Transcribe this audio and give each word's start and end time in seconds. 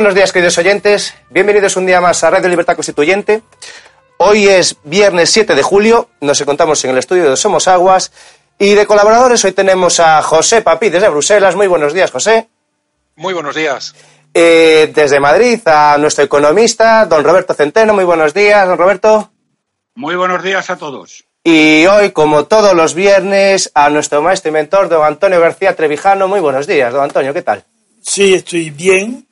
Buenos 0.00 0.14
días, 0.14 0.32
queridos 0.32 0.56
oyentes. 0.56 1.12
Bienvenidos 1.28 1.76
un 1.76 1.84
día 1.84 2.00
más 2.00 2.24
a 2.24 2.30
Radio 2.30 2.48
Libertad 2.48 2.74
Constituyente. 2.74 3.42
Hoy 4.16 4.48
es 4.48 4.76
viernes 4.82 5.28
7 5.28 5.54
de 5.54 5.62
julio. 5.62 6.08
Nos 6.22 6.40
encontramos 6.40 6.82
en 6.86 6.92
el 6.92 6.96
estudio 6.96 7.28
de 7.28 7.36
Somos 7.36 7.68
Aguas. 7.68 8.10
Y 8.58 8.72
de 8.72 8.86
colaboradores 8.86 9.44
hoy 9.44 9.52
tenemos 9.52 10.00
a 10.00 10.22
José 10.22 10.62
Papi 10.62 10.88
desde 10.88 11.10
Bruselas. 11.10 11.54
Muy 11.54 11.66
buenos 11.66 11.92
días, 11.92 12.10
José. 12.10 12.48
Muy 13.16 13.34
buenos 13.34 13.54
días. 13.54 13.94
Eh, 14.32 14.90
desde 14.94 15.20
Madrid 15.20 15.60
a 15.66 15.98
nuestro 15.98 16.24
economista, 16.24 17.04
don 17.04 17.22
Roberto 17.22 17.52
Centeno. 17.52 17.92
Muy 17.92 18.04
buenos 18.04 18.32
días, 18.32 18.66
don 18.66 18.78
Roberto. 18.78 19.30
Muy 19.96 20.16
buenos 20.16 20.42
días 20.42 20.70
a 20.70 20.76
todos. 20.76 21.24
Y 21.44 21.84
hoy, 21.84 22.12
como 22.12 22.46
todos 22.46 22.72
los 22.72 22.94
viernes, 22.94 23.70
a 23.74 23.90
nuestro 23.90 24.22
maestro 24.22 24.48
y 24.48 24.52
mentor, 24.52 24.88
don 24.88 25.04
Antonio 25.04 25.38
García 25.40 25.76
Trevijano. 25.76 26.26
Muy 26.26 26.40
buenos 26.40 26.66
días, 26.66 26.90
don 26.90 27.02
Antonio. 27.02 27.34
¿Qué 27.34 27.42
tal? 27.42 27.66
Sí, 28.00 28.32
estoy 28.32 28.70
bien 28.70 29.29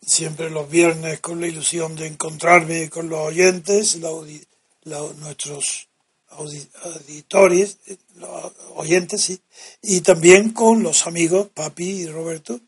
siempre 0.00 0.50
los 0.50 0.68
viernes 0.68 1.20
con 1.20 1.40
la 1.40 1.46
ilusión 1.46 1.96
de 1.96 2.06
encontrarme 2.06 2.88
con 2.90 3.08
los 3.08 3.20
oyentes, 3.20 3.96
la, 3.96 4.10
la, 4.82 5.00
nuestros 5.18 5.88
auditores, 6.30 7.78
los 8.16 8.52
oyentes, 8.76 9.22
sí, 9.22 9.40
y 9.82 10.00
también 10.00 10.50
con 10.50 10.82
los 10.82 11.06
amigos 11.06 11.48
Papi 11.52 12.02
y 12.02 12.06
Roberto, 12.06 12.60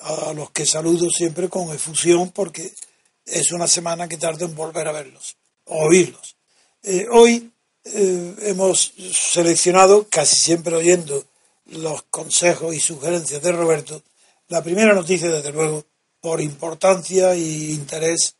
a 0.00 0.32
los 0.32 0.50
que 0.50 0.66
saludo 0.66 1.08
siempre 1.10 1.48
con 1.48 1.72
efusión 1.72 2.30
porque 2.30 2.72
es 3.24 3.52
una 3.52 3.66
semana 3.66 4.08
que 4.08 4.16
tardo 4.16 4.44
en 4.44 4.54
volver 4.54 4.88
a 4.88 4.92
verlos, 4.92 5.36
oírlos. 5.66 6.36
Eh, 6.82 7.06
hoy 7.10 7.50
eh, 7.84 8.34
hemos 8.42 8.92
seleccionado, 9.12 10.06
casi 10.08 10.36
siempre 10.36 10.76
oyendo 10.76 11.24
los 11.66 12.02
consejos 12.04 12.74
y 12.74 12.80
sugerencias 12.80 13.42
de 13.42 13.52
Roberto, 13.52 14.02
la 14.48 14.62
primera 14.62 14.94
noticia, 14.94 15.28
desde 15.30 15.52
luego, 15.52 15.84
por 16.20 16.40
importancia 16.40 17.32
e 17.34 17.72
interés 17.72 18.36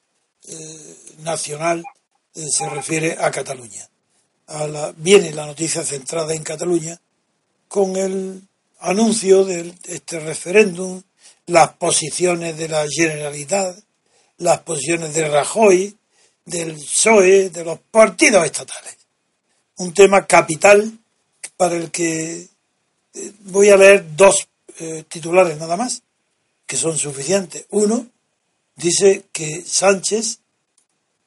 eh, 0.48 0.96
nacional 1.18 1.84
eh, 2.34 2.46
se 2.50 2.68
refiere 2.68 3.16
a 3.20 3.30
Cataluña. 3.30 3.88
A 4.46 4.66
la, 4.66 4.92
viene 4.96 5.32
la 5.32 5.46
noticia 5.46 5.84
centrada 5.84 6.34
en 6.34 6.42
Cataluña 6.42 7.00
con 7.68 7.96
el 7.96 8.42
anuncio 8.80 9.44
de 9.44 9.74
este 9.84 10.20
referéndum, 10.20 11.02
las 11.46 11.74
posiciones 11.74 12.56
de 12.56 12.68
la 12.68 12.86
Generalidad, 12.88 13.76
las 14.38 14.60
posiciones 14.60 15.14
de 15.14 15.28
Rajoy, 15.28 15.96
del 16.44 16.74
PSOE, 16.74 17.50
de 17.50 17.64
los 17.64 17.78
partidos 17.90 18.44
estatales. 18.44 18.96
Un 19.76 19.92
tema 19.92 20.26
capital 20.26 20.98
para 21.56 21.76
el 21.76 21.90
que 21.90 22.48
eh, 23.14 23.32
voy 23.40 23.70
a 23.70 23.76
leer 23.76 24.16
dos 24.16 24.48
titulares 25.08 25.58
nada 25.58 25.76
más 25.76 26.02
que 26.68 26.76
son 26.76 26.96
suficientes. 26.98 27.64
Uno 27.70 28.06
dice 28.76 29.24
que 29.32 29.62
Sánchez 29.66 30.40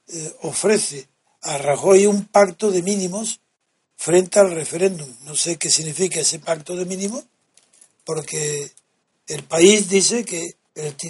eh, 0.07 0.35
ofrece 0.43 1.07
a 1.41 1.57
Rajoy 1.57 2.05
un 2.05 2.25
pacto 2.25 2.69
de 2.69 2.83
mínimos 2.83 3.41
frente 3.97 4.39
al 4.39 4.51
referéndum. 4.51 5.11
No 5.23 5.35
sé 5.35 5.57
qué 5.57 5.69
significa 5.69 6.19
ese 6.19 6.37
pacto 6.39 6.75
de 6.75 6.85
mínimos, 6.85 7.23
porque 8.05 8.71
el 9.27 9.43
país 9.43 9.89
dice 9.89 10.23
que, 10.23 10.55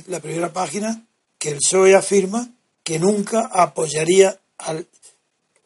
la 0.07 0.21
primera 0.21 0.51
página, 0.51 1.05
que 1.37 1.49
el 1.49 1.57
PSOE 1.57 1.93
afirma 1.93 2.49
que 2.83 2.99
nunca 2.99 3.49
apoyaría 3.51 4.39
al 4.57 4.87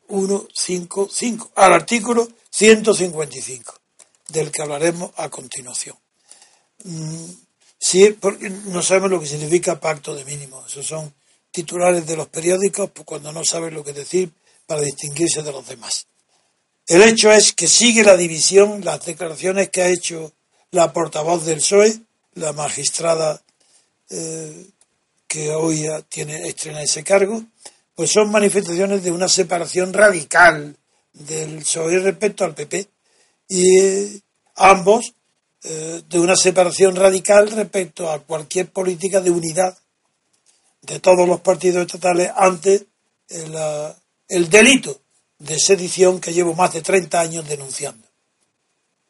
155, 0.09 1.51
al 1.55 1.73
artículo 1.73 2.27
155, 2.49 3.75
del 4.29 4.51
que 4.51 4.61
hablaremos 4.63 5.11
a 5.17 5.29
continuación. 5.29 5.95
Mm, 6.83 7.44
Sí, 7.87 8.17
porque 8.19 8.49
no 8.49 8.81
sabemos 8.81 9.11
lo 9.11 9.19
que 9.19 9.27
significa 9.27 9.79
pacto 9.79 10.15
de 10.15 10.25
mínimos. 10.25 10.71
Esos 10.71 10.87
son 10.87 11.13
titulares 11.51 12.07
de 12.07 12.17
los 12.17 12.27
periódicos 12.29 12.89
pues, 12.89 13.05
cuando 13.05 13.31
no 13.31 13.45
saben 13.45 13.75
lo 13.75 13.83
que 13.83 13.93
decir 13.93 14.31
para 14.65 14.81
distinguirse 14.81 15.43
de 15.43 15.51
los 15.51 15.67
demás. 15.67 16.07
El 16.87 17.03
hecho 17.03 17.31
es 17.31 17.53
que 17.53 17.67
sigue 17.67 18.03
la 18.03 18.17
división, 18.17 18.83
las 18.83 19.05
declaraciones 19.05 19.69
que 19.69 19.83
ha 19.83 19.89
hecho 19.89 20.33
la 20.71 20.91
portavoz 20.91 21.45
del 21.45 21.59
PSOE, 21.59 21.99
la 22.33 22.53
magistrada 22.53 23.39
eh, 24.09 24.65
que 25.27 25.51
hoy 25.51 25.85
tiene 26.09 26.47
estrena 26.47 26.81
ese 26.81 27.03
cargo, 27.03 27.43
pues 27.93 28.09
son 28.09 28.31
manifestaciones 28.31 29.03
de 29.03 29.11
una 29.11 29.29
separación 29.29 29.93
radical 29.93 30.75
del 31.13 31.59
PSOE 31.59 31.99
respecto 31.99 32.45
al 32.45 32.55
PP. 32.55 32.87
Y 33.47 33.79
eh, 33.79 34.19
ambos 34.55 35.13
eh, 35.67 36.03
de 36.07 36.19
una 36.19 36.35
separación 36.35 36.95
radical 36.95 37.49
respecto 37.49 38.11
a 38.11 38.19
cualquier 38.19 38.69
política 38.69 39.19
de 39.19 39.31
unidad 39.31 39.75
de 40.81 40.99
todos 40.99 41.27
los 41.27 41.41
partidos 41.41 41.81
estatales 41.81 42.31
ante 42.35 42.85
el, 43.29 43.55
el 44.27 44.49
delito 44.49 45.01
de 45.39 45.57
sedición 45.57 46.21
que 46.21 46.33
llevo 46.33 46.53
más 46.53 46.73
de 46.73 46.81
30 46.81 47.19
años 47.19 47.47
denunciando. 47.47 48.07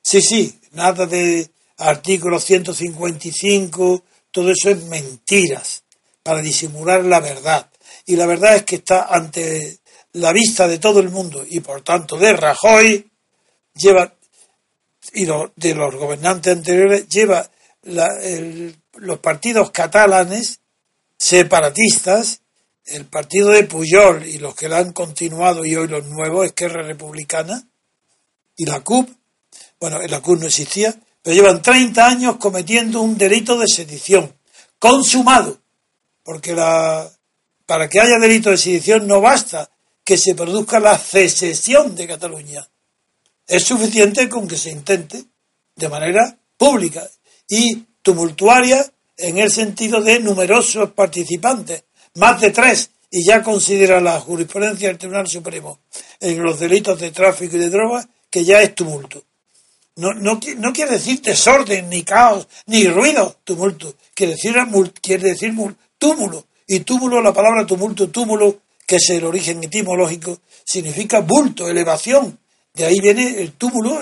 Sí, 0.01 0.21
sí, 0.21 0.59
nada 0.71 1.05
de 1.05 1.49
artículo 1.77 2.39
155, 2.39 4.03
todo 4.31 4.51
eso 4.51 4.69
es 4.69 4.83
mentiras 4.85 5.83
para 6.23 6.41
disimular 6.41 7.03
la 7.03 7.19
verdad. 7.19 7.69
Y 8.05 8.15
la 8.15 8.27
verdad 8.27 8.55
es 8.55 8.63
que 8.63 8.77
está 8.77 9.07
ante 9.13 9.79
la 10.13 10.31
vista 10.31 10.67
de 10.67 10.79
todo 10.79 11.01
el 11.01 11.09
mundo 11.09 11.45
y 11.47 11.59
por 11.59 11.81
tanto 11.81 12.17
de 12.17 12.31
Rajoy, 12.33 13.11
lleva 13.73 14.13
y 15.15 15.25
de 15.25 15.75
los 15.75 15.95
gobernantes 15.95 16.55
anteriores 16.55 17.07
lleva 17.07 17.49
los 17.83 19.19
partidos 19.19 19.71
catalanes 19.71 20.59
separatistas, 21.17 22.41
el 22.85 23.05
partido 23.05 23.49
de 23.49 23.63
Puyol 23.63 24.25
y 24.25 24.37
los 24.37 24.55
que 24.55 24.69
la 24.69 24.77
han 24.77 24.91
continuado 24.91 25.65
y 25.65 25.75
hoy 25.75 25.87
los 25.87 26.05
nuevos, 26.05 26.45
Esquerra 26.45 26.83
Republicana 26.83 27.63
y 28.57 28.65
la 28.65 28.81
CUP, 28.81 29.09
bueno, 29.79 29.99
la 30.01 30.21
CUP 30.21 30.39
no 30.39 30.47
existía, 30.47 30.95
pero 31.21 31.35
llevan 31.35 31.61
30 31.61 32.05
años 32.05 32.35
cometiendo 32.37 33.01
un 33.01 33.17
delito 33.17 33.57
de 33.57 33.67
sedición, 33.67 34.35
consumado, 34.77 35.59
porque 36.23 36.53
la, 36.53 37.09
para 37.65 37.89
que 37.89 37.99
haya 37.99 38.19
delito 38.19 38.51
de 38.51 38.57
sedición 38.57 39.07
no 39.07 39.21
basta 39.21 39.69
que 40.03 40.17
se 40.17 40.35
produzca 40.35 40.79
la 40.79 40.97
secesión 40.97 41.95
de 41.95 42.07
Cataluña, 42.07 42.67
es 43.47 43.63
suficiente 43.63 44.27
con 44.29 44.47
que 44.47 44.57
se 44.57 44.71
intente 44.71 45.23
de 45.75 45.89
manera 45.89 46.37
pública 46.57 47.07
y 47.47 47.83
tumultuaria 48.01 48.85
en 49.17 49.37
el 49.37 49.51
sentido 49.51 50.01
de 50.01 50.19
numerosos 50.19 50.91
participantes, 50.91 51.83
más 52.15 52.41
de 52.41 52.51
tres, 52.51 52.89
y 53.11 53.25
ya 53.25 53.43
considera 53.43 54.01
la 54.01 54.19
jurisprudencia 54.19 54.87
del 54.87 54.97
Tribunal 54.97 55.27
Supremo 55.27 55.79
en 56.19 56.41
los 56.41 56.59
delitos 56.59 56.99
de 56.99 57.11
tráfico 57.11 57.55
y 57.55 57.59
de 57.59 57.69
drogas 57.69 58.07
que 58.29 58.43
ya 58.43 58.61
es 58.61 58.75
tumulto. 58.75 59.23
No, 59.97 60.13
no, 60.13 60.39
no 60.57 60.73
quiere 60.73 60.91
decir 60.91 61.21
desorden, 61.21 61.89
ni 61.89 62.03
caos, 62.03 62.47
ni 62.65 62.85
ruido, 62.87 63.37
tumulto. 63.45 63.95
Quiere 64.13 64.33
decir, 64.33 64.55
quiere 65.01 65.29
decir 65.29 65.53
túmulo. 65.97 66.45
Y 66.67 66.81
túmulo, 66.81 67.21
la 67.21 67.33
palabra 67.33 67.65
tumulto, 67.65 68.09
túmulo, 68.09 68.59
que 68.85 68.97
es 68.97 69.09
el 69.11 69.23
origen 69.23 69.63
etimológico, 69.63 70.39
significa 70.65 71.21
bulto, 71.21 71.69
elevación, 71.69 72.37
de 72.75 72.85
ahí 72.85 72.99
viene 72.99 73.41
el 73.41 73.53
túmulo, 73.53 74.01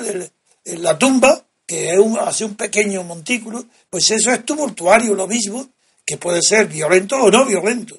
la 0.65 0.97
tumba, 0.97 1.45
que 1.65 1.91
es 1.91 1.99
un, 1.99 2.17
hace 2.19 2.43
un 2.43 2.55
pequeño 2.55 3.03
montículo, 3.03 3.65
pues 3.89 4.09
eso 4.11 4.31
es 4.31 4.43
tumultuario, 4.45 5.13
lo 5.13 5.27
mismo, 5.27 5.69
que 6.05 6.17
puede 6.17 6.41
ser 6.41 6.67
violento 6.67 7.15
o 7.17 7.31
no 7.31 7.45
violento. 7.45 7.97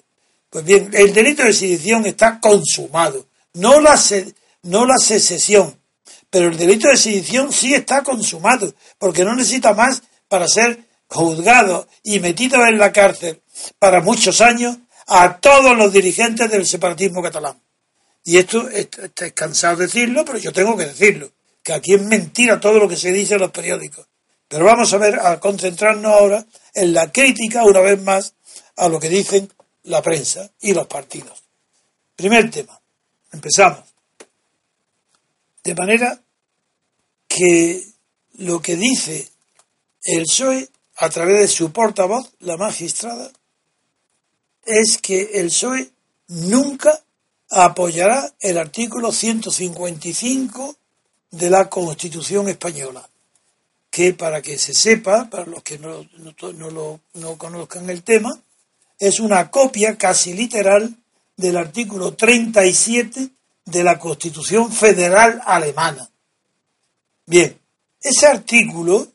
Pues 0.51 0.65
bien, 0.65 0.91
el 0.93 1.13
delito 1.13 1.45
de 1.45 1.53
sedición 1.53 2.07
está 2.07 2.41
consumado, 2.41 3.27
no 3.55 3.81
la, 3.81 3.99
no 4.63 4.85
la 4.85 4.99
secesión, 4.99 5.77
pero 6.29 6.49
el 6.49 6.57
delito 6.57 6.89
de 6.89 6.97
sedición 6.97 7.53
sí 7.53 7.75
está 7.75 8.03
consumado, 8.03 8.75
porque 8.99 9.25
no 9.25 9.35
necesita 9.35 9.75
más 9.75 10.03
para 10.29 10.49
ser 10.49 10.85
juzgado 11.07 11.87
y 12.03 12.19
metido 12.19 12.65
en 12.67 12.79
la 12.79 12.93
cárcel 12.93 13.41
para 13.79 14.01
muchos 14.01 14.41
años 14.41 14.77
a 15.07 15.39
todos 15.39 15.77
los 15.77 15.93
dirigentes 15.93 16.51
del 16.51 16.67
separatismo 16.67 17.23
catalán. 17.23 17.64
Y 18.25 18.39
esto 18.39 18.69
es 18.71 18.89
cansado 19.35 19.77
de 19.77 19.87
decirlo, 19.87 20.25
pero 20.25 20.39
yo 20.39 20.53
tengo 20.53 20.77
que 20.77 20.87
decirlo, 20.87 21.31
que 21.63 21.75
aquí 21.75 21.95
es 21.95 22.03
mentira 22.03 22.59
todo 22.59 22.79
lo 22.79 22.89
que 22.89 22.97
se 22.97 23.13
dice 23.13 23.35
en 23.35 23.41
los 23.41 23.51
periódicos. 23.51 24.07
Pero 24.49 24.65
vamos 24.65 24.93
a 24.93 24.99
ver, 24.99 25.19
a 25.21 25.39
concentrarnos 25.39 26.13
ahora 26.13 26.47
en 26.73 26.95
la 26.95 27.13
crítica, 27.13 27.65
una 27.65 27.81
vez 27.81 28.01
más, 28.03 28.35
a 28.77 28.89
lo 28.89 28.99
que 28.99 29.09
dicen 29.09 29.53
la 29.85 30.01
prensa 30.01 30.51
y 30.61 30.73
los 30.73 30.87
partidos. 30.87 31.43
Primer 32.17 32.51
tema, 32.51 32.81
empezamos. 33.33 33.85
De 35.63 35.75
manera 35.75 36.21
que 37.29 37.85
lo 38.39 38.61
que 38.61 38.77
dice 38.77 39.29
el 40.03 40.25
PSOE 40.25 40.69
a 40.97 41.11
través 41.11 41.41
de 41.41 41.49
su 41.49 41.73
portavoz, 41.73 42.33
la 42.41 42.57
magistrada, 42.57 43.31
es 44.65 44.99
que 44.99 45.31
el 45.35 45.47
PSOE 45.47 45.91
nunca 46.29 47.03
apoyará 47.55 48.33
el 48.41 48.59
artículo 48.59 49.13
155 49.13 50.77
de 51.31 51.51
la 51.51 51.71
Constitución 51.71 52.49
española, 52.49 53.09
que 53.91 54.13
para 54.13 54.43
que 54.43 54.59
se 54.59 54.75
sepa, 54.75 55.31
para 55.31 55.47
los 55.47 55.63
que 55.63 55.79
no, 55.79 56.05
no, 56.19 56.71
lo, 56.71 57.01
no 57.15 57.39
conozcan 57.39 57.89
el 57.91 58.03
tema, 58.03 58.37
es 58.99 59.21
una 59.21 59.51
copia 59.51 59.97
casi 59.97 60.33
literal 60.33 60.97
del 61.37 61.57
artículo 61.57 62.15
37 62.15 63.29
de 63.65 63.85
la 63.85 63.99
Constitución 63.99 64.73
Federal 64.73 65.41
Alemana. 65.45 66.09
Bien, 67.27 67.57
ese 68.01 68.27
artículo 68.27 69.09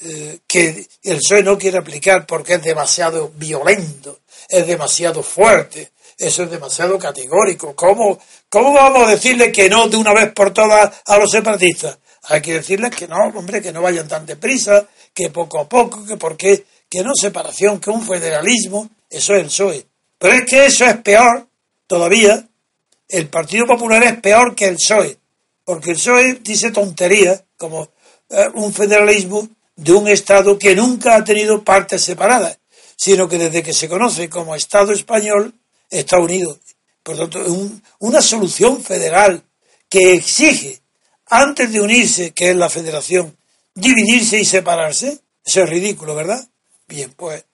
eh, 0.00 0.40
que 0.46 0.86
el 1.02 1.18
PSOE 1.18 1.42
no 1.42 1.58
quiere 1.58 1.78
aplicar 1.78 2.26
porque 2.26 2.54
es 2.54 2.62
demasiado 2.62 3.30
violento, 3.36 4.20
es 4.48 4.66
demasiado 4.66 5.22
fuerte, 5.22 5.91
eso 6.18 6.44
es 6.44 6.50
demasiado 6.50 6.98
categórico. 6.98 7.74
¿Cómo, 7.74 8.18
¿Cómo 8.48 8.72
vamos 8.72 9.06
a 9.06 9.10
decirle 9.10 9.50
que 9.50 9.68
no 9.68 9.88
de 9.88 9.96
una 9.96 10.12
vez 10.12 10.32
por 10.32 10.52
todas 10.52 11.02
a 11.04 11.18
los 11.18 11.30
separatistas? 11.30 11.98
Hay 12.24 12.40
que 12.40 12.54
decirles 12.54 12.94
que 12.94 13.08
no, 13.08 13.16
hombre, 13.34 13.60
que 13.60 13.72
no 13.72 13.82
vayan 13.82 14.06
tan 14.06 14.24
deprisa, 14.24 14.86
que 15.12 15.30
poco 15.30 15.60
a 15.60 15.68
poco, 15.68 16.04
que 16.06 16.16
porque 16.16 16.64
que 16.88 17.02
no 17.02 17.12
separación, 17.14 17.80
que 17.80 17.88
un 17.88 18.06
federalismo, 18.06 18.90
eso 19.08 19.34
es 19.34 19.40
el 19.40 19.46
PSOE. 19.46 19.86
Pero 20.18 20.34
es 20.34 20.44
que 20.44 20.66
eso 20.66 20.84
es 20.84 20.98
peor 20.98 21.48
todavía. 21.86 22.46
El 23.08 23.28
Partido 23.28 23.66
Popular 23.66 24.02
es 24.02 24.20
peor 24.20 24.54
que 24.54 24.66
el 24.66 24.76
PSOE, 24.76 25.16
porque 25.64 25.92
el 25.92 25.96
PSOE 25.96 26.34
dice 26.42 26.70
tonterías 26.70 27.44
como 27.56 27.88
eh, 28.28 28.48
un 28.54 28.72
federalismo 28.74 29.48
de 29.74 29.92
un 29.92 30.06
Estado 30.06 30.58
que 30.58 30.76
nunca 30.76 31.16
ha 31.16 31.24
tenido 31.24 31.64
partes 31.64 32.02
separadas, 32.02 32.58
sino 32.94 33.26
que 33.26 33.38
desde 33.38 33.62
que 33.62 33.72
se 33.72 33.88
conoce 33.88 34.28
como 34.28 34.54
Estado 34.54 34.92
español 34.92 35.54
está 35.92 36.18
unido. 36.18 36.58
Por 37.02 37.16
lo 37.16 37.28
tanto, 37.28 37.52
una 38.00 38.22
solución 38.22 38.82
federal 38.82 39.44
que 39.88 40.14
exige, 40.14 40.80
antes 41.26 41.70
de 41.72 41.80
unirse, 41.80 42.32
que 42.32 42.50
es 42.50 42.56
la 42.56 42.70
federación, 42.70 43.36
dividirse 43.74 44.38
y 44.38 44.44
separarse, 44.44 45.20
eso 45.44 45.62
es 45.62 45.68
ridículo, 45.68 46.14
¿verdad? 46.14 46.46
Bien, 46.88 47.12
pues 47.16 47.44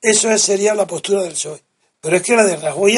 eso 0.00 0.36
sería 0.38 0.74
la 0.74 0.86
postura 0.86 1.22
del 1.22 1.32
PSOE. 1.32 1.62
Pero 2.00 2.16
es 2.16 2.22
que 2.22 2.36
la 2.36 2.44
de 2.44 2.56
Rajoy 2.56 2.96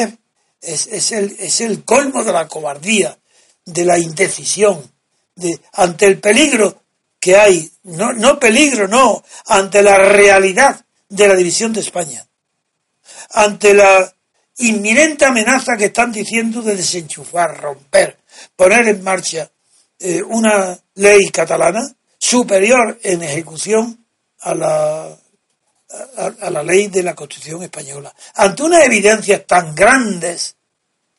es, 0.61 0.87
es, 0.87 1.11
el, 1.11 1.35
es 1.39 1.61
el 1.61 1.83
colmo 1.83 2.23
de 2.23 2.31
la 2.31 2.47
cobardía, 2.47 3.17
de 3.65 3.85
la 3.85 3.97
indecisión, 3.97 4.91
de, 5.35 5.59
ante 5.73 6.05
el 6.05 6.19
peligro 6.19 6.81
que 7.19 7.37
hay, 7.37 7.71
no, 7.83 8.11
no 8.11 8.39
peligro, 8.39 8.87
no, 8.87 9.23
ante 9.45 9.81
la 9.81 9.97
realidad 9.97 10.85
de 11.07 11.27
la 11.27 11.35
división 11.35 11.71
de 11.71 11.79
España, 11.79 12.27
ante 13.29 13.73
la 13.73 14.12
inminente 14.57 15.25
amenaza 15.25 15.77
que 15.77 15.85
están 15.85 16.11
diciendo 16.11 16.61
de 16.61 16.75
desenchufar, 16.75 17.59
romper, 17.59 18.17
poner 18.55 18.87
en 18.87 19.03
marcha 19.03 19.49
eh, 19.99 20.21
una 20.21 20.77
ley 20.95 21.29
catalana 21.29 21.81
superior 22.17 22.99
en 23.03 23.23
ejecución 23.23 24.05
a 24.41 24.55
la, 24.55 25.17
a 26.41 26.49
la 26.49 26.63
ley 26.63 26.87
de 26.87 27.03
la 27.03 27.15
Constitución 27.15 27.63
española. 27.63 28.13
Ante 28.35 28.63
unas 28.63 28.85
evidencias 28.85 29.45
tan 29.45 29.73
grandes 29.75 30.55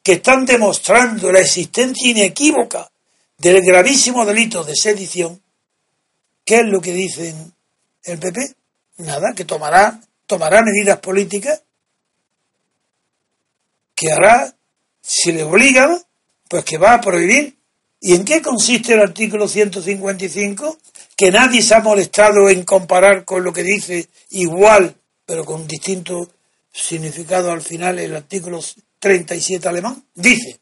que 0.03 0.15
están 0.15 0.45
demostrando 0.45 1.33
la 1.33 1.41
existencia 1.41 2.11
inequívoca 2.11 2.91
del 3.39 3.63
gravísimo 3.63 4.25
delito 4.25 4.63
de 4.65 4.75
sedición, 4.77 5.41
¿Qué 6.45 6.57
es 6.57 6.67
lo 6.67 6.81
que 6.81 6.93
dicen 6.93 7.55
el 8.05 8.19
PP? 8.19 8.41
Nada, 8.99 9.33
que 9.35 9.45
tomará, 9.45 9.99
tomará 10.27 10.63
medidas 10.63 10.99
políticas 10.99 11.63
que 14.05 14.13
hará, 14.13 14.55
si 15.01 15.33
le 15.33 15.45
obligan, 15.45 15.99
pues 16.49 16.65
que 16.65 16.79
va 16.79 16.95
a 16.95 17.01
prohibir. 17.01 17.57
¿Y 18.01 18.15
en 18.15 18.25
qué 18.25 18.43
consiste 18.43 18.95
el 18.95 19.01
artículo 19.01 19.49
155? 19.49 20.79
Que 21.17 21.31
nadie 21.31 21.63
se 21.63 21.75
ha 21.75 21.81
molestado 21.81 22.51
en 22.51 22.65
comparar 22.65 23.25
con 23.25 23.43
lo 23.43 23.53
que 23.53 23.63
dice 23.63 24.09
igual, 24.31 24.95
pero 25.25 25.45
con 25.45 25.67
distinto 25.67 26.31
significado 26.71 27.51
al 27.51 27.63
final 27.63 27.99
el 27.99 28.15
artículo 28.15 28.61
37 28.99 29.67
alemán. 29.69 30.05
Dice 30.15 30.61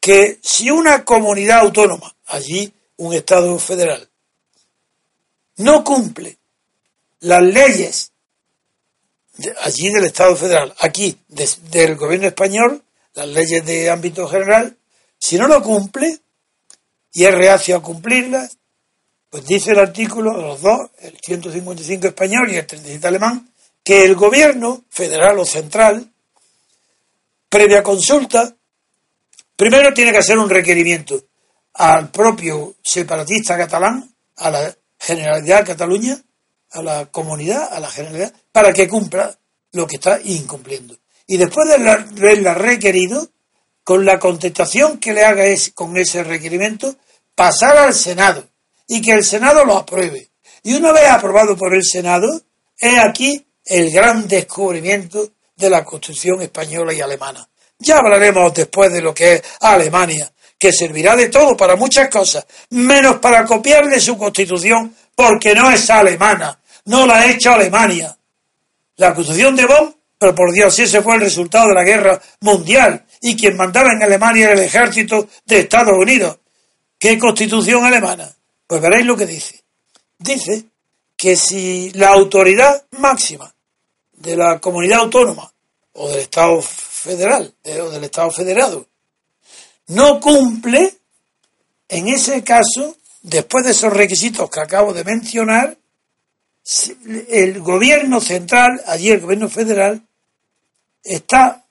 que 0.00 0.38
si 0.42 0.70
una 0.70 1.04
comunidad 1.04 1.60
autónoma, 1.60 2.16
allí 2.26 2.72
un 2.96 3.12
Estado 3.12 3.58
federal, 3.58 4.08
no 5.56 5.84
cumple 5.84 6.38
las 7.20 7.42
leyes 7.42 8.12
allí 9.62 9.90
del 9.90 10.04
Estado 10.04 10.34
federal, 10.36 10.74
aquí 10.80 11.18
del 11.28 11.96
gobierno 11.96 12.26
español, 12.26 12.82
las 13.14 13.28
leyes 13.28 13.64
de 13.64 13.90
ámbito 13.90 14.28
general, 14.28 14.76
si 15.18 15.36
no 15.36 15.48
lo 15.48 15.62
cumple 15.62 16.18
y 17.12 17.24
es 17.24 17.34
reacio 17.34 17.76
a 17.76 17.82
cumplirlas, 17.82 18.58
pues 19.30 19.44
dice 19.44 19.72
el 19.72 19.78
artículo, 19.78 20.32
los 20.32 20.60
dos, 20.60 20.90
el 21.00 21.16
155 21.20 22.06
español 22.06 22.50
y 22.50 22.56
el 22.56 22.66
37 22.66 23.06
alemán, 23.06 23.50
que 23.84 24.04
el 24.04 24.14
gobierno 24.14 24.84
federal 24.88 25.38
o 25.38 25.44
central, 25.44 26.10
previa 27.48 27.82
consulta, 27.82 28.54
primero 29.56 29.92
tiene 29.92 30.12
que 30.12 30.18
hacer 30.18 30.38
un 30.38 30.48
requerimiento 30.48 31.22
al 31.74 32.10
propio 32.10 32.76
separatista 32.82 33.56
catalán, 33.56 34.08
a 34.36 34.50
la 34.50 34.74
Generalidad 34.98 35.60
de 35.60 35.66
Cataluña, 35.66 36.20
a 36.72 36.82
la 36.82 37.06
comunidad, 37.06 37.72
a 37.72 37.80
la 37.80 37.90
Generalidad, 37.90 38.32
para 38.52 38.72
que 38.72 38.88
cumpla 38.88 39.36
lo 39.72 39.86
que 39.86 39.96
está 39.96 40.20
incumpliendo. 40.22 40.96
Y 41.26 41.36
después 41.36 41.68
de 41.68 41.74
haberla 41.74 42.54
requerido, 42.54 43.28
con 43.84 44.04
la 44.04 44.18
contestación 44.18 44.98
que 44.98 45.14
le 45.14 45.24
haga 45.24 45.46
es, 45.46 45.72
con 45.74 45.96
ese 45.96 46.22
requerimiento, 46.22 46.96
pasar 47.34 47.76
al 47.78 47.94
Senado 47.94 48.46
y 48.86 49.00
que 49.00 49.12
el 49.12 49.24
Senado 49.24 49.64
lo 49.64 49.78
apruebe. 49.78 50.28
Y 50.62 50.74
una 50.74 50.92
vez 50.92 51.08
aprobado 51.08 51.56
por 51.56 51.74
el 51.74 51.82
Senado, 51.82 52.42
es 52.76 52.98
aquí 52.98 53.46
el 53.64 53.90
gran 53.90 54.28
descubrimiento 54.28 55.30
de 55.56 55.70
la 55.70 55.84
Constitución 55.84 56.42
española 56.42 56.92
y 56.92 57.00
alemana. 57.00 57.48
Ya 57.78 57.96
hablaremos 57.96 58.52
después 58.52 58.92
de 58.92 59.00
lo 59.00 59.14
que 59.14 59.34
es 59.34 59.42
Alemania, 59.60 60.30
que 60.58 60.72
servirá 60.72 61.16
de 61.16 61.28
todo 61.28 61.56
para 61.56 61.76
muchas 61.76 62.08
cosas, 62.10 62.44
menos 62.70 63.20
para 63.20 63.44
copiarle 63.44 64.00
su 64.00 64.18
constitución, 64.18 64.94
porque 65.14 65.54
no 65.54 65.70
es 65.70 65.88
alemana, 65.88 66.57
no 66.88 67.06
la 67.06 67.18
ha 67.18 67.30
hecho 67.30 67.52
Alemania. 67.52 68.16
La 68.96 69.14
constitución 69.14 69.54
de 69.54 69.66
Bonn, 69.66 69.94
pero 70.18 70.34
por 70.34 70.52
Dios, 70.52 70.76
ese 70.78 71.00
fue 71.02 71.14
el 71.14 71.20
resultado 71.20 71.68
de 71.68 71.74
la 71.74 71.84
guerra 71.84 72.20
mundial, 72.40 73.04
y 73.20 73.36
quien 73.36 73.56
mandaba 73.56 73.92
en 73.92 74.02
Alemania 74.02 74.46
era 74.46 74.54
el 74.54 74.66
ejército 74.66 75.28
de 75.44 75.60
Estados 75.60 75.94
Unidos. 75.96 76.38
¿Qué 76.98 77.18
constitución 77.18 77.84
alemana? 77.84 78.28
Pues 78.66 78.80
veréis 78.80 79.06
lo 79.06 79.16
que 79.16 79.26
dice. 79.26 79.62
Dice 80.18 80.64
que 81.16 81.36
si 81.36 81.90
la 81.92 82.08
autoridad 82.08 82.84
máxima 82.98 83.54
de 84.12 84.36
la 84.36 84.58
comunidad 84.58 85.00
autónoma 85.00 85.52
o 85.92 86.08
del 86.08 86.20
Estado 86.20 86.60
federal 86.60 87.54
o 87.64 87.90
del 87.90 88.04
Estado 88.04 88.30
federado 88.30 88.86
no 89.88 90.20
cumple, 90.20 90.94
en 91.88 92.08
ese 92.08 92.42
caso, 92.42 92.96
después 93.22 93.64
de 93.64 93.70
esos 93.70 93.92
requisitos 93.92 94.50
que 94.50 94.60
acabo 94.60 94.92
de 94.92 95.04
mencionar, 95.04 95.76
el 97.28 97.60
gobierno 97.60 98.20
central, 98.20 98.82
allí 98.86 99.10
el 99.10 99.20
gobierno 99.20 99.48
federal, 99.48 100.02
está 101.02 101.64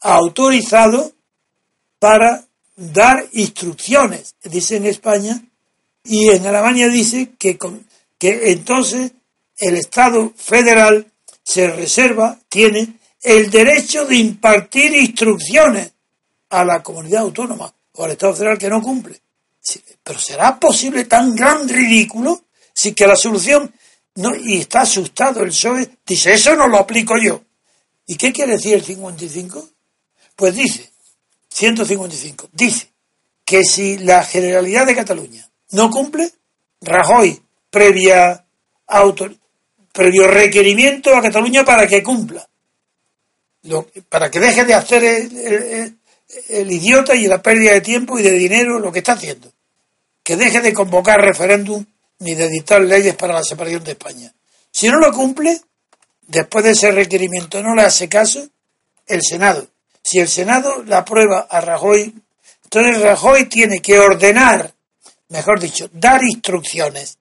autorizado 0.00 1.12
para 1.98 2.44
dar 2.76 3.26
instrucciones, 3.32 4.36
dice 4.44 4.76
en 4.76 4.86
España, 4.86 5.42
y 6.04 6.28
en 6.28 6.46
Alemania 6.46 6.88
dice 6.88 7.30
que, 7.38 7.58
entonces 8.20 9.12
el 9.56 9.74
Estado 9.76 10.32
federal 10.36 11.10
se 11.42 11.68
reserva, 11.70 12.38
tiene 12.48 12.98
el 13.22 13.50
derecho 13.50 14.06
de 14.06 14.16
impartir 14.16 14.94
instrucciones 14.94 15.92
a 16.50 16.64
la 16.64 16.82
comunidad 16.82 17.22
autónoma 17.22 17.74
o 17.92 18.04
al 18.04 18.12
Estado 18.12 18.34
federal 18.34 18.58
que 18.58 18.68
no 18.68 18.80
cumple. 18.80 19.20
Pero 20.02 20.18
¿será 20.18 20.58
posible 20.58 21.04
tan 21.04 21.34
gran 21.34 21.68
ridículo 21.68 22.44
si 22.72 22.94
que 22.94 23.06
la 23.06 23.16
solución 23.16 23.74
no, 24.18 24.34
y 24.34 24.58
está 24.58 24.80
asustado 24.80 25.42
el 25.42 25.50
PSOE, 25.50 25.98
dice, 26.04 26.32
eso 26.32 26.56
no 26.56 26.66
lo 26.66 26.78
aplico 26.78 27.14
yo. 27.22 27.40
¿Y 28.04 28.16
qué 28.16 28.32
quiere 28.32 28.52
decir 28.52 28.74
el 28.74 28.82
55? 28.82 29.68
Pues 30.34 30.56
dice, 30.56 30.90
155 31.48 32.48
dice 32.52 32.88
que 33.44 33.62
si 33.62 33.98
la 33.98 34.24
Generalidad 34.24 34.86
de 34.86 34.96
Cataluña 34.96 35.48
no 35.70 35.88
cumple, 35.90 36.32
Rajoy, 36.80 37.40
previa 37.70 38.44
previo 39.92 40.26
requerimiento 40.26 41.14
a 41.14 41.22
Cataluña 41.22 41.64
para 41.64 41.86
que 41.86 42.02
cumpla, 42.02 42.48
para 44.08 44.30
que 44.30 44.40
deje 44.40 44.64
de 44.64 44.74
hacer 44.74 45.04
el, 46.48 46.72
idiota 46.72 47.14
y 47.14 47.28
la 47.28 47.40
pérdida 47.40 47.72
de 47.72 47.82
tiempo 47.82 48.18
y 48.18 48.22
de 48.22 48.32
dinero 48.32 48.80
lo 48.80 48.90
que 48.90 48.98
está 48.98 49.12
haciendo, 49.12 49.52
que 50.24 50.36
deje 50.36 50.60
de 50.60 50.72
convocar 50.72 51.20
referéndum 51.20 51.84
ni 52.20 52.34
de 52.34 52.48
dictar 52.48 52.80
leyes 52.80 53.14
para 53.14 53.34
la 53.34 53.42
separación 53.42 53.84
de 53.84 53.92
España. 53.92 54.32
Si 54.70 54.88
no 54.88 54.98
lo 54.98 55.12
cumple, 55.12 55.60
después 56.22 56.64
de 56.64 56.72
ese 56.72 56.90
requerimiento 56.92 57.62
no 57.62 57.74
le 57.74 57.82
hace 57.82 58.08
caso 58.08 58.46
el 59.06 59.22
Senado. 59.22 59.66
Si 60.02 60.18
el 60.18 60.28
Senado 60.28 60.82
la 60.84 60.98
aprueba 60.98 61.46
a 61.50 61.60
Rajoy, 61.60 62.14
entonces 62.64 63.00
Rajoy 63.00 63.48
tiene 63.48 63.80
que 63.80 63.98
ordenar, 63.98 64.72
mejor 65.28 65.60
dicho, 65.60 65.88
dar 65.92 66.22
instrucciones 66.22 67.18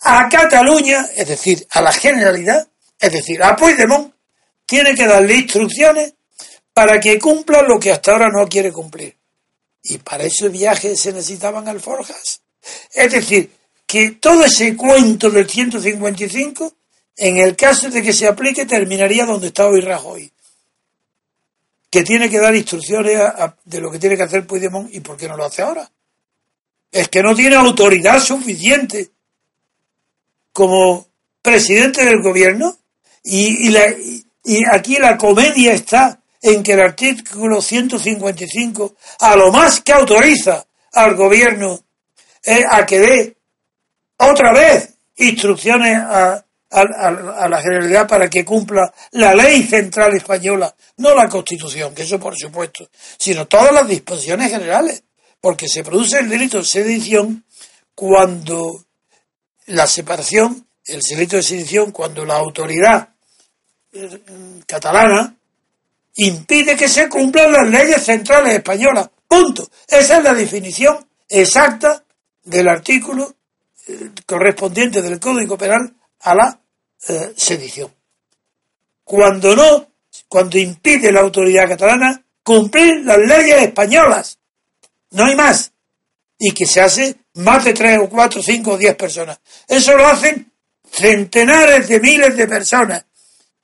a 0.00 0.28
Cataluña, 0.28 1.06
es 1.16 1.28
decir, 1.28 1.66
a 1.70 1.80
la 1.80 1.92
Generalidad, 1.92 2.66
es 2.98 3.12
decir, 3.12 3.42
a 3.42 3.56
Puigdemont, 3.56 4.12
tiene 4.66 4.94
que 4.94 5.06
darle 5.06 5.36
instrucciones 5.36 6.14
para 6.72 6.98
que 6.98 7.18
cumpla 7.18 7.62
lo 7.62 7.78
que 7.78 7.92
hasta 7.92 8.12
ahora 8.12 8.28
no 8.28 8.48
quiere 8.48 8.72
cumplir. 8.72 9.16
Y 9.82 9.98
para 9.98 10.24
ese 10.24 10.48
viaje 10.48 10.96
se 10.96 11.12
necesitaban 11.12 11.68
alforjas. 11.68 12.40
Es 12.92 13.12
decir, 13.12 13.50
que 13.92 14.12
todo 14.12 14.42
ese 14.42 14.74
cuento 14.74 15.28
del 15.28 15.46
155, 15.46 16.72
en 17.18 17.36
el 17.36 17.54
caso 17.54 17.90
de 17.90 18.02
que 18.02 18.14
se 18.14 18.26
aplique, 18.26 18.64
terminaría 18.64 19.26
donde 19.26 19.48
está 19.48 19.66
hoy 19.66 19.82
Rajoy. 19.82 20.32
Que 21.90 22.02
tiene 22.02 22.30
que 22.30 22.38
dar 22.38 22.56
instrucciones 22.56 23.20
de 23.66 23.80
lo 23.82 23.90
que 23.90 23.98
tiene 23.98 24.16
que 24.16 24.22
hacer 24.22 24.46
Puigdemont 24.46 24.88
y 24.94 25.00
por 25.00 25.18
qué 25.18 25.28
no 25.28 25.36
lo 25.36 25.44
hace 25.44 25.60
ahora. 25.60 25.90
Es 26.90 27.08
que 27.08 27.22
no 27.22 27.34
tiene 27.34 27.54
autoridad 27.56 28.18
suficiente 28.18 29.10
como 30.54 31.06
presidente 31.42 32.02
del 32.02 32.22
gobierno 32.22 32.78
y, 33.22 33.76
y 34.42 34.64
aquí 34.72 34.96
la 34.96 35.18
comedia 35.18 35.74
está 35.74 36.18
en 36.40 36.62
que 36.62 36.72
el 36.72 36.80
artículo 36.80 37.60
155 37.60 38.94
a 39.20 39.36
lo 39.36 39.52
más 39.52 39.82
que 39.82 39.92
autoriza 39.92 40.64
al 40.94 41.14
gobierno 41.14 41.78
es 42.42 42.64
a 42.70 42.86
que 42.86 42.98
dé 42.98 43.41
otra 44.30 44.52
vez 44.52 44.94
instrucciones 45.16 45.98
a, 45.98 46.44
la 46.70 47.60
Generalidad 47.60 48.08
para 48.08 48.30
que 48.30 48.46
cumpla 48.46 48.92
la 49.10 49.34
ley 49.34 49.62
central 49.64 50.16
española, 50.16 50.74
no 50.96 51.14
la 51.14 51.28
Constitución, 51.28 51.94
que 51.94 52.02
eso 52.02 52.18
por 52.18 52.34
supuesto, 52.34 52.88
sino 53.18 53.46
todas 53.46 53.72
las 53.72 53.86
disposiciones 53.86 54.50
generales, 54.50 55.04
porque 55.38 55.68
se 55.68 55.84
produce 55.84 56.18
el 56.18 56.30
delito 56.30 56.58
de 56.58 56.64
sedición 56.64 57.44
cuando 57.94 58.86
la 59.66 59.86
separación, 59.86 60.66
el 60.86 61.02
delito 61.02 61.36
de 61.36 61.42
sedición, 61.42 61.92
cuando 61.92 62.24
la 62.24 62.36
autoridad 62.36 63.10
eh, 63.92 64.20
catalana 64.66 65.36
impide 66.14 66.76
que 66.76 66.88
se 66.88 67.08
cumplan 67.08 67.52
las 67.52 67.68
leyes 67.68 68.02
centrales 68.02 68.54
españolas. 68.54 69.10
Punto. 69.28 69.68
Esa 69.86 70.18
es 70.18 70.24
la 70.24 70.34
definición 70.34 71.06
exacta 71.28 72.02
del 72.44 72.68
artículo 72.68 73.34
correspondiente 74.26 75.02
del 75.02 75.18
Código 75.18 75.56
Penal 75.58 75.94
a 76.20 76.34
la 76.34 76.60
eh, 77.08 77.32
sedición. 77.36 77.92
Cuando 79.04 79.56
no, 79.56 79.88
cuando 80.28 80.58
impide 80.58 81.10
la 81.12 81.20
autoridad 81.20 81.68
catalana 81.68 82.24
cumplir 82.42 83.04
las 83.04 83.18
leyes 83.18 83.62
españolas, 83.62 84.38
no 85.10 85.24
hay 85.24 85.36
más. 85.36 85.72
Y 86.38 86.52
que 86.52 86.66
se 86.66 86.80
hace 86.80 87.16
más 87.34 87.64
de 87.64 87.72
tres 87.72 87.98
o 88.02 88.08
cuatro, 88.08 88.42
cinco 88.42 88.72
o 88.72 88.78
diez 88.78 88.94
personas. 88.96 89.40
Eso 89.68 89.96
lo 89.96 90.06
hacen 90.06 90.52
centenares 90.90 91.88
de 91.88 92.00
miles 92.00 92.36
de 92.36 92.46
personas, 92.46 93.04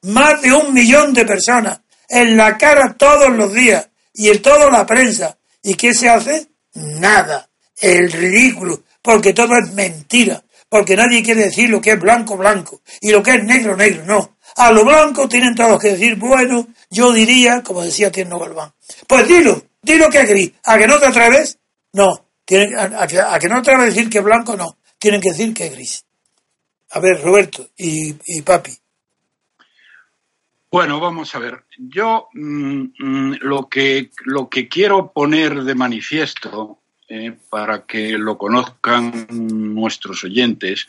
más 0.02 0.40
de 0.42 0.52
un 0.52 0.72
millón 0.72 1.12
de 1.12 1.24
personas, 1.24 1.80
en 2.08 2.36
la 2.36 2.56
cara 2.56 2.94
todos 2.94 3.30
los 3.30 3.52
días 3.52 3.88
y 4.14 4.28
en 4.28 4.40
toda 4.40 4.70
la 4.70 4.86
prensa. 4.86 5.36
¿Y 5.62 5.74
qué 5.74 5.92
se 5.92 6.08
hace? 6.08 6.48
Nada. 6.74 7.48
El 7.76 8.10
ridículo 8.10 8.82
porque 9.08 9.32
todo 9.32 9.56
es 9.56 9.72
mentira, 9.72 10.44
porque 10.68 10.94
nadie 10.94 11.22
quiere 11.22 11.44
decir 11.44 11.70
lo 11.70 11.80
que 11.80 11.92
es 11.92 11.98
blanco, 11.98 12.36
blanco, 12.36 12.82
y 13.00 13.10
lo 13.10 13.22
que 13.22 13.36
es 13.36 13.42
negro, 13.42 13.74
negro, 13.74 14.04
no. 14.04 14.36
A 14.56 14.70
lo 14.70 14.84
blanco 14.84 15.26
tienen 15.26 15.54
todos 15.54 15.80
que 15.80 15.92
decir, 15.92 16.16
bueno, 16.16 16.68
yo 16.90 17.10
diría, 17.10 17.62
como 17.62 17.82
decía 17.82 18.12
Tierno 18.12 18.38
Galván, 18.38 18.70
pues 19.06 19.26
dilo, 19.26 19.62
dilo 19.80 20.10
que 20.10 20.20
es 20.20 20.28
gris, 20.28 20.52
¿a 20.62 20.76
que 20.76 20.86
no 20.86 20.98
te 20.98 21.06
atreves? 21.06 21.58
No, 21.94 22.10
a, 22.10 23.06
que, 23.06 23.48
no 23.48 23.62
te 23.62 23.70
atreves 23.70 23.94
decir 23.94 24.10
que 24.10 24.18
es 24.18 24.24
blanco, 24.24 24.58
no, 24.58 24.76
tienen 24.98 25.22
que 25.22 25.30
decir 25.30 25.54
que 25.54 25.68
es 25.68 25.72
gris. 25.72 26.04
A 26.90 27.00
ver, 27.00 27.22
Roberto 27.22 27.66
y, 27.78 28.42
Papi. 28.42 28.76
Bueno, 30.70 31.00
vamos 31.00 31.34
a 31.34 31.38
ver. 31.38 31.64
Yo 31.78 32.28
mm, 32.34 32.82
mm, 32.98 33.36
lo, 33.40 33.70
que, 33.70 34.10
lo 34.26 34.50
que 34.50 34.68
quiero 34.68 35.12
poner 35.12 35.62
de 35.62 35.74
manifiesto 35.74 36.82
eh, 37.08 37.36
para 37.48 37.86
que 37.86 38.18
lo 38.18 38.36
conozcan 38.36 39.26
nuestros 39.30 40.24
oyentes, 40.24 40.88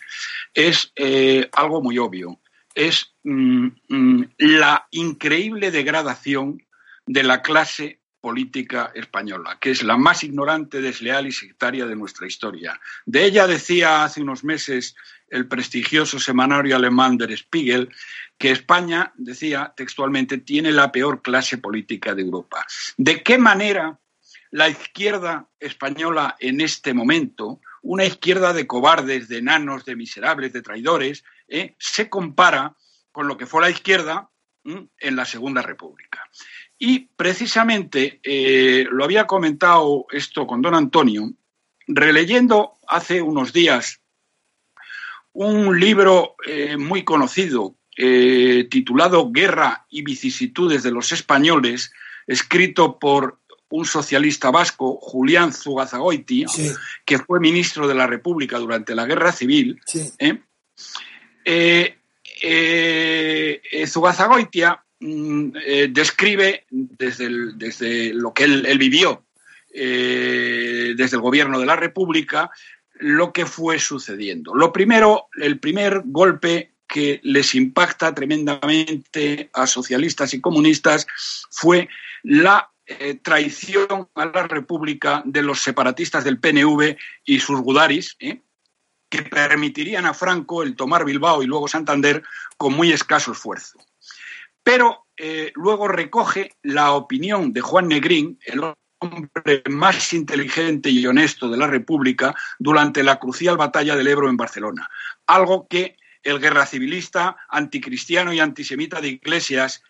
es 0.54 0.92
eh, 0.96 1.50
algo 1.54 1.82
muy 1.82 1.98
obvio. 1.98 2.40
Es 2.76 3.14
mm, 3.24 3.68
mm, 3.88 4.24
la 4.38 4.88
increíble 4.92 5.72
degradación 5.72 6.62
de 7.06 7.24
la 7.24 7.42
clase 7.42 8.00
política 8.22 8.92
española, 8.96 9.58
que 9.62 9.72
es 9.72 9.82
la 9.82 9.96
más 9.96 10.24
ignorante, 10.24 10.82
desleal 10.82 11.28
y 11.28 11.32
sectaria 11.32 11.86
de 11.86 11.96
nuestra 11.96 12.28
historia. 12.28 12.80
De 13.06 13.24
ella 13.24 13.48
decía 13.48 14.04
hace 14.04 14.22
unos 14.22 14.44
meses 14.44 14.96
el 15.30 15.48
prestigioso 15.48 16.20
semanario 16.20 16.76
alemán 16.76 17.18
Der 17.18 17.32
Spiegel 17.38 17.90
que 18.38 18.52
España, 18.52 19.14
decía 19.16 19.74
textualmente, 19.76 20.38
tiene 20.40 20.72
la 20.72 20.92
peor 20.92 21.22
clase 21.22 21.58
política 21.58 22.14
de 22.14 22.24
Europa. 22.24 22.66
¿De 22.98 23.24
qué 23.24 23.38
manera 23.38 23.98
la 24.52 24.70
izquierda 24.70 25.48
española 25.60 26.36
en 26.40 26.62
este 26.62 26.94
momento, 26.94 27.62
una 27.82 28.06
izquierda 28.06 28.54
de 28.54 28.68
cobardes, 28.68 29.28
de 29.28 29.38
enanos, 29.38 29.86
de 29.86 29.96
miserables, 29.96 30.54
de 30.54 30.62
traidores, 30.62 31.24
¿eh? 31.48 31.76
se 31.78 32.10
compara 32.10 32.76
con 33.12 33.28
lo 33.28 33.38
que 33.38 33.46
fue 33.46 33.62
la 33.62 33.70
izquierda 33.70 34.30
en 34.64 35.16
la 35.16 35.26
Segunda 35.26 35.62
República. 35.62 36.30
Y 36.78 37.10
precisamente 37.16 38.20
eh, 38.24 38.88
lo 38.90 39.04
había 39.04 39.28
comentado 39.28 40.06
esto 40.12 40.46
con 40.48 40.62
don 40.62 40.76
Antonio, 40.76 41.32
releyendo 41.88 42.78
hace 42.88 43.22
unos 43.22 43.54
días 43.54 44.02
un 45.32 45.80
libro 45.80 46.36
eh, 46.46 46.78
muy 46.78 47.04
conocido 47.04 47.76
titulado 48.70 49.30
Guerra 49.30 49.86
y 49.90 50.04
vicisitudes 50.04 50.84
de 50.84 50.92
los 50.92 51.12
españoles, 51.12 51.92
escrito 52.28 52.98
por 52.98 53.39
un 53.70 53.86
socialista 53.86 54.52
vasco, 54.52 54.98
Julián 55.02 55.54
Zugazagoiti, 55.54 56.46
que 57.06 57.20
fue 57.20 57.40
ministro 57.40 57.88
de 57.88 57.96
la 57.96 58.08
República 58.08 58.58
durante 58.58 58.96
la 58.96 59.06
Guerra 59.06 59.32
Civil. 59.32 59.80
¿eh? 60.18 60.40
Eh, 61.46 61.96
eh, 62.42 63.88
Zugazagoitia 63.88 64.84
mm, 65.00 65.52
describe 65.90 66.66
desde, 66.70 67.30
desde, 67.56 68.14
lo 68.14 68.34
que 68.34 68.46
él, 68.46 68.78
vivió, 68.80 69.26
desde 69.72 71.16
el 71.16 71.22
gobierno 71.22 71.60
de 71.60 71.66
la 71.66 71.76
República, 71.76 72.52
lo 73.00 73.32
que 73.32 73.46
fue 73.46 73.80
sucediendo. 73.80 74.54
Lo 74.56 74.74
primero, 74.74 75.28
el 75.40 75.60
primer 75.60 76.02
golpe 76.06 76.74
que 76.88 77.22
les 77.24 77.54
impacta 77.54 78.14
tremendamente 78.16 79.50
a 79.54 79.68
socialistas 79.68 80.34
y 80.34 80.42
comunistas 80.42 81.06
fue 81.52 81.88
la 82.24 82.72
eh, 82.92 83.20
traición 83.22 84.10
a 84.16 84.26
la 84.26 84.48
República 84.48 85.22
de 85.24 85.44
los 85.44 85.62
separatistas 85.62 86.24
del 86.24 86.40
PNV 86.40 86.98
y 87.24 87.40
sus 87.40 87.62
gudaris, 87.62 88.18
¿eh? 88.20 88.42
que 89.08 89.22
permitirían 89.22 90.08
a 90.08 90.16
Franco 90.16 90.64
el 90.64 90.76
tomar 90.76 91.06
Bilbao 91.06 91.44
y 91.44 91.46
luego 91.46 91.68
Santander 91.68 92.24
con 92.58 92.74
muy 92.74 92.92
escaso 92.92 93.34
esfuerzo. 93.34 93.78
Pero 94.64 95.06
eh, 95.18 95.52
luego 95.54 95.88
recoge 95.88 96.56
la 96.64 96.94
opinión 96.94 97.54
de 97.54 97.62
Juan 97.62 97.90
Negrín, 97.90 98.40
el 98.44 98.74
hombre 98.98 99.62
más 99.70 100.12
inteligente 100.14 100.90
y 100.90 101.06
honesto 101.06 101.48
de 101.48 101.58
la 101.58 101.68
República, 101.68 102.34
durante 102.58 103.04
la 103.04 103.20
crucial 103.20 103.56
batalla 103.56 103.96
del 103.96 104.08
Ebro 104.08 104.30
en 104.30 104.38
Barcelona. 104.38 104.90
Algo 105.28 105.68
que 105.68 105.96
el 106.24 106.40
guerra 106.40 106.66
civilista, 106.66 107.38
anticristiano 107.50 108.34
y 108.34 108.40
antisemita 108.40 109.00
de 109.00 109.10
Iglesias 109.10 109.84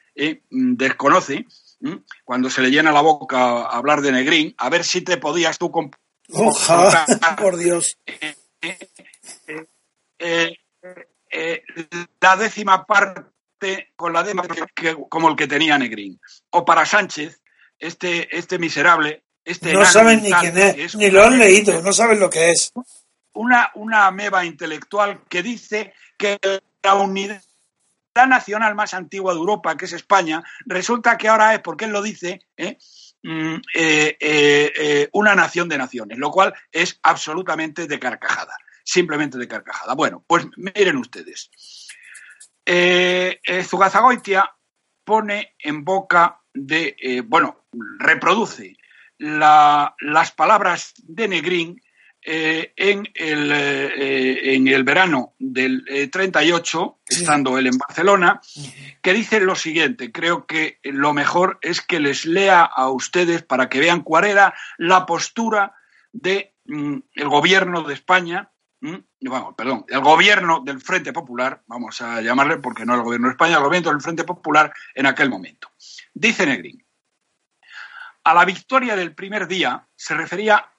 desconoce 0.50 1.46
cuando 2.24 2.50
se 2.50 2.62
le 2.62 2.70
llena 2.70 2.92
la 2.92 3.02
boca 3.02 3.38
a 3.38 3.78
hablar 3.78 4.02
de 4.02 4.12
Negrín, 4.12 4.54
a 4.58 4.70
ver 4.70 4.84
si 4.84 5.02
te 5.02 5.18
podías 5.18 5.58
tú 5.58 5.72
Ojalá, 6.32 7.06
por 7.40 7.58
Dios. 7.58 7.98
Eh, 10.22 10.54
eh, 11.32 11.64
la 12.20 12.36
décima 12.36 12.86
parte 12.86 13.92
con 13.96 14.14
la 14.14 14.24
décima 14.24 14.44
como 15.10 15.30
el 15.30 15.36
que 15.36 15.48
tenía 15.48 15.78
Negrín. 15.78 16.20
O 16.52 16.66
para 16.66 16.86
Sánchez, 16.86 17.42
este, 17.78 18.36
este 18.38 18.60
miserable 18.60 19.24
Este 19.44 19.74
no 19.74 19.86
saben 19.86 20.22
ni 20.22 20.32
quién 20.32 20.58
es, 20.58 20.78
es 20.78 20.96
ni 20.96 21.10
lo 21.10 21.24
han 21.24 21.40
leído, 21.40 21.82
no 21.82 21.94
saben 21.94 22.20
lo 22.20 22.30
que 22.30 22.52
es. 22.52 22.72
una, 23.34 23.72
una 23.76 24.08
ameba 24.08 24.46
intelectual 24.46 25.22
que 25.30 25.42
dice 25.42 25.94
que 26.18 26.38
la 26.84 26.96
unidad 26.96 27.42
nacional 28.14 28.76
más 28.76 28.94
antigua 28.94 29.34
de 29.34 29.40
Europa, 29.40 29.78
que 29.78 29.86
es 29.86 29.94
España, 29.94 30.44
resulta 30.66 31.18
que 31.18 31.28
ahora 31.28 31.54
es, 31.54 31.60
porque 31.62 31.86
él 31.86 31.92
lo 31.92 32.02
dice, 32.02 32.42
¿eh? 32.58 32.78
Mm, 33.22 33.56
eh, 33.76 34.18
eh, 34.22 35.10
una 35.14 35.36
nación 35.36 35.68
de 35.68 35.78
naciones, 35.78 36.18
lo 36.18 36.32
cual 36.32 36.54
es 36.72 37.00
absolutamente 37.04 37.86
de 37.88 38.00
carcajada, 38.00 38.56
simplemente 38.84 39.38
de 39.38 39.48
carcajada. 39.48 39.94
Bueno, 39.94 40.24
pues 40.26 40.48
miren 40.56 40.98
ustedes. 40.98 41.52
Zugazagoitia 43.64 44.50
pone 45.04 45.56
en 45.60 45.84
boca 45.84 46.40
de, 46.54 47.24
bueno, 47.28 47.66
reproduce 47.98 48.78
la- 49.18 49.96
las 50.00 50.32
palabras 50.32 50.94
de 51.04 51.28
Negrín 51.28 51.82
eh, 52.24 52.74
en, 52.76 53.08
el, 53.16 53.52
eh, 53.52 53.86
eh, 53.96 54.56
en 54.56 54.68
el 54.68 54.84
verano 54.84 55.36
del 55.40 55.86
eh, 55.88 56.08
38, 56.08 57.00
Sí. 57.10 57.22
estando 57.22 57.58
él 57.58 57.66
en 57.68 57.78
Barcelona, 57.78 58.40
que 59.02 59.14
dice 59.14 59.40
lo 59.40 59.56
siguiente, 59.56 60.12
creo 60.12 60.46
que 60.46 60.80
lo 60.84 61.14
mejor 61.14 61.58
es 61.62 61.82
que 61.82 62.00
les 62.00 62.26
lea 62.26 62.62
a 62.62 62.90
ustedes 62.90 63.42
para 63.42 63.68
que 63.68 63.80
vean 63.80 64.02
cuál 64.04 64.26
era 64.26 64.54
la 64.78 65.06
postura 65.08 65.74
del 66.12 66.54
gobierno 67.16 67.82
de 67.82 67.96
España, 67.96 68.52
mm, 68.82 68.96
vamos, 69.22 69.56
perdón, 69.56 69.86
el 69.88 70.02
gobierno 70.02 70.62
del 70.64 70.82
Frente 70.82 71.12
Popular, 71.14 71.64
vamos 71.66 72.00
a 72.02 72.22
llamarle 72.22 72.58
porque 72.58 72.86
no 72.86 72.94
el 72.94 73.02
gobierno 73.02 73.28
de 73.28 73.32
España, 73.34 73.58
el 73.58 73.64
gobierno 73.64 73.90
del 73.90 74.02
Frente 74.02 74.24
Popular 74.24 74.72
en 74.94 75.08
aquel 75.08 75.30
momento. 75.30 75.72
Dice 76.14 76.46
Negrín, 76.46 76.86
a 78.24 78.34
la 78.36 78.46
victoria 78.46 78.96
del 78.96 79.16
primer 79.16 79.48
día 79.48 79.88
se 79.96 80.14
refería 80.14 80.70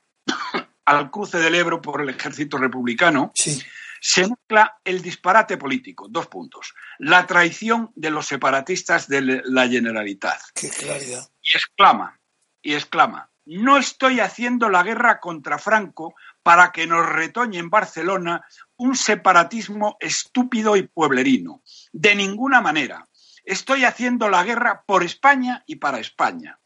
al 0.98 1.10
cruce 1.10 1.38
del 1.38 1.54
Ebro 1.54 1.80
por 1.80 2.00
el 2.00 2.10
ejército 2.10 2.58
republicano, 2.58 3.32
Sí, 3.34 3.62
se 4.00 4.26
mezcla 4.26 4.78
el 4.82 5.02
disparate 5.02 5.58
político, 5.58 6.08
dos 6.08 6.26
puntos, 6.26 6.74
la 6.98 7.26
traición 7.26 7.92
de 7.94 8.10
los 8.10 8.26
separatistas 8.26 9.08
de 9.08 9.42
la 9.44 9.68
Generalitat. 9.68 10.40
qué 10.54 10.70
claridad. 10.70 11.28
Y 11.42 11.52
exclama, 11.52 12.18
y 12.62 12.74
exclama, 12.74 13.30
no 13.44 13.76
estoy 13.76 14.20
haciendo 14.20 14.68
la 14.68 14.82
guerra 14.82 15.20
contra 15.20 15.58
Franco 15.58 16.14
para 16.42 16.72
que 16.72 16.86
nos 16.86 17.06
retoñe 17.06 17.58
en 17.58 17.68
Barcelona 17.68 18.44
un 18.76 18.96
separatismo 18.96 19.96
estúpido 20.00 20.76
y 20.76 20.82
pueblerino. 20.86 21.62
De 21.92 22.14
ninguna 22.14 22.60
manera. 22.60 23.06
Estoy 23.44 23.84
haciendo 23.84 24.28
la 24.28 24.44
guerra 24.44 24.84
por 24.86 25.02
España 25.02 25.64
y 25.66 25.76
para 25.76 25.98
España, 25.98 26.58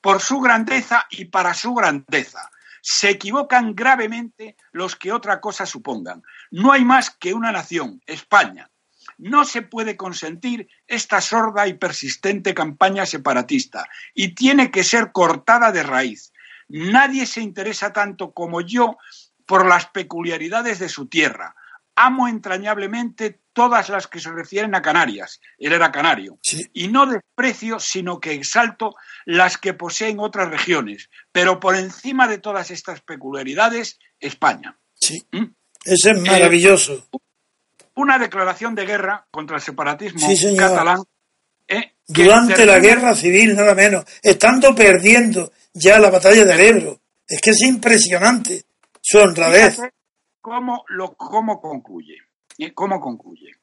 por 0.00 0.20
su 0.20 0.40
grandeza 0.40 1.06
y 1.10 1.26
para 1.26 1.54
su 1.54 1.74
grandeza. 1.74 2.50
Se 2.82 3.10
equivocan 3.10 3.74
gravemente 3.74 4.56
los 4.72 4.96
que 4.96 5.12
otra 5.12 5.40
cosa 5.40 5.66
supongan. 5.66 6.22
No 6.50 6.72
hay 6.72 6.84
más 6.84 7.10
que 7.10 7.34
una 7.34 7.52
nación, 7.52 8.02
España. 8.06 8.70
No 9.18 9.44
se 9.44 9.62
puede 9.62 9.96
consentir 9.96 10.68
esta 10.86 11.20
sorda 11.20 11.66
y 11.66 11.74
persistente 11.74 12.54
campaña 12.54 13.06
separatista 13.06 13.86
y 14.14 14.34
tiene 14.34 14.70
que 14.70 14.84
ser 14.84 15.12
cortada 15.12 15.72
de 15.72 15.82
raíz. 15.82 16.32
Nadie 16.68 17.26
se 17.26 17.40
interesa 17.40 17.92
tanto 17.92 18.32
como 18.32 18.60
yo 18.60 18.96
por 19.46 19.66
las 19.66 19.86
peculiaridades 19.86 20.78
de 20.78 20.88
su 20.88 21.06
tierra. 21.06 21.56
Amo 21.96 22.28
entrañablemente 22.28 23.39
todas 23.52 23.88
las 23.88 24.06
que 24.06 24.20
se 24.20 24.30
refieren 24.30 24.74
a 24.74 24.82
Canarias. 24.82 25.40
Él 25.58 25.72
era 25.72 25.90
canario. 25.90 26.38
Sí, 26.42 26.64
Y 26.72 26.88
no 26.88 27.06
desprecio, 27.06 27.78
sino 27.80 28.20
que 28.20 28.32
exalto 28.32 28.94
las 29.26 29.58
que 29.58 29.74
poseen 29.74 30.20
otras 30.20 30.48
regiones. 30.50 31.10
Pero 31.32 31.58
por 31.60 31.74
encima 31.76 32.28
de 32.28 32.38
todas 32.38 32.70
estas 32.70 33.00
peculiaridades, 33.00 33.98
España. 34.18 34.76
sí. 34.94 35.22
¿Mm? 35.32 35.46
Ese 35.82 36.10
es 36.10 36.20
maravilloso. 36.20 37.08
Una 37.94 38.18
declaración 38.18 38.74
de 38.74 38.84
guerra 38.84 39.26
contra 39.30 39.56
el 39.56 39.62
separatismo 39.62 40.20
Sí, 40.20 40.54
catalán. 40.54 41.02
¿eh? 41.66 41.94
Durante 42.06 42.66
la 42.66 42.78
guerra 42.78 43.14
civil, 43.14 43.56
nada 43.56 43.74
menos, 43.74 44.04
estando 44.22 44.74
perdiendo 44.74 45.52
ya 45.72 45.98
la 45.98 46.10
batalla 46.10 46.44
del 46.44 46.60
Ebro. 46.60 47.00
Es 47.26 47.40
que 47.40 47.50
es 47.50 47.62
impresionante 47.62 48.64
su 49.00 49.18
honradez. 49.18 49.78
Cómo, 50.42 50.84
lo, 50.88 51.14
cómo 51.14 51.60
concluye. 51.60 52.16
¿Cómo 52.74 53.00
concluye? 53.00 53.56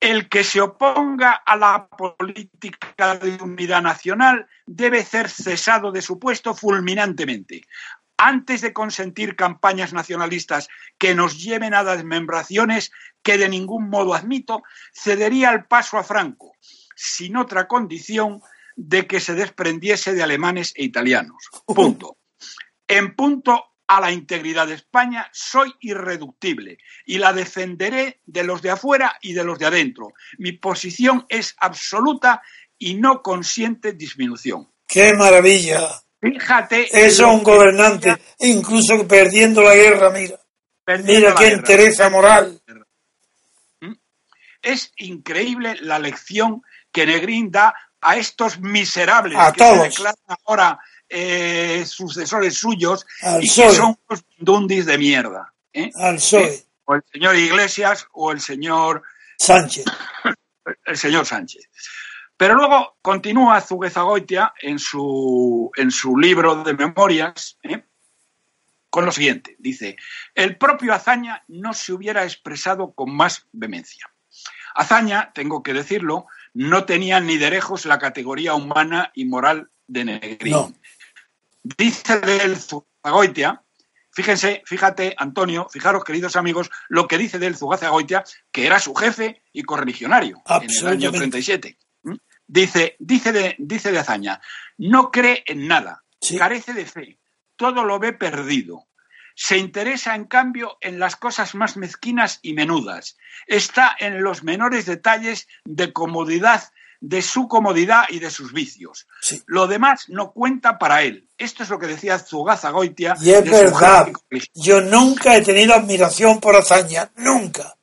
El 0.00 0.28
que 0.28 0.44
se 0.44 0.60
oponga 0.60 1.32
a 1.32 1.56
la 1.56 1.88
política 1.88 3.16
de 3.16 3.42
unidad 3.42 3.82
nacional 3.82 4.46
debe 4.66 5.04
ser 5.04 5.30
cesado 5.30 5.92
de 5.92 6.02
su 6.02 6.18
puesto 6.18 6.54
fulminantemente. 6.54 7.62
Antes 8.16 8.60
de 8.60 8.72
consentir 8.72 9.34
campañas 9.34 9.92
nacionalistas 9.92 10.68
que 10.98 11.14
nos 11.14 11.42
lleven 11.42 11.74
a 11.74 11.84
desmembraciones 11.84 12.92
que 13.22 13.38
de 13.38 13.48
ningún 13.48 13.88
modo 13.88 14.14
admito, 14.14 14.62
cedería 14.92 15.50
el 15.50 15.64
paso 15.64 15.98
a 15.98 16.04
Franco, 16.04 16.52
sin 16.94 17.36
otra 17.36 17.66
condición 17.66 18.40
de 18.76 19.06
que 19.06 19.20
se 19.20 19.34
desprendiese 19.34 20.12
de 20.14 20.22
alemanes 20.22 20.72
e 20.76 20.84
italianos. 20.84 21.48
Punto. 21.66 22.18
En 22.86 23.14
punto 23.16 23.73
a 23.86 24.00
la 24.00 24.12
integridad 24.12 24.66
de 24.66 24.74
España, 24.74 25.28
soy 25.32 25.72
irreductible 25.80 26.78
y 27.04 27.18
la 27.18 27.32
defenderé 27.32 28.20
de 28.24 28.44
los 28.44 28.62
de 28.62 28.70
afuera 28.70 29.16
y 29.20 29.32
de 29.32 29.44
los 29.44 29.58
de 29.58 29.66
adentro. 29.66 30.14
Mi 30.38 30.52
posición 30.52 31.26
es 31.28 31.54
absoluta 31.58 32.42
y 32.78 32.94
no 32.94 33.22
consiente 33.22 33.92
disminución. 33.92 34.70
¡Qué 34.86 35.12
maravilla! 35.14 35.88
Fíjate. 36.20 36.86
Eso 36.86 37.26
es 37.26 37.34
un 37.34 37.42
gobernante, 37.42 38.10
decía, 38.10 38.24
incluso 38.38 39.06
perdiendo 39.06 39.62
la 39.62 39.74
guerra, 39.74 40.10
mira. 40.10 40.40
Mira 41.02 41.34
qué 41.34 41.48
entereza 41.48 42.08
moral. 42.10 42.60
¿Mm? 43.80 43.92
Es 44.62 44.92
increíble 44.96 45.76
la 45.80 45.98
lección 45.98 46.62
que 46.90 47.06
Negrín 47.06 47.50
da 47.50 47.74
a 48.00 48.16
estos 48.16 48.60
miserables 48.60 49.38
A 49.38 49.52
que 49.52 49.58
todos. 49.58 49.78
se 49.78 49.84
declaran 49.84 50.38
ahora 50.44 50.78
eh, 51.16 51.84
sucesores 51.86 52.58
suyos 52.58 53.06
Al 53.22 53.44
y 53.44 53.48
que 53.48 53.70
son 53.70 53.96
unos 54.08 54.24
dundis 54.36 54.84
de 54.84 54.98
mierda. 54.98 55.54
¿eh? 55.72 55.92
Al 55.94 56.16
PSOE, 56.16 56.64
O 56.86 56.94
el 56.96 57.02
señor 57.10 57.36
Iglesias 57.36 58.08
o 58.12 58.32
el 58.32 58.40
señor, 58.40 59.02
Sánchez. 59.38 59.84
el 60.86 60.96
señor 60.96 61.24
Sánchez. 61.24 61.68
Pero 62.36 62.56
luego 62.56 62.96
continúa 63.00 63.60
Zuguezagoitia 63.60 64.54
en 64.60 64.80
su, 64.80 65.70
en 65.76 65.92
su 65.92 66.18
libro 66.18 66.64
de 66.64 66.74
memorias 66.74 67.58
¿eh? 67.62 67.84
con 68.90 69.04
lo 69.04 69.12
siguiente. 69.12 69.54
Dice, 69.60 69.96
el 70.34 70.56
propio 70.58 70.94
Azaña 70.94 71.44
no 71.46 71.74
se 71.74 71.92
hubiera 71.92 72.24
expresado 72.24 72.92
con 72.92 73.14
más 73.14 73.46
vehemencia. 73.52 74.10
Azaña, 74.74 75.30
tengo 75.32 75.62
que 75.62 75.72
decirlo, 75.72 76.26
no 76.54 76.84
tenía 76.84 77.20
ni 77.20 77.36
de 77.36 77.50
lejos 77.50 77.86
la 77.86 78.00
categoría 78.00 78.54
humana 78.54 79.12
y 79.14 79.26
moral 79.26 79.70
de 79.86 80.04
Negrín. 80.04 80.52
No. 80.52 80.74
Dice 81.64 82.20
de 82.20 82.36
él 82.36 82.56
Zugazagoitia, 82.56 83.62
fíjense, 84.12 84.62
fíjate, 84.66 85.14
Antonio, 85.16 85.66
fijaros, 85.70 86.04
queridos 86.04 86.36
amigos, 86.36 86.70
lo 86.88 87.08
que 87.08 87.16
dice 87.18 87.38
de 87.38 87.46
él 87.46 87.56
Zugazagoitia, 87.56 88.22
que 88.52 88.66
era 88.66 88.78
su 88.78 88.94
jefe 88.94 89.42
y 89.52 89.62
correligionario 89.62 90.42
en 90.46 90.52
el 90.70 90.86
año 90.86 91.08
Absolutamente. 91.08 91.18
37. 91.18 91.78
¿Mm? 92.02 92.14
Dice, 92.46 92.96
dice, 92.98 93.32
de, 93.32 93.56
dice 93.58 93.90
de 93.92 93.98
Azaña, 93.98 94.40
no 94.76 95.10
cree 95.10 95.42
en 95.46 95.66
nada, 95.66 96.02
Sí. 96.20 96.36
carece 96.38 96.74
de 96.74 96.84
fe, 96.86 97.18
todo 97.56 97.84
lo 97.84 97.98
ve 97.98 98.12
perdido. 98.12 98.86
Se 99.34 99.56
interesa, 99.58 100.14
en 100.14 100.26
cambio, 100.26 100.76
en 100.80 100.98
las 100.98 101.16
cosas 101.16 101.54
más 101.54 101.76
mezquinas 101.76 102.38
y 102.42 102.52
menudas. 102.52 103.16
Está 103.46 103.96
en 103.98 104.22
los 104.22 104.44
menores 104.44 104.86
detalles 104.86 105.48
de 105.64 105.92
comodidad, 105.92 106.62
de 107.06 107.20
su 107.20 107.48
comodidad 107.48 108.04
y 108.08 108.18
de 108.18 108.30
sus 108.30 108.54
vicios. 108.54 109.06
Sí. 109.20 109.42
Lo 109.44 109.66
demás 109.66 110.08
no 110.08 110.32
cuenta 110.32 110.78
para 110.78 111.02
él. 111.02 111.28
Esto 111.36 111.62
es 111.62 111.68
lo 111.68 111.78
que 111.78 111.86
decía 111.86 112.18
Zugazagoitia. 112.18 113.14
Y 113.20 113.30
es 113.30 113.44
verdad, 113.44 114.08
yo 114.54 114.80
nunca 114.80 115.36
he 115.36 115.42
tenido 115.42 115.74
admiración 115.74 116.40
por 116.40 116.56
Azaña, 116.56 117.10
nunca. 117.16 117.76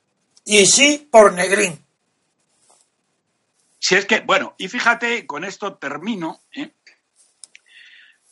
Y 0.43 0.65
sí 0.65 1.07
por 1.11 1.33
Negrín. 1.33 1.79
Si 3.77 3.93
es 3.93 4.05
que, 4.05 4.21
bueno, 4.21 4.55
y 4.57 4.67
fíjate, 4.67 5.27
con 5.27 5.43
esto 5.43 5.75
termino, 5.75 6.41
¿eh? 6.55 6.71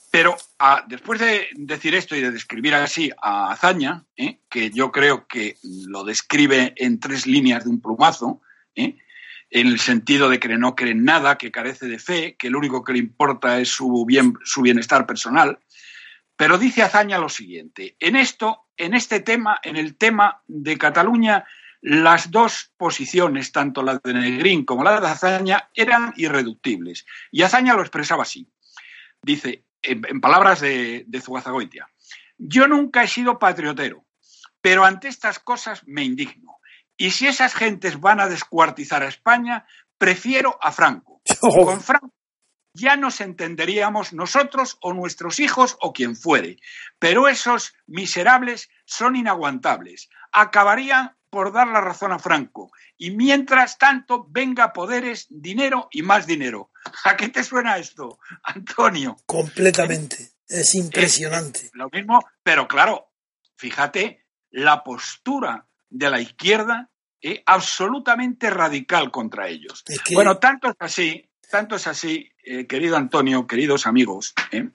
pero 0.10 0.36
ah, 0.58 0.84
después 0.88 1.20
de 1.20 1.50
decir 1.54 1.94
esto 1.94 2.16
y 2.16 2.22
de 2.22 2.32
describir 2.32 2.74
así 2.74 3.12
a 3.22 3.52
Azaña, 3.52 4.06
¿eh? 4.18 4.40
que 4.50 4.72
yo 4.72 4.92
creo 4.92 5.28
que 5.28 5.58
lo 5.62 6.04
describe 6.04 6.74
en 6.78 7.00
tres 7.00 7.28
líneas 7.28 7.64
de 7.64 7.70
un 7.70 7.80
plumazo, 7.80 8.42
¿eh? 8.76 8.98
En 9.50 9.68
el 9.68 9.80
sentido 9.80 10.30
de 10.30 10.40
que 10.40 10.50
no 10.58 10.76
cree 10.76 10.92
en 10.92 11.04
nada, 11.04 11.38
que 11.38 11.52
carece 11.52 11.88
de 11.88 12.00
fe, 12.00 12.36
que 12.38 12.50
lo 12.50 12.60
único 12.60 12.84
que 12.84 12.94
le 12.94 13.00
importa 13.00 13.60
es 13.60 13.70
su, 13.70 14.06
bien, 14.06 14.36
su 14.44 14.62
bienestar 14.62 15.06
personal. 15.06 15.60
Pero 16.36 16.58
dice 16.58 16.84
Azaña 16.84 17.18
lo 17.18 17.30
siguiente, 17.30 17.96
en 18.00 18.16
esto, 18.16 18.68
en 18.78 18.94
este 18.94 19.20
tema, 19.20 19.60
en 19.64 19.76
el 19.76 19.96
tema 19.98 20.42
de 20.48 20.78
Cataluña, 20.78 21.46
las 21.82 22.32
dos 22.32 22.72
posiciones, 22.78 23.52
tanto 23.52 23.84
la 23.84 24.00
de 24.04 24.14
Negrín 24.14 24.66
como 24.66 24.84
la 24.84 25.00
de 25.00 25.08
Azaña, 25.08 25.70
eran 25.74 26.14
irreductibles. 26.16 27.06
Y 27.32 27.42
Azaña 27.42 27.74
lo 27.74 27.82
expresaba 27.82 28.24
así. 28.24 28.48
Dice, 29.22 29.66
en, 29.82 30.22
palabras 30.22 30.62
de, 30.62 31.06
de 31.08 31.22
Zugazagoitia, 31.22 31.90
yo 32.38 32.68
nunca 32.68 33.04
he 33.04 33.08
sido 33.08 33.40
patriotero, 33.40 34.06
pero 34.62 34.86
ante 34.86 35.08
estas 35.08 35.40
cosas 35.40 35.86
me 35.88 36.04
indigno. 36.04 36.59
Y 37.00 37.12
si 37.12 37.28
esas 37.28 37.56
gentes 37.56 38.02
van 38.02 38.20
a 38.20 38.28
descuartizar 38.28 39.04
a 39.04 39.08
España, 39.08 39.66
prefiero 39.98 40.60
a 40.62 40.74
Franco. 40.74 41.22
Con 41.40 41.80
Franco 41.82 42.14
ya 42.74 42.98
nos 42.98 43.22
entenderíamos 43.22 44.12
nosotros 44.14 44.78
o 44.82 44.94
nuestros 44.94 45.40
hijos 45.40 45.78
o 45.80 45.94
quien 45.94 46.16
fuere. 46.16 46.58
Pero 47.00 47.30
esos 47.30 47.74
miserables 47.88 48.70
son 48.86 49.16
inaguantables. 49.16 50.10
Acabarían 50.34 51.16
por 51.30 51.54
dar 51.54 51.68
la 51.70 51.80
razón 51.80 52.12
a 52.12 52.20
Franco. 52.20 52.72
Y 52.98 53.12
mientras 53.12 53.78
tanto, 53.78 54.28
venga 54.30 54.74
poderes, 54.74 55.28
dinero 55.30 55.88
y 55.92 56.02
más 56.02 56.28
dinero. 56.28 56.72
¿A 57.06 57.16
qué 57.16 57.30
te 57.30 57.46
suena 57.46 57.78
esto, 57.78 58.20
Antonio? 58.44 59.16
Completamente. 59.26 60.32
Es 60.48 60.76
impresionante. 60.76 61.70
lo 61.74 61.90
mismo, 61.90 62.20
pero 62.44 62.68
claro, 62.68 63.12
fíjate, 63.56 64.26
la 64.50 64.84
postura 64.84 65.69
de 65.90 66.10
la 66.10 66.22
izquierda 66.22 66.90
es 67.22 67.42
absolutamente 67.46 68.50
radical 68.50 69.12
contra 69.12 69.48
ellos. 69.48 69.84
Bueno, 70.14 70.38
tanto 70.38 70.70
es 70.70 70.76
así, 70.80 71.30
tanto 71.50 71.76
es 71.76 71.88
así, 71.88 72.32
eh, 72.44 72.66
querido 72.68 72.96
Antonio, 72.96 73.48
queridos 73.48 73.88
amigos, 73.88 74.34
¿eh? 74.52 74.70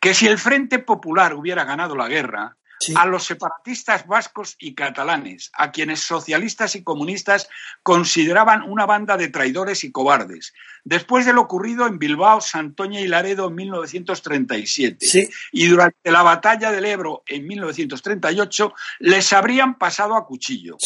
que 0.00 0.14
si 0.14 0.26
el 0.26 0.38
Frente 0.38 0.78
Popular 0.78 1.34
hubiera 1.34 1.64
ganado 1.64 1.96
la 1.96 2.08
guerra, 2.08 2.56
a 2.94 3.06
los 3.06 3.24
separatistas 3.24 4.06
vascos 4.06 4.56
y 4.58 4.74
catalanes, 4.74 5.50
a 5.54 5.72
quienes 5.72 6.00
socialistas 6.00 6.76
y 6.76 6.82
comunistas 6.82 7.48
consideraban 7.82 8.62
una 8.62 8.86
banda 8.86 9.16
de 9.16 9.28
traidores 9.28 9.84
y 9.84 9.92
cobardes, 9.92 10.52
después 10.84 11.26
de 11.26 11.32
lo 11.32 11.42
ocurrido 11.42 11.86
en 11.86 11.98
Bilbao, 11.98 12.40
Santoña 12.40 13.00
y 13.00 13.08
Laredo 13.08 13.48
en 13.48 13.54
1937 13.54 15.30
y 15.52 15.66
durante 15.66 16.10
la 16.10 16.22
batalla 16.22 16.70
del 16.70 16.84
Ebro 16.84 17.22
en 17.26 17.46
1938, 17.46 18.74
les 19.00 19.32
habrían 19.32 19.78
pasado 19.78 20.16
a 20.16 20.26
cuchillo. 20.26 20.76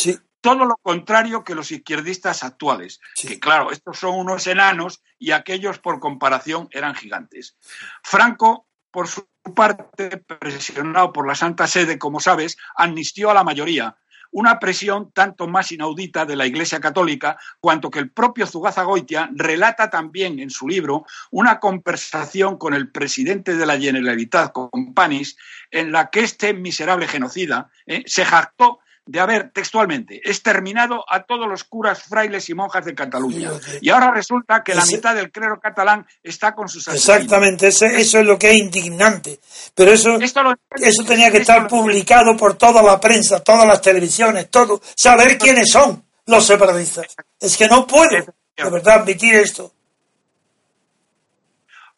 Todo 0.40 0.64
lo 0.64 0.76
contrario 0.80 1.44
que 1.44 1.54
los 1.54 1.70
izquierdistas 1.70 2.42
actuales, 2.44 3.00
que 3.14 3.38
claro, 3.38 3.72
estos 3.72 3.98
son 3.98 4.18
unos 4.18 4.46
enanos 4.46 5.02
y 5.18 5.32
aquellos 5.32 5.78
por 5.78 6.00
comparación 6.00 6.68
eran 6.70 6.94
gigantes. 6.94 7.56
Franco 8.02 8.66
por 8.90 9.06
su 9.06 9.28
parte, 9.54 10.18
presionado 10.18 11.12
por 11.12 11.26
la 11.26 11.34
Santa 11.34 11.66
Sede, 11.66 11.98
como 11.98 12.20
sabes, 12.20 12.56
amnistió 12.76 13.30
a 13.30 13.34
la 13.34 13.44
mayoría, 13.44 13.96
una 14.32 14.58
presión 14.60 15.10
tanto 15.12 15.48
más 15.48 15.72
inaudita 15.72 16.24
de 16.24 16.36
la 16.36 16.46
Iglesia 16.46 16.80
Católica, 16.80 17.36
cuanto 17.60 17.90
que 17.90 17.98
el 17.98 18.10
propio 18.10 18.46
Zugazagoitia 18.46 19.30
relata 19.34 19.90
también 19.90 20.38
en 20.38 20.50
su 20.50 20.68
libro 20.68 21.04
una 21.30 21.58
conversación 21.58 22.56
con 22.56 22.74
el 22.74 22.90
presidente 22.90 23.56
de 23.56 23.66
la 23.66 23.78
Generalitat, 23.78 24.52
con 24.52 24.94
Panis, 24.94 25.36
en 25.70 25.92
la 25.92 26.10
que 26.10 26.20
este 26.20 26.54
miserable 26.54 27.08
genocida 27.08 27.70
eh, 27.86 28.04
se 28.06 28.24
jactó 28.24 28.80
de 29.10 29.18
haber 29.18 29.50
textualmente 29.50 30.20
exterminado 30.22 31.04
a 31.08 31.24
todos 31.24 31.48
los 31.48 31.64
curas, 31.64 32.04
frailes 32.04 32.48
y 32.48 32.54
monjas 32.54 32.84
de 32.84 32.94
Cataluña. 32.94 33.50
y 33.80 33.90
ahora 33.90 34.12
resulta 34.12 34.62
que 34.62 34.72
la 34.72 34.86
mitad 34.86 35.16
del 35.16 35.32
clero 35.32 35.58
catalán 35.60 36.06
está 36.22 36.54
con 36.54 36.68
sus 36.68 36.86
asesinos. 36.86 37.16
Exactamente, 37.16 37.66
eso 37.66 37.86
es 37.86 38.14
lo 38.14 38.38
que 38.38 38.50
es 38.50 38.58
indignante. 38.58 39.40
Pero 39.74 39.90
eso, 39.90 40.16
eso 40.20 41.04
tenía 41.04 41.28
que 41.32 41.38
estar 41.38 41.66
publicado 41.66 42.36
por 42.36 42.54
toda 42.54 42.84
la 42.84 43.00
prensa, 43.00 43.40
todas 43.40 43.66
las 43.66 43.82
televisiones, 43.82 44.48
todo. 44.48 44.80
Saber 44.94 45.36
quiénes 45.36 45.68
son 45.68 46.04
los 46.26 46.46
separatistas. 46.46 47.06
Es 47.40 47.56
que 47.56 47.66
no 47.66 47.88
puedo, 47.88 48.10
de 48.10 48.70
verdad, 48.70 49.00
admitir 49.00 49.34
esto. 49.34 49.72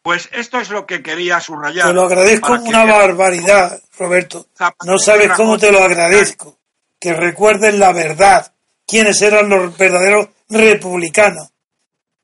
Pues 0.01 0.29
esto 0.31 0.59
es 0.59 0.71
lo 0.71 0.87
que 0.87 1.03
quería 1.03 1.39
subrayar. 1.39 1.85
Te 1.85 1.93
lo 1.93 2.05
agradezco 2.05 2.53
una 2.53 2.85
barbaridad, 2.85 3.79
Roberto. 3.99 4.47
No 4.83 4.97
sabes 4.97 5.31
cómo 5.33 5.59
te 5.59 5.71
lo 5.71 5.83
agradezco 5.83 6.57
que 7.03 7.11
recuerden 7.11 7.79
la 7.79 7.91
verdad, 7.91 8.53
quiénes 8.87 9.21
eran 9.21 9.49
los 9.49 9.77
verdaderos 9.77 10.29
republicanos, 10.47 11.49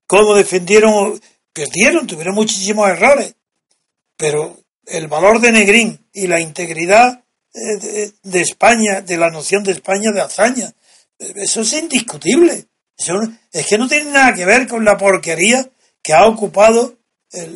cómo 0.07 0.35
defendieron, 0.35 1.19
perdieron, 1.51 2.07
tuvieron 2.07 2.33
muchísimos 2.33 2.89
errores, 2.89 3.35
pero 4.15 4.57
el 4.85 5.09
valor 5.09 5.41
de 5.41 5.51
Negrín 5.51 5.99
y 6.13 6.27
la 6.27 6.39
integridad 6.39 7.25
eh, 7.53 8.11
de, 8.23 8.39
España, 8.39 9.01
de 9.01 9.17
la 9.17 9.29
noción 9.29 9.65
de 9.65 9.73
España 9.73 10.11
de 10.13 10.21
hazaña, 10.21 10.71
eso 11.17 11.59
es 11.59 11.73
indiscutible. 11.73 12.65
es 13.51 13.67
que 13.67 13.77
no 13.77 13.89
tiene 13.89 14.11
nada 14.11 14.33
que 14.33 14.45
ver 14.45 14.65
con 14.65 14.85
la 14.85 14.97
porquería 14.97 15.67
que 16.01 16.13
ha 16.13 16.25
ocupado 16.25 16.95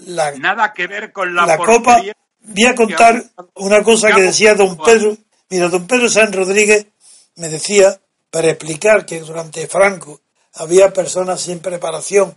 la, 0.08 0.34
nada 0.34 0.74
que 0.74 0.88
ver 0.88 1.14
con 1.14 1.34
la, 1.34 1.46
la 1.46 1.58
copa. 1.58 2.04
Voy 2.42 2.66
a 2.66 2.76
contar 2.76 3.24
una 3.56 3.82
cosa 3.82 4.12
que 4.12 4.24
decía 4.24 4.56
don 4.56 4.76
Pedro. 4.76 5.16
Mira, 5.50 5.70
don 5.70 5.88
Pedro 5.88 6.10
San 6.10 6.34
Rodríguez 6.34 6.88
me 7.36 7.50
decía, 7.50 8.00
para 8.30 8.50
explicar 8.50 9.06
que 9.06 9.20
durante 9.20 9.68
Franco 9.68 10.22
había 10.54 10.94
personas 10.94 11.42
sin 11.42 11.60
preparación 11.60 12.36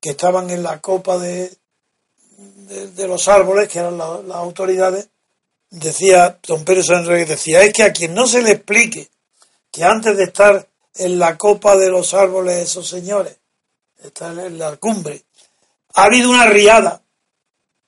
que 0.00 0.10
estaban 0.10 0.50
en 0.50 0.62
la 0.62 0.80
copa 0.80 1.18
de, 1.18 1.56
de, 2.36 3.08
los 3.08 3.28
árboles, 3.28 3.68
que 3.68 3.78
eran 3.78 3.98
las 3.98 4.36
autoridades, 4.36 5.08
decía, 5.70 6.38
don 6.46 6.64
Pedro 6.64 6.82
Sánchez 6.82 7.28
decía, 7.28 7.62
es 7.62 7.72
que 7.72 7.82
a 7.82 7.92
quien 7.92 8.14
no 8.14 8.26
se 8.26 8.42
le 8.42 8.52
explique 8.52 9.08
que 9.70 9.84
antes 9.84 10.16
de 10.16 10.24
estar 10.24 10.68
en 10.96 11.18
la 11.18 11.36
copa 11.36 11.76
de 11.76 11.90
los 11.90 12.14
árboles 12.14 12.56
esos 12.56 12.88
señores, 12.88 13.36
están 14.02 14.38
en 14.38 14.58
la 14.58 14.76
cumbre, 14.76 15.24
ha 15.94 16.04
habido 16.04 16.30
una 16.30 16.46
riada 16.46 17.00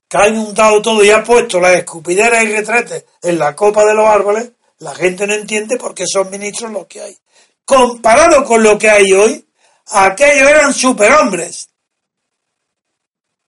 que 0.09 0.17
ha 0.17 0.29
inundado 0.29 0.81
todo 0.83 1.05
y 1.05 1.11
ha 1.11 1.23
puesto 1.23 1.61
las 1.61 1.75
escupideras 1.75 2.43
y 2.45 2.53
retretes 2.53 3.05
en 3.23 3.39
la 3.39 3.55
copa 3.55 3.85
de 3.85 3.95
los 3.95 4.07
árboles, 4.07 4.51
la 4.79 4.95
gente 4.95 5.27
no 5.27 5.35
entiende 5.35 5.77
por 5.77 5.95
qué 5.95 6.05
son 6.07 6.31
ministros 6.31 6.71
los 6.71 6.87
que 6.87 7.01
hay. 7.01 7.19
Comparado 7.65 8.45
con 8.45 8.63
lo 8.63 8.79
que 8.79 8.91
hay 8.91 9.13
hoy, 9.13 9.47
aquellos 9.87 10.49
eran 10.49 10.73
superhombres. 10.75 11.71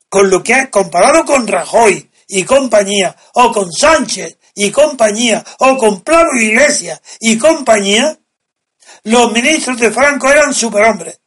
Con 0.08 0.30
lo 0.30 0.42
que 0.42 0.54
hay, 0.54 0.66
comparado 0.68 1.24
con 1.24 1.46
Rajoy 1.46 2.10
y 2.28 2.44
compañía, 2.44 3.14
o 3.34 3.52
con 3.52 3.70
Sánchez 3.70 4.38
y 4.54 4.70
compañía, 4.70 5.44
o 5.58 5.76
con 5.76 6.00
Plavo 6.00 6.34
Iglesias 6.34 7.00
y 7.20 7.36
compañía, 7.38 8.18
los 9.04 9.32
ministros 9.32 9.78
de 9.78 9.90
Franco 9.90 10.30
eran 10.30 10.54
superhombres. 10.54 11.20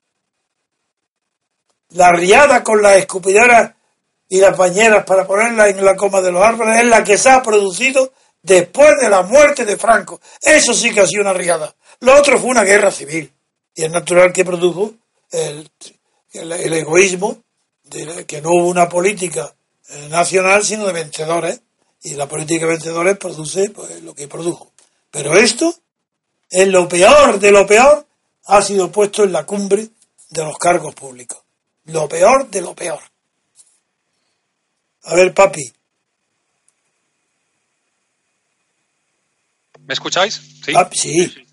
La 1.89 2.11
riada 2.11 2.63
con 2.63 2.81
las 2.81 2.97
escupidoras 2.97 3.73
y 4.29 4.39
las 4.39 4.57
bañeras 4.57 5.03
para 5.03 5.27
ponerlas 5.27 5.69
en 5.69 5.83
la 5.83 5.95
coma 5.95 6.21
de 6.21 6.31
los 6.31 6.41
árboles 6.41 6.79
es 6.79 6.85
la 6.85 7.03
que 7.03 7.17
se 7.17 7.29
ha 7.29 7.43
producido 7.43 8.13
después 8.41 8.97
de 8.99 9.09
la 9.09 9.23
muerte 9.23 9.65
de 9.65 9.77
Franco. 9.77 10.19
Eso 10.41 10.73
sí 10.73 10.93
que 10.93 11.01
ha 11.01 11.07
sido 11.07 11.21
una 11.21 11.33
riada. 11.33 11.73
Lo 11.99 12.17
otro 12.17 12.39
fue 12.39 12.49
una 12.49 12.63
guerra 12.63 12.91
civil. 12.91 13.31
Y 13.75 13.83
es 13.83 13.91
natural 13.91 14.33
que 14.33 14.43
produjo 14.45 14.93
el, 15.31 15.69
egoísmo 16.33 17.41
de 17.83 18.25
que 18.25 18.41
no 18.41 18.49
hubo 18.49 18.67
una 18.67 18.87
política 18.89 19.53
eh, 19.89 20.07
nacional 20.09 20.63
sino 20.63 20.85
de 20.85 20.93
vencedores. 20.93 21.61
Y 22.03 22.15
la 22.15 22.27
política 22.27 22.65
de 22.65 22.73
vencedores 22.73 23.17
produce 23.17 23.69
pues, 23.69 24.01
lo 24.01 24.15
que 24.15 24.27
produjo. 24.27 24.71
Pero 25.11 25.37
esto 25.37 25.73
es 26.49 26.67
lo 26.67 26.87
peor 26.87 27.39
de 27.39 27.51
lo 27.51 27.65
peor, 27.67 28.05
ha 28.45 28.61
sido 28.61 28.91
puesto 28.91 29.23
en 29.23 29.31
la 29.31 29.45
cumbre 29.45 29.87
de 30.29 30.43
los 30.43 30.57
cargos 30.57 30.95
públicos. 30.95 31.39
Lo 31.85 32.07
peor 32.09 32.49
de 32.49 32.61
lo 32.61 32.73
peor. 32.73 32.99
A 35.03 35.15
ver, 35.15 35.33
papi, 35.33 35.71
¿Me 39.87 39.93
escucháis? 39.93 40.41
Sí. 40.63 40.73
Ah, 40.75 40.89
sí. 40.91 41.45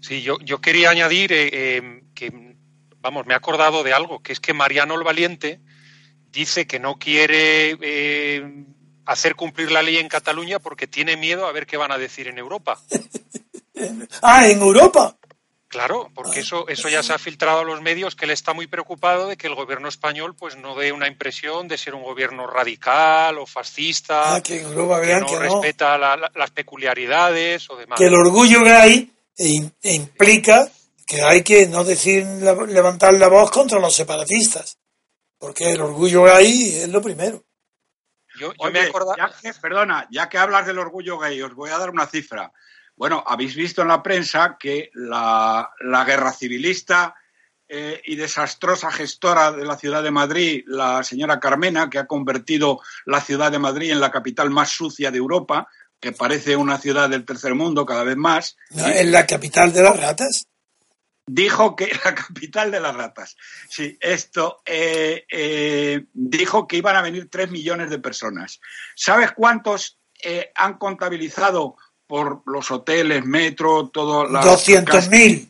sí. 0.00 0.22
yo, 0.22 0.38
yo 0.40 0.60
quería 0.60 0.90
añadir 0.90 1.32
eh, 1.32 1.50
eh, 1.52 2.02
que, 2.14 2.56
vamos, 3.00 3.26
me 3.26 3.34
he 3.34 3.36
acordado 3.36 3.82
de 3.82 3.92
algo, 3.92 4.22
que 4.22 4.32
es 4.32 4.40
que 4.40 4.54
Mariano 4.54 4.94
el 4.94 5.04
Valiente 5.04 5.60
dice 6.32 6.66
que 6.66 6.80
no 6.80 6.98
quiere 6.98 7.76
eh, 7.80 8.64
hacer 9.06 9.36
cumplir 9.36 9.70
la 9.70 9.82
ley 9.82 9.98
en 9.98 10.08
Cataluña 10.08 10.58
porque 10.58 10.86
tiene 10.86 11.16
miedo 11.16 11.46
a 11.46 11.52
ver 11.52 11.66
qué 11.66 11.76
van 11.76 11.92
a 11.92 11.98
decir 11.98 12.28
en 12.28 12.38
Europa. 12.38 12.80
ah, 14.22 14.48
en 14.48 14.60
Europa. 14.60 15.16
Claro, 15.74 16.08
porque 16.14 16.38
eso, 16.38 16.68
eso 16.68 16.88
ya 16.88 17.02
se 17.02 17.12
ha 17.12 17.18
filtrado 17.18 17.58
a 17.58 17.64
los 17.64 17.82
medios 17.82 18.14
que 18.14 18.26
él 18.26 18.30
está 18.30 18.52
muy 18.52 18.68
preocupado 18.68 19.26
de 19.26 19.36
que 19.36 19.48
el 19.48 19.56
gobierno 19.56 19.88
español 19.88 20.36
pues 20.36 20.56
no 20.56 20.76
dé 20.76 20.92
una 20.92 21.08
impresión 21.08 21.66
de 21.66 21.76
ser 21.76 21.96
un 21.96 22.04
gobierno 22.04 22.46
radical 22.46 23.38
o 23.38 23.44
fascista, 23.44 24.36
ah, 24.36 24.40
que, 24.40 24.62
no, 24.62 24.86
respeta 25.36 25.98
las 25.98 26.50
peculiaridades 26.52 27.68
o 27.70 27.76
demás. 27.76 27.98
Que 27.98 28.06
el 28.06 28.14
orgullo 28.14 28.62
gay 28.62 29.12
implica 29.82 30.70
que 31.04 31.22
hay 31.22 31.42
que 31.42 31.66
no 31.66 31.82
decir 31.82 32.24
levantar 32.24 33.12
la 33.14 33.26
voz 33.26 33.50
contra 33.50 33.80
los 33.80 33.96
separatistas, 33.96 34.78
porque 35.38 35.72
el 35.72 35.80
orgullo 35.80 36.22
gay 36.22 36.82
es 36.82 36.88
lo 36.88 37.02
primero. 37.02 37.42
Yo, 38.38 38.52
me 38.70 38.92
perdona, 39.60 40.06
ya 40.08 40.28
que 40.28 40.38
hablas 40.38 40.66
del 40.66 40.78
orgullo 40.78 41.18
gay, 41.18 41.42
os 41.42 41.52
voy 41.52 41.70
a 41.70 41.78
dar 41.78 41.90
una 41.90 42.06
cifra. 42.06 42.52
Bueno, 42.96 43.22
habéis 43.26 43.54
visto 43.54 43.82
en 43.82 43.88
la 43.88 44.02
prensa 44.02 44.56
que 44.58 44.90
la, 44.94 45.70
guerra 46.06 46.32
civilista 46.32 47.14
eh, 47.68 48.00
y 48.04 48.16
desastrosa 48.16 48.90
gestora 48.90 49.52
de 49.52 49.64
la 49.64 49.76
ciudad 49.76 50.02
de 50.02 50.10
Madrid, 50.10 50.62
la 50.66 51.02
señora 51.02 51.40
Carmena, 51.40 51.90
que 51.90 51.98
ha 51.98 52.06
convertido 52.06 52.80
la 53.06 53.20
ciudad 53.20 53.50
de 53.50 53.58
Madrid 53.58 53.90
en 53.90 54.00
la 54.00 54.10
capital 54.10 54.50
más 54.50 54.70
sucia 54.70 55.10
de 55.10 55.18
Europa, 55.18 55.68
que 56.00 56.12
parece 56.12 56.54
una 56.54 56.78
ciudad 56.78 57.08
del 57.08 57.24
tercer 57.24 57.54
mundo 57.54 57.86
cada 57.86 58.04
vez 58.04 58.16
más. 58.16 58.56
¿No, 58.70 58.86
¿Es 58.86 59.06
la 59.06 59.26
capital 59.26 59.72
de 59.72 59.82
las 59.82 59.96
ratas? 59.98 60.46
Dijo 61.26 61.74
que 61.74 61.86
la 62.04 62.14
capital 62.14 62.70
de 62.70 62.80
las 62.80 62.94
ratas. 62.94 63.36
Sí, 63.68 63.96
esto 64.00 64.60
eh, 64.64 65.24
eh, 65.30 66.04
dijo 66.12 66.68
que 66.68 66.76
iban 66.76 66.96
a 66.96 67.02
venir 67.02 67.28
tres 67.30 67.50
millones 67.50 67.90
de 67.90 67.98
personas. 67.98 68.60
¿Sabes 68.94 69.32
cuántos 69.32 69.98
eh, 70.22 70.52
han 70.54 70.78
contabilizado 70.78 71.76
por 72.14 72.42
los 72.46 72.70
hoteles, 72.70 73.24
metro, 73.24 73.88
todo? 73.88 74.24
Las 74.24 74.46
200.000. 74.46 75.48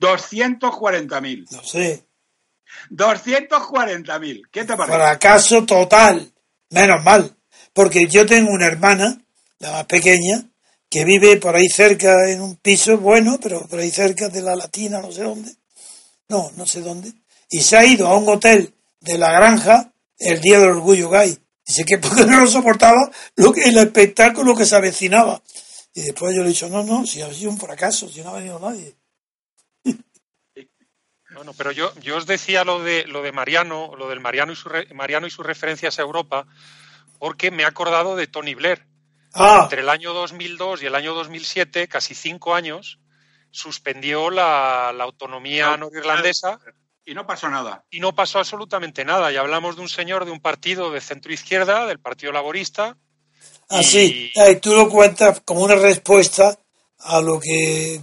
240.000. 0.00 1.46
No 1.50 1.62
sé. 1.62 2.02
240.000. 2.90 4.42
¿Qué 4.50 4.64
te 4.64 4.74
parece? 4.74 4.96
Fracaso 4.96 5.66
total. 5.66 6.32
Menos 6.70 7.04
mal. 7.04 7.36
Porque 7.74 8.06
yo 8.08 8.24
tengo 8.24 8.50
una 8.50 8.68
hermana, 8.68 9.20
la 9.58 9.72
más 9.72 9.84
pequeña, 9.84 10.44
que 10.88 11.04
vive 11.04 11.36
por 11.36 11.54
ahí 11.54 11.68
cerca 11.68 12.30
en 12.30 12.40
un 12.40 12.56
piso 12.56 12.96
bueno, 12.96 13.38
pero 13.42 13.66
por 13.66 13.78
ahí 13.78 13.90
cerca 13.90 14.30
de 14.30 14.40
la 14.40 14.56
Latina, 14.56 15.02
no 15.02 15.12
sé 15.12 15.24
dónde. 15.24 15.52
No, 16.30 16.50
no 16.56 16.64
sé 16.64 16.80
dónde. 16.80 17.12
Y 17.50 17.60
se 17.60 17.76
ha 17.76 17.84
ido 17.84 18.06
a 18.06 18.16
un 18.16 18.26
hotel 18.30 18.72
de 19.00 19.18
la 19.18 19.30
granja 19.30 19.92
el 20.18 20.40
día 20.40 20.58
del 20.58 20.70
orgullo 20.70 21.10
gay. 21.10 21.38
Dice 21.66 21.84
que 21.84 21.98
porque 22.02 22.24
no 22.24 22.40
lo 22.40 22.46
soportaba 22.46 23.10
lo 23.36 23.52
que, 23.52 23.64
el 23.64 23.76
espectáculo 23.76 24.56
que 24.56 24.64
se 24.64 24.74
avecinaba. 24.74 25.42
Y 25.94 26.02
después 26.02 26.34
yo 26.34 26.42
le 26.42 26.46
he 26.46 26.50
dicho, 26.50 26.68
no, 26.68 26.82
no, 26.84 27.06
si 27.06 27.22
ha 27.22 27.32
sido 27.32 27.50
un 27.50 27.58
fracaso, 27.58 28.08
si 28.08 28.22
no 28.22 28.30
ha 28.30 28.34
venido 28.38 28.58
nadie. 28.58 28.96
Bueno, 31.34 31.52
pero 31.56 31.72
yo, 31.72 31.92
yo 32.00 32.16
os 32.16 32.26
decía 32.26 32.64
lo 32.64 32.82
de 32.82 33.06
lo 33.06 33.22
de 33.22 33.32
Mariano, 33.32 33.94
lo 33.96 34.08
del 34.08 34.18
Mariano 34.18 34.52
y 34.52 34.56
su 34.56 34.70
Mariano 34.94 35.26
y 35.26 35.30
sus 35.30 35.44
referencias 35.46 35.98
a 35.98 36.02
Europa, 36.02 36.46
porque 37.18 37.50
me 37.50 37.62
he 37.62 37.66
acordado 37.66 38.16
de 38.16 38.26
Tony 38.26 38.54
Blair. 38.54 38.86
Ah. 39.34 39.60
Entre 39.62 39.82
el 39.82 39.88
año 39.90 40.14
2002 40.14 40.82
y 40.82 40.86
el 40.86 40.94
año 40.94 41.14
2007, 41.14 41.86
casi 41.86 42.14
cinco 42.14 42.54
años, 42.54 42.98
suspendió 43.50 44.30
la, 44.30 44.92
la 44.96 45.04
autonomía 45.04 45.76
No, 45.76 45.90
norirlandesa 45.90 46.58
Y 47.04 47.14
no 47.14 47.26
pasó 47.26 47.48
nada. 47.50 47.84
y 47.90 48.00
no 48.00 48.14
pasó 48.14 48.38
absolutamente 48.38 49.04
nada. 49.04 49.30
Y 49.30 49.36
hablamos 49.36 49.76
de 49.76 49.82
un 49.82 49.88
señor 49.88 50.24
de 50.24 50.30
un 50.30 50.40
partido 50.40 50.90
de 50.90 51.00
centro 51.00 51.32
izquierda, 51.32 51.86
del 51.86 52.00
Partido 52.00 52.32
Laborista. 52.32 52.96
Así, 53.68 54.32
y 54.34 54.56
tú 54.56 54.74
lo 54.74 54.88
cuentas 54.88 55.42
como 55.44 55.60
una 55.62 55.74
respuesta 55.76 56.58
a 57.00 57.20
lo 57.20 57.38
que 57.38 58.00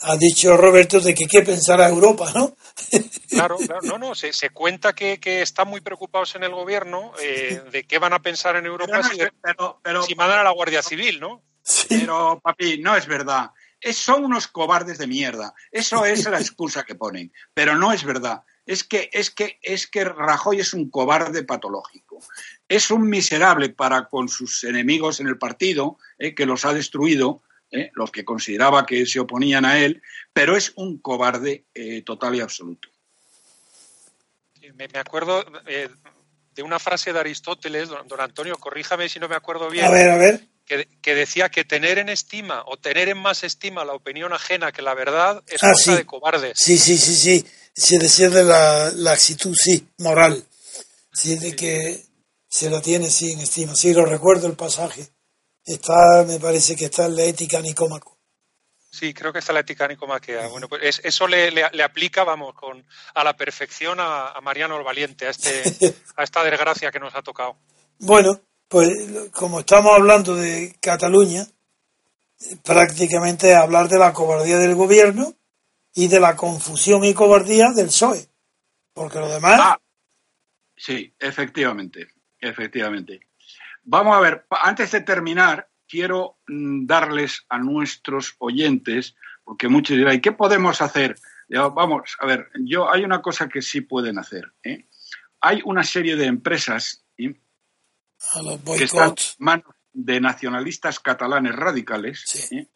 ha 0.00 0.16
dicho 0.16 0.56
Roberto 0.56 1.00
de 1.00 1.14
que 1.14 1.26
qué 1.26 1.42
pensará 1.42 1.88
Europa, 1.88 2.30
¿no? 2.34 2.56
Claro, 3.28 3.56
claro, 3.56 3.80
no, 3.82 3.98
no, 3.98 4.14
se, 4.14 4.32
se 4.32 4.50
cuenta 4.50 4.92
que, 4.94 5.18
que, 5.18 5.42
están 5.42 5.66
muy 5.68 5.80
preocupados 5.80 6.34
en 6.36 6.44
el 6.44 6.52
gobierno 6.52 7.12
eh, 7.20 7.62
de 7.72 7.84
qué 7.84 7.98
van 7.98 8.12
a 8.12 8.22
pensar 8.22 8.54
en 8.56 8.66
Europa 8.66 8.92
Pero, 8.92 9.02
no 9.02 9.08
si, 9.14 9.20
es- 9.20 9.28
pero- 9.42 9.80
pero- 9.82 10.02
si 10.04 10.14
mandan 10.14 10.38
a 10.40 10.44
la 10.44 10.50
Guardia 10.52 10.82
Civil, 10.82 11.18
¿no? 11.20 11.42
Sí. 11.62 11.86
pero, 11.88 12.40
papi, 12.42 12.78
no 12.78 12.94
es 12.96 13.06
verdad. 13.06 13.50
Es- 13.80 13.96
son 13.96 14.24
unos 14.24 14.46
cobardes 14.48 14.98
de 14.98 15.06
mierda. 15.08 15.52
Eso 15.72 16.04
es 16.04 16.24
la 16.26 16.38
excusa 16.40 16.84
que 16.84 16.94
ponen. 16.94 17.32
Pero 17.54 17.76
no 17.76 17.92
es 17.92 18.04
verdad. 18.04 18.42
Es 18.66 18.84
que, 18.84 19.10
es 19.12 19.30
que, 19.30 19.58
es 19.62 19.86
que 19.88 20.04
Rajoy 20.04 20.60
es 20.60 20.72
un 20.74 20.88
cobarde 20.90 21.42
patológico. 21.44 22.20
Es 22.68 22.90
un 22.90 23.08
miserable 23.08 23.68
para 23.70 24.06
con 24.08 24.28
sus 24.28 24.64
enemigos 24.64 25.20
en 25.20 25.28
el 25.28 25.38
partido, 25.38 25.98
eh, 26.18 26.34
que 26.34 26.46
los 26.46 26.64
ha 26.64 26.72
destruido, 26.72 27.42
eh, 27.70 27.90
los 27.94 28.10
que 28.10 28.24
consideraba 28.24 28.86
que 28.86 29.04
se 29.06 29.20
oponían 29.20 29.64
a 29.64 29.78
él, 29.80 30.00
pero 30.32 30.56
es 30.56 30.72
un 30.76 30.98
cobarde 30.98 31.64
eh, 31.74 32.02
total 32.02 32.34
y 32.36 32.40
absoluto. 32.40 32.88
Me, 34.74 34.88
me 34.88 34.98
acuerdo 34.98 35.44
eh, 35.66 35.88
de 36.54 36.62
una 36.62 36.78
frase 36.78 37.12
de 37.12 37.20
Aristóteles, 37.20 37.88
don, 37.88 38.08
don 38.08 38.20
Antonio, 38.20 38.56
corríjame 38.56 39.08
si 39.08 39.18
no 39.18 39.28
me 39.28 39.34
acuerdo 39.36 39.68
bien, 39.70 39.84
A 39.84 39.90
ver, 39.90 40.10
a 40.10 40.16
ver. 40.16 40.46
que, 40.64 40.88
que 41.02 41.14
decía 41.14 41.48
que 41.50 41.64
tener 41.64 41.98
en 41.98 42.08
estima 42.08 42.62
o 42.66 42.76
tener 42.78 43.08
en 43.08 43.18
más 43.18 43.44
estima 43.44 43.84
la 43.84 43.92
opinión 43.92 44.32
ajena 44.32 44.72
que 44.72 44.82
la 44.82 44.94
verdad 44.94 45.42
es 45.48 45.62
Ah, 45.62 45.72
cosa 45.72 45.92
sí. 45.92 45.96
de 45.98 46.06
cobardes. 46.06 46.52
Sí, 46.58 46.78
sí, 46.78 46.96
sí, 46.96 47.14
sí. 47.14 47.46
Se 47.76 47.98
decía 47.98 48.30
de 48.30 48.44
la, 48.44 48.90
la 48.94 49.12
actitud, 49.12 49.54
sí, 49.54 49.86
moral. 49.98 50.44
Sí, 51.12 51.36
de 51.36 51.54
que 51.54 52.02
se 52.54 52.70
la 52.70 52.80
tiene, 52.80 53.10
sí, 53.10 53.32
en 53.32 53.40
estima. 53.40 53.74
Sí, 53.74 53.92
lo 53.92 54.04
recuerdo 54.06 54.46
el 54.46 54.54
pasaje. 54.54 55.08
Está, 55.64 56.22
me 56.24 56.38
parece 56.38 56.76
que 56.76 56.84
está 56.84 57.06
en 57.06 57.16
la 57.16 57.24
ética 57.24 57.60
Nicómaco. 57.60 58.16
Sí, 58.92 59.12
creo 59.12 59.32
que 59.32 59.40
está 59.40 59.52
la 59.52 59.58
ética 59.60 59.88
nicomaquea. 59.88 60.46
Bueno, 60.46 60.68
pues 60.68 60.82
es- 60.84 61.00
eso 61.04 61.26
le, 61.26 61.50
le- 61.50 61.68
le 61.72 61.82
aplica, 61.82 62.22
vamos, 62.22 62.54
con 62.54 62.86
a 63.14 63.24
la 63.24 63.36
perfección 63.36 63.98
a, 63.98 64.28
a 64.28 64.40
Mariano 64.40 64.76
el 64.76 64.84
Valiente, 64.84 65.26
a, 65.26 65.30
este, 65.30 65.62
a 66.16 66.22
esta 66.22 66.44
desgracia 66.44 66.92
que 66.92 67.00
nos 67.00 67.12
ha 67.16 67.22
tocado. 67.22 67.56
Bueno, 67.98 68.40
pues 68.68 68.88
como 69.32 69.58
estamos 69.60 69.92
hablando 69.94 70.36
de 70.36 70.76
Cataluña, 70.80 71.42
eh, 71.42 72.56
prácticamente 72.62 73.50
es 73.50 73.56
hablar 73.56 73.88
de 73.88 73.98
la 73.98 74.12
cobardía 74.12 74.58
del 74.58 74.76
gobierno 74.76 75.34
y 75.92 76.06
de 76.06 76.20
la 76.20 76.36
confusión 76.36 77.04
y 77.04 77.14
cobardía 77.14 77.70
del 77.74 77.86
PSOE. 77.86 78.28
Porque 78.92 79.18
lo 79.18 79.28
demás, 79.28 79.58
Ah, 79.60 79.80
sí, 80.76 81.12
efectivamente, 81.18 82.06
efectivamente. 82.48 83.20
Vamos 83.82 84.16
a 84.16 84.20
ver, 84.20 84.46
antes 84.50 84.90
de 84.92 85.00
terminar, 85.02 85.68
quiero 85.86 86.38
mm, 86.46 86.86
darles 86.86 87.44
a 87.48 87.58
nuestros 87.58 88.34
oyentes, 88.38 89.14
porque 89.44 89.68
muchos 89.68 89.96
dirán, 89.96 90.14
¿y 90.14 90.20
qué 90.20 90.32
podemos 90.32 90.80
hacer? 90.80 91.16
Vamos, 91.48 92.16
a 92.20 92.26
ver, 92.26 92.48
yo 92.64 92.90
hay 92.90 93.04
una 93.04 93.20
cosa 93.20 93.48
que 93.48 93.60
sí 93.62 93.82
pueden 93.82 94.18
hacer. 94.18 94.52
¿eh? 94.62 94.86
Hay 95.40 95.60
una 95.64 95.84
serie 95.84 96.16
de 96.16 96.26
empresas 96.26 97.04
que 97.16 98.84
están 98.84 99.10
en 99.10 99.14
manos 99.38 99.74
de 99.92 100.20
nacionalistas 100.20 100.98
catalanes 101.00 101.54
radicales, 101.54 102.24
Sí. 102.26 102.56
¿eh? 102.56 102.68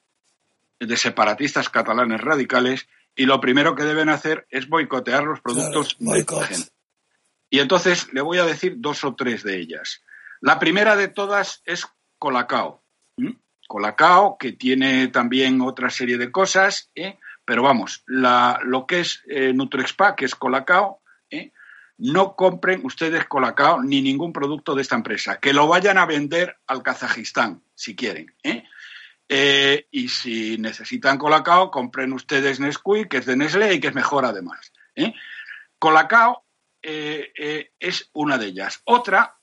de 0.81 0.97
separatistas 0.97 1.71
catalanes 1.71 2.21
radicales, 2.21 2.87
y 3.17 3.27
lo 3.27 3.41
primero 3.41 3.75
que 3.75 3.83
deben 3.83 4.11
hacer 4.11 4.47
es 4.51 4.69
boicotear 4.69 5.25
los 5.25 5.41
productos 5.41 5.95
Claro, 5.95 6.13
de 6.13 6.21
esta 6.21 6.47
gente. 6.47 6.71
Y 7.51 7.61
entonces 7.61 8.13
le 8.13 8.21
voy 8.21 8.39
a 8.39 8.45
decir 8.45 8.75
dos 8.79 9.05
o 9.05 9.15
tres 9.15 9.43
de 9.43 9.59
ellas. 9.59 10.03
La 10.41 10.59
primera 10.59 10.97
de 10.97 11.09
todas 11.09 11.63
es 11.65 11.87
Colacao. 12.19 12.83
Colacao, 13.67 14.37
que 14.39 14.53
tiene 14.53 15.09
también 15.09 15.61
otra 15.61 15.91
serie 15.91 16.17
de 16.17 16.31
cosas, 16.33 16.91
¿eh? 16.95 17.19
pero 17.45 17.63
vamos, 17.63 18.03
la- 18.07 18.61
lo 18.65 18.87
que 18.87 19.01
es 19.01 19.23
eh, 19.29 19.53
Nutrexpa, 19.53 20.17
que 20.17 20.25
es 20.25 20.35
Colacao, 20.35 21.03
¿eh? 21.31 21.53
no 21.99 22.35
compren 22.37 22.81
ustedes 22.85 23.27
Colacao 23.27 23.83
ni 23.83 24.01
ningún 24.01 24.33
producto 24.33 24.75
de 24.75 24.83
esta 24.83 24.95
empresa. 24.97 25.39
Que 25.39 25.53
lo 25.53 25.67
vayan 25.67 25.99
a 25.99 26.07
vender 26.07 26.57
al 26.67 26.83
Kazajistán, 26.83 27.63
si 27.75 27.95
quieren. 27.97 28.35
y 29.91 30.09
si 30.09 30.57
necesitan 30.59 31.19
Colacao, 31.19 31.71
compren 31.71 32.13
ustedes 32.15 32.61
Nesquik, 32.61 33.09
que 33.09 33.19
es 33.19 33.27
de 33.27 33.37
Nestlé 33.37 33.75
y 33.75 33.81
que 33.81 33.89
es 33.89 33.95
mejor 33.95 34.25
además. 34.25 34.73
Colacao 35.79 36.45
eh, 36.83 37.33
eh, 37.39 37.71
es 37.79 38.11
una 38.15 38.39
de 38.39 38.47
ellas. 38.47 38.81
Otra, 38.85 39.37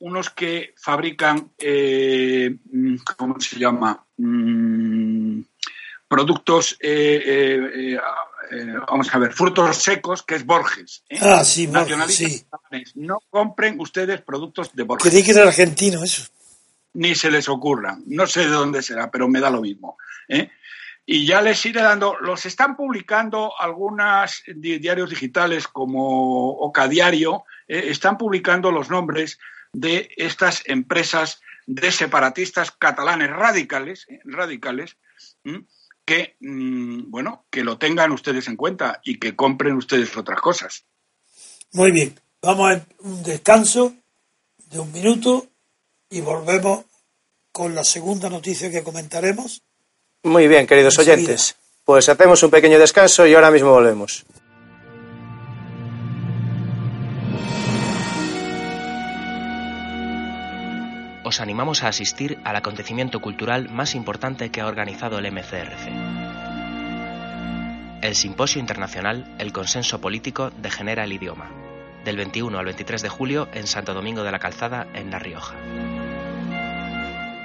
unos 0.00 0.30
que 0.30 0.74
fabrican, 0.76 1.52
eh, 1.58 2.56
mm, 2.72 2.96
¿cómo 3.16 3.40
se 3.40 3.58
llama? 3.58 4.04
Mm, 4.16 5.40
productos, 6.06 6.76
eh, 6.80 7.22
eh, 7.26 7.94
eh, 8.50 8.74
vamos 8.88 9.12
a 9.14 9.18
ver, 9.18 9.32
frutos 9.32 9.76
secos, 9.76 10.22
que 10.22 10.36
es 10.36 10.46
Borges. 10.46 11.02
Ah, 11.20 11.44
sí, 11.44 11.66
Borges, 11.66 12.14
sí. 12.14 12.44
No 12.94 13.18
compren 13.28 13.78
ustedes 13.80 14.22
productos 14.22 14.74
de 14.74 14.84
Borges 14.84 15.10
Creí 15.10 15.22
que 15.22 15.32
era 15.32 15.42
argentino 15.42 16.02
eso. 16.02 16.22
ni 16.94 17.14
se 17.14 17.30
les 17.30 17.48
ocurra. 17.48 17.98
No 18.06 18.26
sé 18.26 18.40
de 18.40 18.46
dónde 18.48 18.82
será, 18.82 19.10
pero 19.10 19.28
me 19.28 19.40
da 19.40 19.50
lo 19.50 19.60
mismo. 19.60 19.98
Y 21.10 21.24
ya 21.24 21.40
les 21.40 21.64
iré 21.64 21.80
dando, 21.80 22.18
los 22.20 22.44
están 22.44 22.76
publicando 22.76 23.58
algunas 23.58 24.42
di- 24.46 24.78
diarios 24.78 25.08
digitales 25.08 25.66
como 25.66 26.50
Oca 26.50 26.86
Diario, 26.86 27.44
eh, 27.66 27.84
están 27.86 28.18
publicando 28.18 28.70
los 28.70 28.90
nombres 28.90 29.38
de 29.72 30.10
estas 30.18 30.60
empresas 30.66 31.40
de 31.66 31.90
separatistas 31.92 32.72
catalanes 32.72 33.30
radicales, 33.30 34.04
eh, 34.10 34.20
radicales, 34.24 34.98
que, 36.04 36.36
mm, 36.40 37.10
bueno, 37.10 37.46
que 37.48 37.64
lo 37.64 37.78
tengan 37.78 38.12
ustedes 38.12 38.46
en 38.46 38.56
cuenta 38.56 39.00
y 39.02 39.18
que 39.18 39.34
compren 39.34 39.76
ustedes 39.76 40.14
otras 40.14 40.42
cosas. 40.42 40.84
Muy 41.72 41.90
bien, 41.90 42.14
vamos 42.42 42.70
a 42.70 42.86
un 42.98 43.22
descanso 43.22 43.94
de 44.70 44.78
un 44.78 44.92
minuto 44.92 45.46
y 46.10 46.20
volvemos 46.20 46.84
con 47.50 47.74
la 47.74 47.84
segunda 47.84 48.28
noticia 48.28 48.70
que 48.70 48.82
comentaremos. 48.84 49.62
Muy 50.22 50.48
bien, 50.48 50.66
queridos 50.66 50.98
Enseguida. 50.98 51.14
oyentes. 51.14 51.56
Pues 51.84 52.08
hacemos 52.08 52.42
un 52.42 52.50
pequeño 52.50 52.78
descanso 52.78 53.26
y 53.26 53.34
ahora 53.34 53.50
mismo 53.50 53.70
volvemos. 53.70 54.26
Os 61.24 61.40
animamos 61.40 61.82
a 61.82 61.88
asistir 61.88 62.38
al 62.44 62.56
acontecimiento 62.56 63.20
cultural 63.20 63.68
más 63.68 63.94
importante 63.94 64.50
que 64.50 64.60
ha 64.60 64.66
organizado 64.66 65.18
el 65.18 65.30
MCRC. 65.30 65.88
El 68.00 68.14
Simposio 68.14 68.60
Internacional 68.60 69.34
El 69.38 69.52
Consenso 69.52 70.00
Político 70.00 70.50
degenera 70.62 71.04
el 71.04 71.12
idioma, 71.12 71.50
del 72.04 72.16
21 72.16 72.58
al 72.58 72.64
23 72.64 73.02
de 73.02 73.08
julio 73.08 73.48
en 73.52 73.66
Santo 73.66 73.92
Domingo 73.92 74.22
de 74.22 74.32
la 74.32 74.38
Calzada, 74.38 74.86
en 74.94 75.10
La 75.10 75.18
Rioja. 75.18 75.54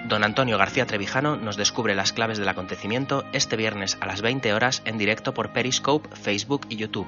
Don 0.07 0.23
Antonio 0.23 0.57
García 0.57 0.85
Trevijano 0.85 1.35
nos 1.37 1.55
descubre 1.55 1.95
las 1.95 2.11
claves 2.11 2.37
del 2.37 2.49
acontecimiento 2.49 3.23
este 3.31 3.55
viernes 3.55 3.97
a 4.01 4.05
las 4.05 4.21
20 4.21 4.53
horas 4.53 4.81
en 4.85 4.97
directo 4.97 5.33
por 5.33 5.53
Periscope, 5.53 6.09
Facebook 6.15 6.65
y 6.67 6.75
YouTube. 6.75 7.07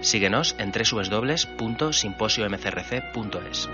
Síguenos 0.00 0.56
en 0.58 0.72
www.simposiomcrc.es. 0.72 3.68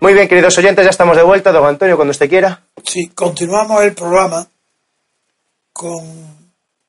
Muy 0.00 0.14
bien, 0.14 0.28
queridos 0.28 0.56
oyentes, 0.56 0.84
ya 0.84 0.90
estamos 0.90 1.16
de 1.16 1.24
vuelta. 1.24 1.50
Don 1.50 1.66
Antonio, 1.66 1.96
cuando 1.96 2.12
usted 2.12 2.28
quiera. 2.28 2.62
Sí, 2.84 3.08
continuamos 3.08 3.82
el 3.82 3.94
programa 3.94 4.46
con 5.72 6.37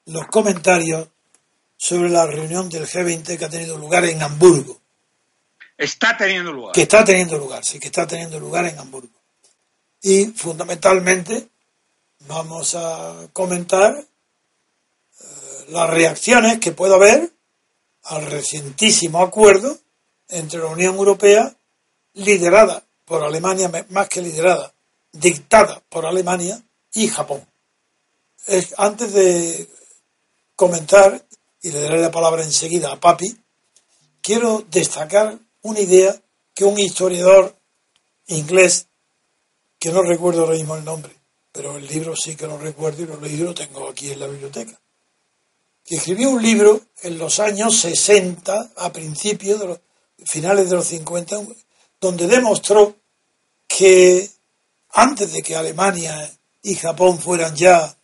los 0.10 0.28
comentarios 0.28 1.08
sobre 1.78 2.10
la 2.10 2.26
reunión 2.26 2.70
del 2.70 2.88
G20 2.88 3.38
que 3.38 3.46
ha 3.46 3.50
tenido 3.50 3.78
lugar 3.78 4.06
en 4.06 4.22
Hamburgo. 4.22 4.80
Está 5.78 6.18
teniendo 6.18 6.52
lugar. 6.52 6.74
Que 6.74 6.82
está 6.82 7.06
teniendo 7.06 7.38
lugar, 7.38 7.64
sí, 7.64 7.80
que 7.80 7.88
está 7.88 8.06
teniendo 8.06 8.40
lugar 8.40 8.66
en 8.66 8.78
Hamburgo. 8.78 9.14
Y 10.02 10.26
fundamentalmente 10.26 11.48
vamos 12.28 12.76
a 12.76 13.28
comentar 13.32 13.98
eh, 13.98 15.26
las 15.70 15.90
reacciones 15.90 16.60
que 16.60 16.74
puede 16.74 16.96
haber 16.96 17.32
al 18.04 18.26
recientísimo 18.26 19.22
acuerdo 19.22 19.78
entre 20.28 20.60
la 20.60 20.68
Unión 20.68 20.96
Europea, 20.96 21.56
liderada 22.14 22.84
por 23.06 23.24
Alemania, 23.24 23.72
más 23.90 24.10
que 24.10 24.22
liderada, 24.22 24.74
dictada 25.12 25.82
por 25.90 26.06
Alemania 26.06 26.62
y 26.94 27.08
Japón. 27.08 27.46
antes 28.78 29.14
de 29.14 29.70
comentar, 30.60 31.26
y 31.62 31.72
le 31.72 31.80
daré 31.80 32.02
la 32.02 32.12
palabra 32.12 32.44
enseguida 32.44 32.92
a 32.92 33.00
Papi, 33.00 33.34
quiero 34.22 34.66
destacar 34.70 35.40
una 35.62 35.80
idea 35.80 36.14
que 36.54 36.66
un 36.66 36.78
historiador 36.78 37.56
inglés, 38.28 38.88
que 39.80 39.90
no 39.94 40.02
recuerdo 40.02 40.42
ahora 40.42 40.58
mismo 40.58 40.76
el 40.76 40.84
nombre, 40.84 41.14
pero 41.54 41.78
el 41.78 41.88
libro 41.88 42.14
sí 42.14 42.36
que 42.36 42.46
lo 42.46 42.58
recuerdo 42.58 43.04
y 43.04 43.06
lo 43.06 43.22
leí, 43.22 43.38
lo 43.38 43.54
tengo 43.54 43.88
aquí 43.88 44.12
en 44.12 44.20
la 44.20 44.28
biblioteca, 44.28 44.78
que 45.86 45.96
escribió 45.96 46.30
un 46.30 46.44
libro 46.44 46.82
en 47.04 47.18
los 47.18 47.40
años 47.40 47.80
60, 47.80 48.72
a 48.76 48.92
principios 48.92 49.62
de 49.62 49.68
los 49.68 49.80
finales 50.26 50.70
de 50.70 50.76
los 50.76 50.88
50, 50.88 51.38
donde 52.02 52.28
demostró 52.28 52.98
que 53.66 54.30
antes 54.90 55.32
de 55.32 55.42
que 55.42 55.56
Alemania 55.56 56.30
y 56.64 56.76
Japón 56.76 57.18
fueran 57.18 57.56
ya 57.56 57.98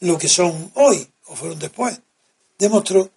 lo 0.00 0.16
que 0.16 0.28
son 0.28 0.72
hoy, 0.76 1.11
fueron 1.36 1.58
después, 1.58 2.00
demostró 2.58 3.10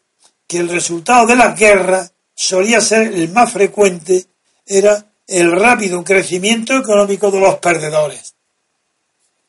que 0.47 0.57
el 0.59 0.69
resultado 0.69 1.25
de 1.25 1.35
las 1.35 1.57
guerras 1.57 2.13
solía 2.33 2.81
ser 2.81 3.13
el 3.13 3.29
más 3.29 3.51
frecuente, 3.51 4.25
era 4.65 5.05
el 5.27 5.51
rápido 5.51 6.03
crecimiento 6.03 6.75
económico 6.75 7.31
de 7.31 7.39
los 7.39 7.55
perdedores, 7.59 8.35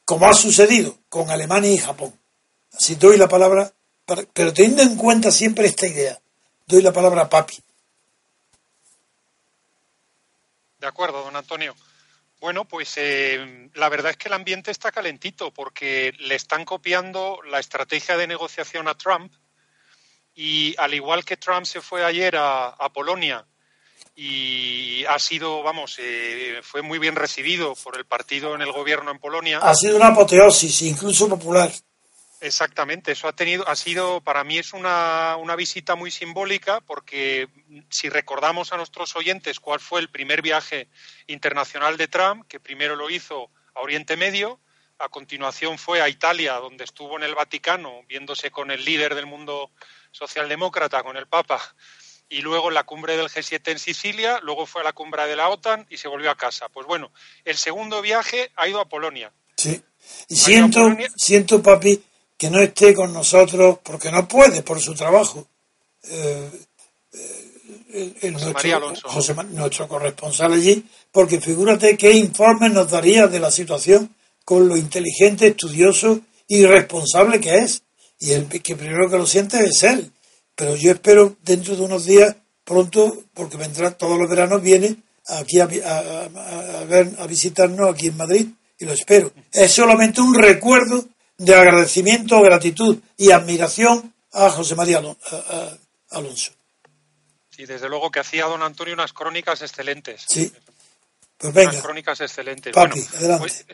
como 0.04 0.26
ha 0.26 0.34
sucedido 0.34 0.98
con 1.08 1.30
Alemania 1.30 1.72
y 1.72 1.78
Japón. 1.78 2.18
Así 2.72 2.94
doy 2.94 3.16
la 3.16 3.28
palabra, 3.28 3.72
pero 4.32 4.52
teniendo 4.52 4.82
en 4.82 4.96
cuenta 4.96 5.30
siempre 5.30 5.66
esta 5.66 5.86
idea, 5.86 6.20
doy 6.66 6.82
la 6.82 6.92
palabra 6.92 7.22
a 7.22 7.28
Papi. 7.28 7.58
De 10.78 10.86
acuerdo, 10.86 11.22
don 11.24 11.34
Antonio. 11.34 11.74
Bueno, 12.46 12.64
pues 12.64 12.92
eh, 12.94 13.70
la 13.74 13.88
verdad 13.88 14.12
es 14.12 14.18
que 14.18 14.28
el 14.28 14.34
ambiente 14.34 14.70
está 14.70 14.92
calentito 14.92 15.50
porque 15.50 16.12
le 16.20 16.36
están 16.36 16.64
copiando 16.64 17.40
la 17.50 17.58
estrategia 17.58 18.16
de 18.16 18.28
negociación 18.28 18.86
a 18.86 18.96
Trump 18.96 19.32
y 20.32 20.72
al 20.78 20.94
igual 20.94 21.24
que 21.24 21.36
Trump 21.36 21.66
se 21.66 21.80
fue 21.80 22.04
ayer 22.04 22.36
a, 22.38 22.88
Polonia 22.94 23.44
y 24.14 25.04
ha 25.06 25.18
sido, 25.18 25.64
vamos, 25.64 25.96
eh, 25.98 26.60
fue 26.62 26.82
muy 26.82 27.00
bien 27.00 27.16
recibido 27.16 27.74
por 27.82 27.98
el 27.98 28.04
partido 28.04 28.54
en 28.54 28.62
el 28.62 28.70
gobierno 28.70 29.10
en 29.10 29.18
Polonia. 29.18 29.58
Ha 29.58 29.74
sido 29.74 29.96
una 29.96 30.06
apoteosis, 30.06 30.82
incluso 30.82 31.28
popular. 31.28 31.72
Exactamente, 32.40 33.12
eso 33.12 33.28
ha 33.28 33.32
tenido, 33.32 33.66
ha 33.66 33.74
sido, 33.76 34.20
para 34.20 34.44
mí 34.44 34.58
es 34.58 34.74
una, 34.74 35.36
una, 35.36 35.56
visita 35.56 35.94
muy 35.94 36.10
simbólica 36.10 36.80
porque 36.82 37.48
si 37.88 38.10
recordamos 38.10 38.72
a 38.72 38.76
nuestros 38.76 39.16
oyentes 39.16 39.58
cuál 39.58 39.80
fue 39.80 40.00
el 40.00 40.10
primer 40.10 40.42
viaje 40.42 40.88
internacional 41.28 41.96
de 41.96 42.08
Trump, 42.08 42.46
que 42.46 42.60
primero 42.60 42.94
lo 42.94 43.08
hizo 43.08 43.50
a 43.74 43.80
Oriente 43.80 44.18
Medio, 44.18 44.60
a 44.98 45.08
continuación 45.08 45.78
fue 45.78 46.00
a 46.00 46.08
Italia, 46.08 46.54
donde 46.54 46.84
estuvo 46.84 47.16
en 47.16 47.22
el 47.22 47.34
Vaticano, 47.34 48.02
viéndose 48.08 48.50
con 48.50 48.70
el 48.70 48.84
líder 48.84 49.14
del 49.14 49.26
mundo 49.26 49.70
socialdemócrata, 50.10 51.02
con 51.02 51.16
el 51.16 51.26
Papa, 51.26 51.60
y 52.28 52.40
luego 52.40 52.68
en 52.68 52.74
la 52.74 52.84
cumbre 52.84 53.16
del 53.16 53.28
G7 53.28 53.72
en 53.72 53.78
Sicilia, 53.78 54.40
luego 54.42 54.66
fue 54.66 54.80
a 54.80 54.84
la 54.84 54.92
cumbre 54.92 55.26
de 55.26 55.36
la 55.36 55.48
OTAN 55.48 55.86
y 55.90 55.96
se 55.96 56.08
volvió 56.08 56.30
a 56.30 56.36
casa. 56.36 56.68
Pues 56.68 56.86
bueno, 56.86 57.12
el 57.44 57.56
segundo 57.56 58.02
viaje 58.02 58.50
ha 58.56 58.68
ido 58.68 58.80
a 58.80 58.88
Polonia. 58.88 59.32
Sí, 59.56 59.82
y 60.28 60.36
siento, 60.36 60.80
siento, 61.16 61.62
papi, 61.62 62.02
que 62.36 62.50
no 62.50 62.60
esté 62.60 62.94
con 62.94 63.12
nosotros 63.12 63.78
porque 63.82 64.10
no 64.10 64.26
puede 64.28 64.62
por 64.62 64.80
su 64.80 64.94
trabajo. 64.94 65.46
Eh, 66.04 66.50
eh, 67.92 68.14
el, 68.22 68.32
nuestro, 68.32 69.44
nuestro 69.44 69.88
corresponsal 69.88 70.52
allí, 70.52 70.84
porque 71.10 71.40
figúrate 71.40 71.96
qué 71.96 72.12
informes 72.12 72.72
nos 72.72 72.90
daría 72.90 73.26
de 73.26 73.40
la 73.40 73.50
situación 73.50 74.14
con 74.44 74.68
lo 74.68 74.76
inteligente, 74.76 75.48
estudioso 75.48 76.20
y 76.46 76.64
responsable 76.66 77.40
que 77.40 77.54
es. 77.58 77.82
Y 78.18 78.32
el 78.32 78.48
que 78.48 78.76
primero 78.76 79.10
que 79.10 79.18
lo 79.18 79.26
siente 79.26 79.58
es 79.64 79.82
él. 79.82 80.10
Pero 80.54 80.76
yo 80.76 80.92
espero 80.92 81.36
dentro 81.42 81.76
de 81.76 81.82
unos 81.82 82.06
días, 82.06 82.34
pronto, 82.64 83.24
porque 83.34 83.56
vendrá 83.56 83.90
todos 83.90 84.18
los 84.18 84.28
veranos, 84.28 84.62
viene 84.62 84.96
aquí 85.26 85.60
a, 85.60 85.64
a, 85.64 86.84
ver, 86.84 87.10
a 87.18 87.26
visitarnos 87.26 87.90
aquí 87.90 88.08
en 88.08 88.16
Madrid 88.16 88.46
y 88.78 88.84
lo 88.84 88.92
espero. 88.92 89.32
Es 89.52 89.72
solamente 89.72 90.20
un 90.20 90.34
recuerdo 90.34 91.04
de 91.38 91.54
agradecimiento, 91.54 92.40
gratitud 92.40 92.98
y 93.16 93.30
admiración 93.30 94.14
a 94.32 94.50
José 94.50 94.74
María 94.74 95.02
Alonso. 96.10 96.52
Y 97.58 97.64
desde 97.64 97.88
luego 97.88 98.10
que 98.10 98.20
hacía 98.20 98.46
don 98.46 98.62
Antonio 98.62 98.94
unas 98.94 99.12
crónicas 99.12 99.62
excelentes. 99.62 100.24
Sí. 100.28 100.52
Pues 101.38 101.54
venga. 101.54 101.70
Unas 101.70 101.82
crónicas 101.82 102.20
excelentes. 102.20 102.72
Papi, 102.72 103.00
adelante. 103.14 103.40
Pues, 103.40 103.66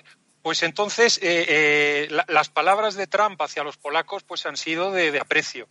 pues 0.43 0.63
entonces 0.63 1.19
eh, 1.19 1.47
eh, 1.49 2.09
las 2.29 2.49
palabras 2.49 2.95
de 2.95 3.07
Trump 3.07 3.41
hacia 3.41 3.63
los 3.63 3.77
polacos 3.77 4.25
pues 4.25 4.45
han 4.47 4.57
sido 4.57 4.91
de, 4.91 5.19
aprecio. 5.19 5.69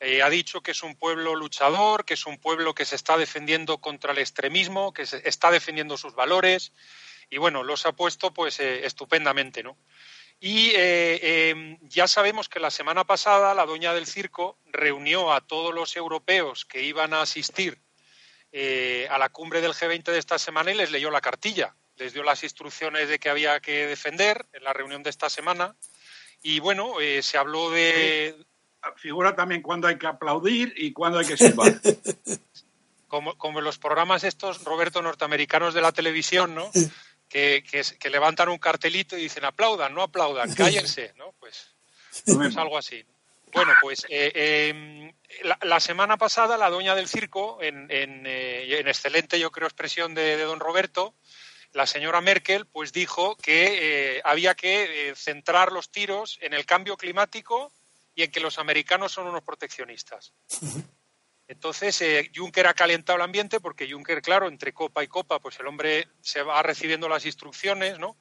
Eh, 0.00 0.22
ha 0.22 0.30
dicho 0.30 0.62
que 0.62 0.70
es 0.70 0.82
un 0.82 0.94
pueblo 0.94 1.34
luchador, 1.34 2.04
que 2.04 2.14
es 2.14 2.26
un 2.26 2.38
pueblo 2.38 2.74
que 2.74 2.84
se 2.84 2.96
está 2.96 3.16
defendiendo 3.16 3.78
contra 3.78 4.12
el 4.12 4.18
extremismo, 4.18 4.92
que 4.92 5.06
se 5.06 5.28
está 5.28 5.50
defendiendo 5.50 5.96
sus 5.96 6.14
valores 6.14 6.72
y 7.30 7.36
bueno, 7.36 7.62
los 7.62 7.84
ha 7.84 7.92
puesto 7.92 8.32
pues 8.32 8.60
estupendamente, 8.60 9.62
¿no? 9.62 9.76
Y 10.40 10.70
eh, 10.76 11.50
em, 11.50 11.78
ya 11.82 12.06
sabemos 12.06 12.48
que 12.48 12.60
la 12.60 12.70
semana 12.70 13.04
pasada 13.04 13.54
la 13.54 13.66
doña 13.66 13.92
del 13.92 14.06
circo 14.06 14.58
reunió 14.66 15.32
a 15.32 15.40
todos 15.40 15.74
los 15.74 15.96
europeos 15.96 16.64
que 16.64 16.82
iban 16.82 17.12
a 17.12 17.22
asistir 17.22 17.80
eh, 18.52 19.08
a 19.10 19.18
la 19.18 19.30
cumbre 19.30 19.60
del 19.60 19.72
G20 19.72 20.04
de 20.04 20.18
esta 20.18 20.38
semana 20.38 20.70
y 20.70 20.74
les 20.74 20.92
leyó 20.92 21.10
la 21.10 21.20
cartilla. 21.20 21.74
Les 21.96 22.12
dio 22.12 22.22
las 22.22 22.44
instrucciones 22.44 23.08
de 23.08 23.18
que 23.18 23.28
había 23.28 23.58
que 23.58 23.86
defender 23.86 24.46
en 24.52 24.62
la 24.62 24.72
reunión 24.72 25.02
de 25.02 25.10
esta 25.10 25.28
semana. 25.28 25.74
Y 26.40 26.60
bueno, 26.60 27.00
eh, 27.00 27.22
se 27.22 27.36
habló 27.36 27.70
de. 27.70 28.36
Figura 28.96 29.34
también 29.34 29.60
cuándo 29.60 29.88
hay 29.88 29.98
que 29.98 30.06
aplaudir 30.06 30.72
y 30.76 30.92
cuándo 30.92 31.18
hay 31.18 31.26
que 31.26 31.36
silbar. 31.36 31.80
Como, 33.08 33.38
como 33.38 33.62
los 33.62 33.78
programas 33.78 34.22
estos, 34.22 34.64
Roberto, 34.64 35.00
norteamericanos 35.00 35.72
de 35.72 35.80
la 35.80 35.92
televisión, 35.92 36.54
¿no? 36.54 36.70
que, 37.28 37.62
levantan 38.10 38.48
un 38.48 38.58
cartelito 38.58 39.16
y 39.16 39.22
dicen 39.22 39.44
aplaudan, 39.44 39.94
no 39.94 40.02
aplaudan, 40.02 40.52
cállense, 40.54 41.12
¿no? 41.16 41.34
Pues 41.38 41.74
es 42.26 42.56
algo 42.56 42.78
así. 42.78 43.04
Bueno, 43.52 43.72
pues 43.80 44.06
eh, 44.08 44.68
em, 44.70 45.12
la, 45.62 45.80
semana 45.80 46.16
pasada 46.16 46.58
la 46.58 46.70
doña 46.70 46.94
del 46.94 47.08
circo, 47.08 47.62
en, 47.62 47.90
en, 47.90 48.24
eh, 48.26 48.80
excelente 48.80 49.38
yo 49.38 49.50
creo 49.50 49.66
expresión 49.66 50.14
de, 50.14 50.36
don 50.42 50.60
Roberto, 50.60 51.14
la 51.72 51.86
señora 51.86 52.20
Merkel 52.20 52.66
pues 52.66 52.92
dijo 52.92 53.36
que 53.36 54.16
eh, 54.16 54.20
había 54.24 54.54
que 54.54 55.12
centrar 55.16 55.72
los 55.72 55.90
tiros 55.90 56.38
en 56.40 56.54
el 56.54 56.66
cambio 56.66 56.96
climático 56.96 57.72
y 58.14 58.22
en 58.22 58.30
que 58.30 58.40
los 58.40 58.58
americanos 58.58 59.12
son 59.12 59.26
unos 59.26 59.42
proteccionistas. 59.42 60.32
Entonces, 61.48 62.00
eh, 62.02 62.30
Juncker 62.34 62.66
ha 62.66 62.74
calentado 62.74 63.16
el 63.16 63.22
ambiente 63.22 63.58
porque 63.58 63.90
Juncker, 63.90 64.20
claro, 64.20 64.48
entre 64.48 64.74
copa 64.74 65.02
y 65.02 65.08
copa, 65.08 65.40
pues 65.40 65.58
el 65.58 65.66
hombre 65.66 66.08
se 66.20 66.42
va 66.42 66.62
recibiendo 66.62 67.08
las 67.08 67.24
instrucciones, 67.24 67.98
¿no? 67.98 68.18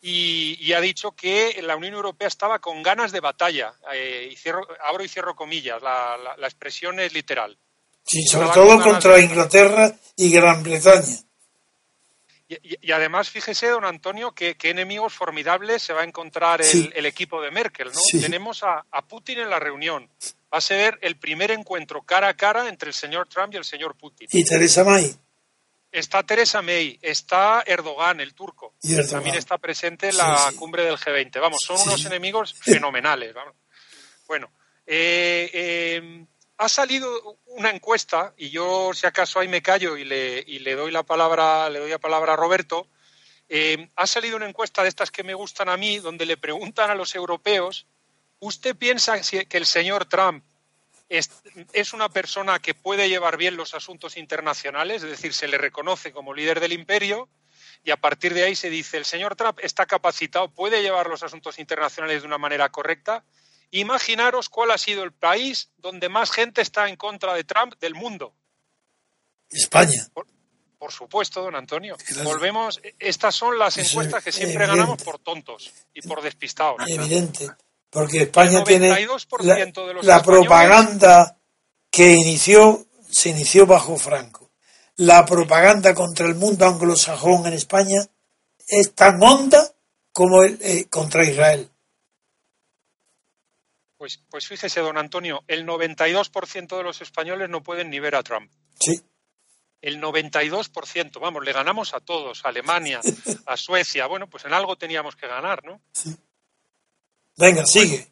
Y, 0.00 0.72
ha 0.74 0.80
dicho 0.80 1.12
que 1.12 1.60
la 1.62 1.74
Unión 1.74 1.94
Europea 1.94 2.28
estaba 2.28 2.60
con 2.60 2.82
ganas 2.82 3.10
de 3.10 3.20
batalla. 3.20 3.72
Eh, 3.92 4.28
y 4.30 4.36
cierro, 4.36 4.64
abro 4.86 5.02
y 5.02 5.08
cierro 5.08 5.34
comillas, 5.34 5.82
la, 5.82 6.36
expresión 6.42 7.00
es 7.00 7.12
literal. 7.12 7.58
Sí, 8.04 8.22
sobre 8.22 8.48
todo 8.50 8.80
contra 8.80 9.18
Inglaterra 9.18 9.92
y 10.16 10.30
Gran 10.30 10.62
Bretaña. 10.62 11.27
Y, 12.48 12.92
además, 12.92 13.28
fíjese, 13.28 13.66
don 13.66 13.84
Antonio, 13.84 14.32
qué 14.32 14.56
enemigos 14.62 15.12
formidables 15.12 15.82
se 15.82 15.92
va 15.92 16.00
a 16.00 16.04
encontrar 16.04 16.62
el, 16.62 17.04
equipo 17.04 17.42
de 17.42 17.50
Merkel. 17.50 17.88
¿no? 17.92 18.00
Tenemos 18.20 18.62
a, 18.62 18.84
Putin 19.06 19.40
en 19.40 19.50
la 19.50 19.58
reunión. 19.58 20.08
Va 20.52 20.58
a 20.58 20.60
ser 20.62 20.98
el 21.02 21.18
primer 21.18 21.50
encuentro 21.50 22.02
cara 22.02 22.28
a 22.28 22.34
cara 22.34 22.66
entre 22.68 22.88
el 22.88 22.94
señor 22.94 23.28
Trump 23.28 23.52
y 23.52 23.58
el 23.58 23.64
señor 23.64 23.96
Putin. 23.96 24.28
¿Y 24.32 24.44
Teresa 24.44 24.82
May? 24.82 25.14
Está 25.92 26.22
Teresa 26.22 26.62
May, 26.62 26.98
está 27.02 27.62
Erdogan, 27.66 28.20
el 28.20 28.32
turco. 28.32 28.74
También 29.10 29.36
está 29.36 29.58
presente 29.58 30.08
en 30.08 30.16
la 30.16 30.50
cumbre 30.56 30.84
del 30.84 30.96
G20. 30.96 31.40
Vamos, 31.40 31.58
son 31.66 31.78
unos 31.82 32.02
enemigos 32.06 32.54
fenomenales. 32.60 33.34
Bueno, 34.26 34.50
eh, 34.86 35.50
eh, 35.52 36.26
ha 36.58 36.68
salido 36.68 37.38
una 37.46 37.70
encuesta, 37.70 38.34
y 38.36 38.50
yo 38.50 38.90
si 38.92 39.06
acaso 39.06 39.38
ahí 39.38 39.48
me 39.48 39.62
callo 39.62 39.96
y 39.96 40.04
le, 40.04 40.44
y 40.46 40.58
le 40.58 40.74
doy 40.74 40.90
la 40.90 41.04
palabra, 41.04 41.70
le 41.70 41.78
doy 41.78 41.90
la 41.90 41.98
palabra 41.98 42.32
a 42.32 42.36
Roberto. 42.36 42.88
Eh, 43.48 43.88
ha 43.94 44.06
salido 44.06 44.36
una 44.36 44.48
encuesta 44.48 44.82
de 44.82 44.88
estas 44.88 45.12
que 45.12 45.22
me 45.22 45.34
gustan 45.34 45.68
a 45.68 45.76
mí, 45.76 45.98
donde 45.98 46.26
le 46.26 46.36
preguntan 46.36 46.90
a 46.90 46.96
los 46.96 47.14
europeos, 47.14 47.86
¿usted 48.40 48.76
piensa 48.76 49.20
que 49.20 49.56
el 49.56 49.66
señor 49.66 50.06
Trump 50.06 50.44
es, 51.08 51.30
es, 51.72 51.92
una 51.92 52.08
persona 52.08 52.58
que 52.58 52.74
puede 52.74 53.08
llevar 53.08 53.36
bien 53.36 53.56
los 53.56 53.74
asuntos 53.74 54.16
internacionales? 54.16 55.04
Es 55.04 55.10
decir, 55.10 55.32
se 55.32 55.46
le 55.46 55.58
reconoce 55.58 56.12
como 56.12 56.34
líder 56.34 56.58
del 56.58 56.72
imperio 56.72 57.28
y 57.84 57.92
a 57.92 57.96
partir 57.96 58.34
de 58.34 58.42
ahí 58.42 58.56
se 58.56 58.68
dice, 58.68 58.96
el 58.96 59.04
señor 59.04 59.36
Trump 59.36 59.60
está 59.62 59.86
capacitado, 59.86 60.48
puede 60.48 60.82
llevar 60.82 61.08
los 61.08 61.22
asuntos 61.22 61.60
internacionales 61.60 62.22
de 62.22 62.26
una 62.26 62.38
manera 62.38 62.68
correcta. 62.68 63.24
Imaginaros 63.70 64.48
cuál 64.48 64.70
ha 64.70 64.78
sido 64.78 65.02
el 65.02 65.12
país 65.12 65.70
donde 65.76 66.08
más 66.08 66.30
gente 66.30 66.62
está 66.62 66.88
en 66.88 66.96
contra 66.96 67.34
de 67.34 67.44
Trump 67.44 67.74
del 67.80 67.94
mundo. 67.94 68.34
España. 69.50 70.08
Por, 70.78 70.92
supuesto, 70.92 71.42
don 71.42 71.54
Antonio. 71.54 71.96
Volvemos. 72.22 72.80
Estas 72.98 73.34
son 73.34 73.58
las 73.58 73.76
encuestas 73.76 74.22
que 74.22 74.32
siempre 74.32 74.66
ganamos 74.66 75.02
por 75.02 75.18
tontos 75.18 75.72
y 75.92 76.02
por 76.02 76.22
despistados. 76.22 76.76
Evidente. 76.86 77.48
Porque 77.90 78.22
España 78.22 78.62
tiene 78.64 78.94
la, 80.02 80.22
propaganda 80.22 81.38
que 81.90 82.12
inició, 82.12 82.86
se 83.10 83.30
inició 83.30 83.66
bajo 83.66 83.96
Franco. 83.96 84.50
La 84.96 85.24
propaganda 85.24 85.94
contra 85.94 86.26
el 86.26 86.34
mundo 86.34 86.66
anglosajón 86.66 87.46
en 87.46 87.54
España 87.54 88.00
es 88.66 88.94
tan 88.94 89.22
honda 89.22 89.72
como 90.12 90.42
el, 90.42 90.58
eh, 90.60 90.86
contra 90.90 91.24
Israel. 91.24 91.70
Pues, 93.98 94.20
pues 94.30 94.46
fíjese, 94.46 94.80
don 94.80 94.96
Antonio, 94.96 95.42
el 95.48 95.66
92% 95.66 96.76
de 96.76 96.82
los 96.84 97.02
españoles 97.02 97.50
no 97.50 97.64
pueden 97.64 97.90
ni 97.90 97.98
ver 97.98 98.14
a 98.14 98.22
Trump. 98.22 98.50
Sí. 98.78 99.02
El 99.80 100.00
92%, 100.00 101.20
vamos, 101.20 101.44
le 101.44 101.52
ganamos 101.52 101.94
a 101.94 102.00
todos, 102.00 102.44
a 102.44 102.48
Alemania, 102.48 103.00
a 103.46 103.56
Suecia. 103.56 104.06
Bueno, 104.06 104.30
pues 104.30 104.44
en 104.44 104.54
algo 104.54 104.76
teníamos 104.76 105.16
que 105.16 105.26
ganar, 105.26 105.64
¿no? 105.64 105.82
Sí. 105.92 106.16
Venga, 107.36 107.66
sigue. 107.66 108.08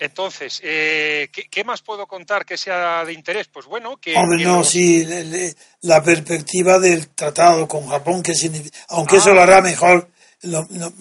Entonces, 0.00 0.60
eh, 0.64 1.30
¿qué, 1.32 1.62
más 1.62 1.82
puedo 1.82 2.08
contar 2.08 2.44
que 2.44 2.56
sea 2.56 3.04
de 3.04 3.12
interés? 3.12 3.46
Pues 3.46 3.66
bueno, 3.66 3.98
que... 3.98 4.16
Hombre, 4.16 4.44
no, 4.44 4.64
sí, 4.64 5.06
la 5.82 6.02
perspectiva 6.02 6.80
del 6.80 7.10
tratado 7.10 7.68
con 7.68 7.86
Japón, 7.86 8.20
que 8.24 8.32
aunque 8.88 9.18
eso 9.18 9.32
lo 9.32 9.42
hará 9.42 9.60
mejor, 9.60 10.10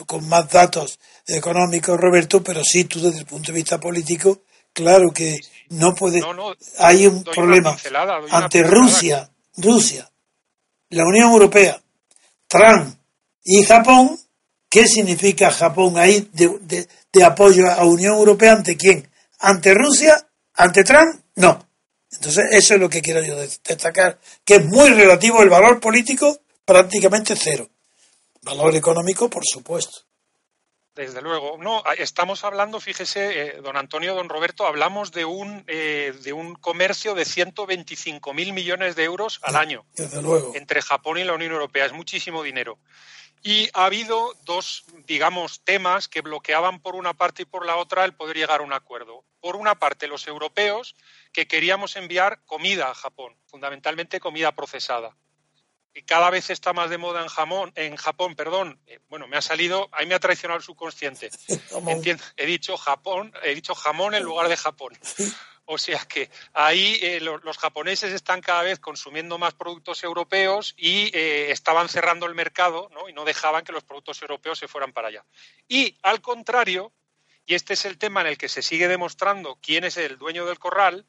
con 0.06 0.28
más 0.28 0.50
datos 0.50 1.00
económicos, 1.26 2.00
Roberto, 2.00 2.44
pero 2.44 2.64
sí 2.64 2.86
tú 2.86 3.02
desde 3.02 3.20
el 3.20 3.26
punto 3.26 3.52
de 3.52 3.58
vista 3.58 3.80
político, 3.80 4.42
claro 4.74 5.12
que 5.12 5.40
no 5.70 5.96
puede... 5.96 6.22
hay 6.80 7.08
un 7.08 7.24
problema 7.24 7.78
ante 8.30 8.64
Rusia, 8.64 9.30
Rusia, 9.58 10.10
la 10.90 11.06
Unión 11.06 11.32
Europea, 11.32 11.82
Trump 12.48 12.96
y 13.44 13.64
Japón, 13.64 14.20
¿qué 14.70 14.88
significa 14.88 15.52
Japón 15.52 15.98
ahí 15.98 16.30
de, 16.34 16.88
de 17.12 17.24
apoyo 17.24 17.70
a 17.72 17.84
Unión 17.86 18.16
Europea 18.16 18.54
ante 18.54 18.78
quién? 18.78 19.10
¿Ante 19.40 19.74
Rusia? 19.74 20.28
¿Ante 20.54 20.84
Trump? 20.84 21.20
No. 21.36 21.68
Entonces, 22.12 22.46
eso 22.52 22.76
es 22.76 22.80
lo 22.80 22.90
que 22.90 23.02
quiero 23.02 23.22
yo 23.24 23.36
destacar, 23.38 24.20
que 24.44 24.56
es 24.56 24.66
muy 24.66 24.90
relativo 24.90 25.42
el 25.42 25.50
valor 25.50 25.80
político, 25.80 26.40
prácticamente 26.66 27.36
cero. 27.36 27.70
Valor 28.44 28.76
económico, 28.76 29.30
por 29.30 29.44
supuesto. 29.46 30.00
Desde 30.96 31.22
luego. 31.22 31.58
No, 31.58 31.84
estamos 31.98 32.44
hablando, 32.44 32.82
fíjese, 32.82 33.42
eh, 33.42 33.62
don 33.62 33.78
Antonio, 33.78 34.14
don 34.14 34.28
Roberto, 34.28 34.66
hablamos 34.66 35.12
de 35.12 35.24
un, 35.24 35.64
eh, 35.68 36.14
de 36.22 36.34
un 36.34 36.56
comercio 36.56 37.16
de 37.16 37.24
125 37.24 38.34
mil 38.34 38.52
millones 38.52 38.96
de 38.98 39.06
euros 39.06 39.40
al 39.44 39.56
año. 39.56 39.86
Desde 39.96 40.22
luego. 40.22 40.52
Entre 40.54 40.82
Japón 40.82 41.18
y 41.18 41.24
la 41.24 41.34
Unión 41.34 41.54
Europea. 41.54 41.86
Es 41.86 41.94
muchísimo 41.94 42.44
dinero. 42.44 42.78
Y 43.42 43.70
ha 43.74 43.86
habido 43.86 44.34
dos, 44.44 44.84
digamos, 45.08 45.62
temas 45.64 46.08
que 46.08 46.22
bloqueaban 46.22 46.82
por 46.82 46.96
una 46.96 47.14
parte 47.14 47.44
y 47.44 47.46
por 47.46 47.66
la 47.66 47.78
otra 47.78 48.04
el 48.04 48.14
poder 48.14 48.36
llegar 48.36 48.60
a 48.60 48.64
un 48.64 48.74
acuerdo. 48.74 49.24
Por 49.40 49.56
una 49.56 49.76
parte, 49.76 50.08
los 50.08 50.28
europeos 50.28 50.96
que 51.32 51.48
queríamos 51.48 51.96
enviar 51.96 52.44
comida 52.46 52.90
a 52.90 52.96
Japón, 52.96 53.36
fundamentalmente 53.46 54.20
comida 54.20 54.52
procesada 54.52 55.16
y 55.94 56.04
cada 56.04 56.30
vez 56.30 56.50
está 56.50 56.74
más 56.74 56.90
de 56.90 56.98
moda 56.98 57.22
en, 57.22 57.28
jamón, 57.28 57.72
en 57.76 57.96
Japón, 57.96 58.36
perdón, 58.36 58.80
eh, 58.88 59.00
bueno, 59.10 59.28
me 59.28 59.38
ha 59.38 59.42
salido, 59.42 59.90
ahí 59.92 60.06
me 60.06 60.16
ha 60.16 60.20
traicionado 60.20 60.58
el 60.58 60.64
subconsciente. 60.64 61.30
he 62.38 62.46
dicho 62.46 62.78
Japón, 62.78 63.34
he 63.44 63.54
dicho 63.54 63.76
jamón 63.76 64.16
en 64.16 64.24
lugar 64.24 64.48
de 64.50 64.58
Japón. 64.58 64.98
O 65.66 65.78
sea 65.78 66.00
que 66.00 66.30
ahí 66.54 67.00
eh, 67.02 67.22
los, 67.22 67.58
japoneses 67.58 68.12
están 68.12 68.42
cada 68.42 68.64
vez 68.64 68.80
consumiendo 68.80 69.38
más 69.38 69.54
productos 69.54 70.04
europeos 70.04 70.74
y 70.76 71.16
eh, 71.16 71.52
estaban 71.52 71.88
cerrando 71.88 72.26
el 72.26 72.36
mercado 72.36 72.90
¿no? 72.92 73.08
y 73.08 73.14
no 73.14 73.24
dejaban 73.24 73.64
que 73.64 73.72
los 73.72 73.84
productos 73.84 74.22
europeos 74.22 74.60
se 74.60 74.68
fueran 74.68 74.92
para 74.92 75.08
allá. 75.10 75.24
Y 75.70 75.98
al 76.02 76.20
contrario, 76.20 76.92
y 77.46 77.56
este 77.56 77.76
es 77.76 77.86
el 77.86 77.98
tema 77.98 78.20
en 78.20 78.28
el 78.28 78.38
que 78.38 78.50
se 78.50 78.62
sigue 78.62 78.90
demostrando 78.90 79.60
quién 79.62 79.86
es 79.86 79.96
el 79.96 80.18
dueño 80.18 80.46
del 80.46 80.60
corral, 80.60 81.06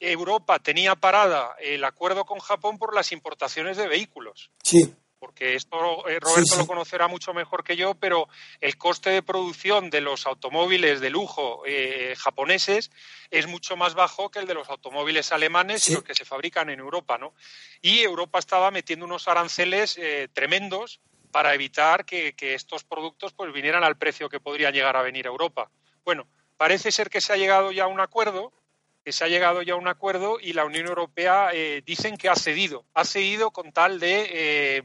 Europa 0.00 0.58
tenía 0.58 0.94
parada 0.94 1.56
el 1.60 1.84
acuerdo 1.84 2.24
con 2.24 2.38
Japón 2.38 2.78
por 2.78 2.94
las 2.94 3.12
importaciones 3.12 3.76
de 3.76 3.88
vehículos. 3.88 4.50
Sí. 4.62 4.94
Porque 5.18 5.54
esto 5.54 6.06
eh, 6.08 6.20
Roberto 6.20 6.56
lo 6.58 6.66
conocerá 6.66 7.08
mucho 7.08 7.32
mejor 7.32 7.64
que 7.64 7.76
yo, 7.76 7.94
pero 7.94 8.28
el 8.60 8.76
coste 8.76 9.10
de 9.10 9.22
producción 9.22 9.88
de 9.88 10.02
los 10.02 10.26
automóviles 10.26 11.00
de 11.00 11.08
lujo 11.08 11.62
eh, 11.64 12.14
japoneses 12.18 12.90
es 13.30 13.46
mucho 13.46 13.76
más 13.76 13.94
bajo 13.94 14.30
que 14.30 14.40
el 14.40 14.46
de 14.46 14.52
los 14.52 14.68
automóviles 14.68 15.32
alemanes 15.32 15.88
y 15.88 15.94
los 15.94 16.02
que 16.02 16.14
se 16.14 16.26
fabrican 16.26 16.68
en 16.68 16.80
Europa, 16.80 17.16
¿no? 17.16 17.32
Y 17.80 18.00
Europa 18.00 18.38
estaba 18.38 18.70
metiendo 18.70 19.06
unos 19.06 19.26
aranceles 19.26 19.96
eh, 19.96 20.28
tremendos 20.32 21.00
para 21.32 21.54
evitar 21.54 22.04
que, 22.04 22.34
que, 22.34 22.54
estos 22.54 22.84
productos 22.84 23.32
pues 23.32 23.52
vinieran 23.52 23.84
al 23.84 23.96
precio 23.96 24.28
que 24.28 24.40
podrían 24.40 24.74
llegar 24.74 24.96
a 24.96 25.02
venir 25.02 25.26
a 25.26 25.30
Europa. 25.30 25.70
Bueno, 26.04 26.28
parece 26.56 26.92
ser 26.92 27.08
que 27.08 27.22
se 27.22 27.32
ha 27.32 27.36
llegado 27.36 27.72
ya 27.72 27.84
a 27.84 27.88
un 27.88 28.00
acuerdo 28.00 28.52
que 29.06 29.12
se 29.12 29.22
ha 29.22 29.28
llegado 29.28 29.62
ya 29.62 29.74
a 29.74 29.76
un 29.76 29.86
acuerdo 29.86 30.38
y 30.40 30.52
la 30.52 30.64
Unión 30.64 30.88
Europea 30.88 31.50
eh, 31.52 31.80
dicen 31.86 32.16
que 32.16 32.28
ha 32.28 32.34
cedido. 32.34 32.86
Ha 32.92 33.04
cedido 33.04 33.52
con 33.52 33.70
tal 33.70 34.00
de 34.00 34.26
eh, 34.32 34.82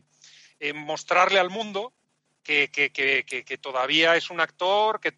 eh, 0.59 0.73
mostrarle 0.73 1.39
al 1.39 1.49
mundo 1.49 1.91
que, 2.43 2.69
todavía 3.59 4.15
es 4.15 4.29
un 4.29 4.39
actor 4.39 4.99
que, 4.99 5.11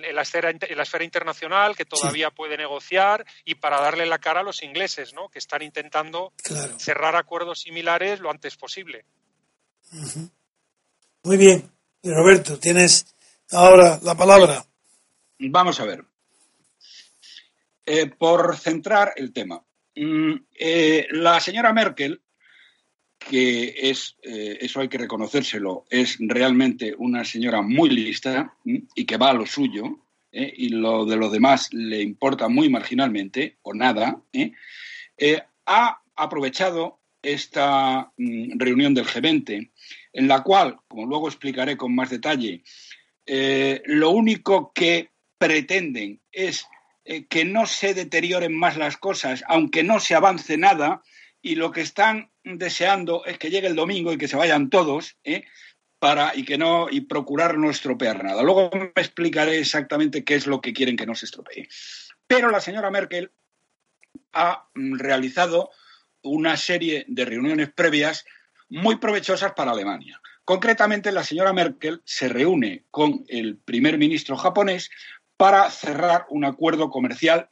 en, 0.00 0.14
la 0.14 0.22
esfera, 0.22 0.48
en 0.48 0.74
la 0.74 0.84
esfera 0.84 1.04
internacional, 1.04 1.76
que 1.76 1.84
todavía 1.84 2.30
puede 2.30 2.56
negociar 2.56 3.26
y 3.44 3.56
para 3.56 3.78
darle 3.78 4.06
la 4.06 4.20
cara 4.20 4.40
a 4.40 4.44
los 4.44 4.62
ingleses, 4.62 5.12
¿no? 5.12 5.28
que 5.28 5.38
están 5.38 5.60
intentando 5.60 6.32
cerrar 6.78 7.14
acuerdos 7.14 7.60
similares 7.60 8.20
lo 8.20 8.30
antes 8.30 8.56
posible. 8.56 9.04
Muy 11.24 11.36
bien. 11.36 11.70
Roberto, 12.02 12.58
tienes 12.58 13.14
ahora 13.50 13.98
la 14.02 14.14
palabra. 14.14 14.64
Vamos 15.40 15.78
a 15.78 15.84
ver. 15.84 16.02
Eh, 17.88 18.06
por 18.06 18.56
centrar 18.56 19.12
el 19.14 19.32
tema. 19.32 19.64
Mm, 19.94 20.32
eh, 20.58 21.06
la 21.12 21.38
señora 21.38 21.72
Merkel, 21.72 22.20
que 23.16 23.74
es, 23.76 24.16
eh, 24.24 24.58
eso 24.60 24.80
hay 24.80 24.88
que 24.88 24.98
reconocérselo, 24.98 25.84
es 25.88 26.16
realmente 26.18 26.96
una 26.98 27.24
señora 27.24 27.62
muy 27.62 27.90
lista 27.90 28.56
mm, 28.64 28.76
y 28.96 29.04
que 29.04 29.16
va 29.16 29.30
a 29.30 29.34
lo 29.34 29.46
suyo, 29.46 30.00
y 30.32 30.68
lo 30.68 31.06
de 31.06 31.16
los 31.16 31.32
demás 31.32 31.72
le 31.72 32.02
importa 32.02 32.48
muy 32.48 32.68
marginalmente 32.68 33.56
o 33.62 33.72
nada, 33.72 34.20
ha 35.64 36.02
aprovechado 36.14 37.00
esta 37.22 38.12
mm, 38.18 38.58
reunión 38.58 38.92
del 38.92 39.06
G20, 39.06 39.70
en 40.12 40.28
la 40.28 40.42
cual, 40.42 40.76
como 40.88 41.06
luego 41.06 41.28
explicaré 41.28 41.78
con 41.78 41.94
más 41.94 42.10
detalle, 42.10 42.62
lo 43.86 44.10
único 44.10 44.72
que 44.74 45.08
pretenden 45.38 46.20
es 46.30 46.66
eh, 47.08 47.26
que 47.26 47.44
no 47.44 47.66
se 47.66 47.94
deterioren 47.94 48.56
más 48.56 48.76
las 48.76 48.96
cosas, 48.96 49.44
aunque 49.46 49.84
no 49.84 50.00
se 50.00 50.16
avance 50.16 50.58
nada, 50.58 51.02
y 51.40 51.54
lo 51.54 51.70
que 51.70 51.80
están 51.80 52.32
deseando 52.42 53.24
es 53.24 53.38
que 53.38 53.50
llegue 53.50 53.68
el 53.68 53.76
domingo 53.76 54.12
y 54.12 54.18
que 54.18 54.26
se 54.26 54.36
vayan 54.36 54.70
todos, 54.70 55.16
¿eh? 55.22 55.44
para 56.00 56.36
y 56.36 56.44
que 56.44 56.58
no 56.58 56.88
y 56.90 57.02
procurar 57.02 57.58
no 57.58 57.70
estropear 57.70 58.24
nada. 58.24 58.42
Luego 58.42 58.70
me 58.72 58.90
explicaré 58.96 59.58
exactamente 59.58 60.24
qué 60.24 60.34
es 60.34 60.48
lo 60.48 60.60
que 60.60 60.72
quieren 60.72 60.96
que 60.96 61.06
no 61.06 61.14
se 61.14 61.26
estropee. 61.26 61.68
Pero 62.26 62.50
la 62.50 62.60
señora 62.60 62.90
Merkel 62.90 63.30
ha 64.32 64.68
mm, 64.74 64.98
realizado 64.98 65.70
una 66.22 66.56
serie 66.56 67.04
de 67.06 67.24
reuniones 67.24 67.70
previas 67.72 68.24
muy 68.68 68.96
provechosas 68.96 69.52
para 69.52 69.70
Alemania. 69.70 70.20
Concretamente, 70.44 71.12
la 71.12 71.24
señora 71.24 71.52
Merkel 71.52 72.02
se 72.04 72.28
reúne 72.28 72.84
con 72.90 73.24
el 73.28 73.58
primer 73.58 73.98
ministro 73.98 74.36
japonés 74.36 74.90
para 75.36 75.70
cerrar 75.70 76.26
un 76.30 76.44
acuerdo 76.44 76.90
comercial. 76.90 77.48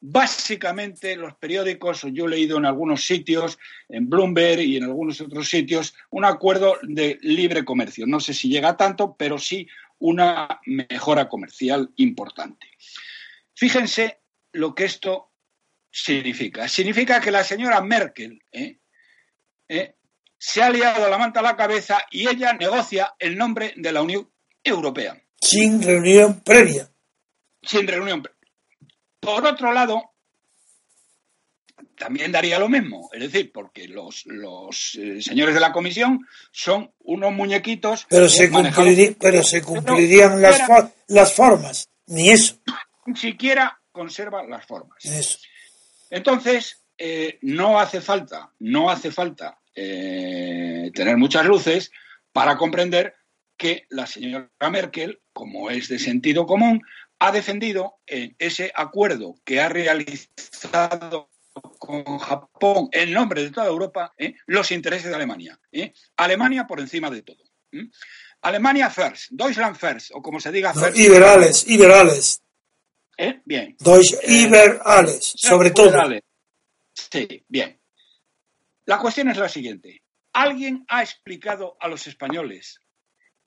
Básicamente, 0.00 1.16
los 1.16 1.34
periódicos, 1.34 2.02
yo 2.12 2.26
he 2.26 2.28
leído 2.28 2.58
en 2.58 2.66
algunos 2.66 3.04
sitios, 3.04 3.58
en 3.88 4.08
Bloomberg 4.08 4.60
y 4.60 4.76
en 4.76 4.84
algunos 4.84 5.20
otros 5.20 5.48
sitios, 5.48 5.94
un 6.10 6.24
acuerdo 6.24 6.76
de 6.82 7.18
libre 7.22 7.64
comercio. 7.64 8.06
No 8.06 8.20
sé 8.20 8.34
si 8.34 8.48
llega 8.48 8.70
a 8.70 8.76
tanto, 8.76 9.16
pero 9.18 9.38
sí 9.38 9.66
una 9.98 10.60
mejora 10.66 11.28
comercial 11.28 11.90
importante. 11.96 12.66
Fíjense 13.54 14.20
lo 14.52 14.74
que 14.74 14.84
esto 14.84 15.30
significa. 15.90 16.68
Significa 16.68 17.20
que 17.20 17.30
la 17.30 17.42
señora 17.42 17.80
Merkel 17.80 18.42
¿eh? 18.52 18.78
¿Eh? 19.68 19.94
se 20.38 20.62
ha 20.62 20.70
liado 20.70 21.08
la 21.08 21.18
manta 21.18 21.40
a 21.40 21.42
la 21.42 21.56
cabeza 21.56 22.04
y 22.10 22.28
ella 22.28 22.52
negocia 22.52 23.14
el 23.18 23.36
nombre 23.36 23.72
de 23.76 23.92
la 23.92 24.02
Unión 24.02 24.30
Europea. 24.62 25.20
Sin 25.40 25.82
reunión 25.82 26.40
previa. 26.40 26.90
Sin 27.66 27.86
reunión. 27.86 28.22
Por 29.20 29.44
otro 29.44 29.72
lado, 29.72 30.14
también 31.96 32.30
daría 32.30 32.58
lo 32.58 32.68
mismo, 32.68 33.10
es 33.12 33.20
decir, 33.20 33.50
porque 33.52 33.88
los, 33.88 34.24
eh, 34.96 35.20
señores 35.20 35.54
de 35.54 35.60
la 35.60 35.72
comisión 35.72 36.26
son 36.52 36.92
unos 37.00 37.32
muñequitos. 37.32 38.06
Pero 38.08 38.28
se, 38.28 38.50
pero 39.18 39.42
se 39.42 39.62
cumplirían 39.62 40.40
las, 40.40 40.60
las, 41.08 41.32
formas, 41.32 41.88
ni 42.06 42.30
eso. 42.30 42.56
Ni 43.06 43.16
siquiera 43.16 43.80
conserva 43.90 44.44
las 44.44 44.66
formas. 44.66 44.98
Entonces, 46.10 46.84
eh, 46.98 47.38
no 47.42 47.80
hace 47.80 48.00
falta, 48.00 48.50
no 48.60 48.90
hace 48.90 49.10
falta 49.10 49.58
eh, 49.74 50.90
tener 50.94 51.16
muchas 51.16 51.44
luces 51.46 51.90
para 52.32 52.56
comprender 52.56 53.14
que 53.56 53.86
la 53.88 54.06
señora 54.06 54.48
Merkel, 54.70 55.20
como 55.32 55.70
es 55.70 55.88
de 55.88 55.98
sentido 55.98 56.46
común, 56.46 56.82
ha 57.18 57.32
defendido 57.32 57.98
ese 58.06 58.72
acuerdo 58.74 59.36
que 59.44 59.60
ha 59.60 59.68
realizado 59.68 61.30
con 61.78 62.18
Japón 62.18 62.88
en 62.92 63.12
nombre 63.12 63.42
de 63.42 63.50
toda 63.50 63.66
Europa 63.66 64.14
¿eh? 64.18 64.34
los 64.46 64.70
intereses 64.70 65.08
de 65.08 65.14
Alemania. 65.14 65.58
¿eh? 65.72 65.92
Alemania 66.16 66.66
por 66.66 66.80
encima 66.80 67.10
de 67.10 67.22
todo. 67.22 67.42
Alemania 68.42 68.90
first, 68.90 69.28
Deutschland 69.30 69.76
first, 69.76 70.10
o 70.14 70.22
como 70.22 70.40
se 70.40 70.52
diga 70.52 70.72
first. 70.74 70.98
Iberales, 70.98 71.66
liberales. 71.66 72.42
¿Eh? 73.16 73.40
Bien. 73.44 73.76
Deutsch, 73.80 74.14
Iberales, 74.24 75.34
sobre 75.36 75.70
todo. 75.70 75.92
Sí, 76.92 77.44
bien. 77.48 77.80
La 78.84 78.98
cuestión 78.98 79.28
es 79.30 79.36
la 79.38 79.48
siguiente. 79.48 80.02
¿Alguien 80.32 80.84
ha 80.88 81.02
explicado 81.02 81.76
a 81.80 81.88
los 81.88 82.06
españoles 82.06 82.80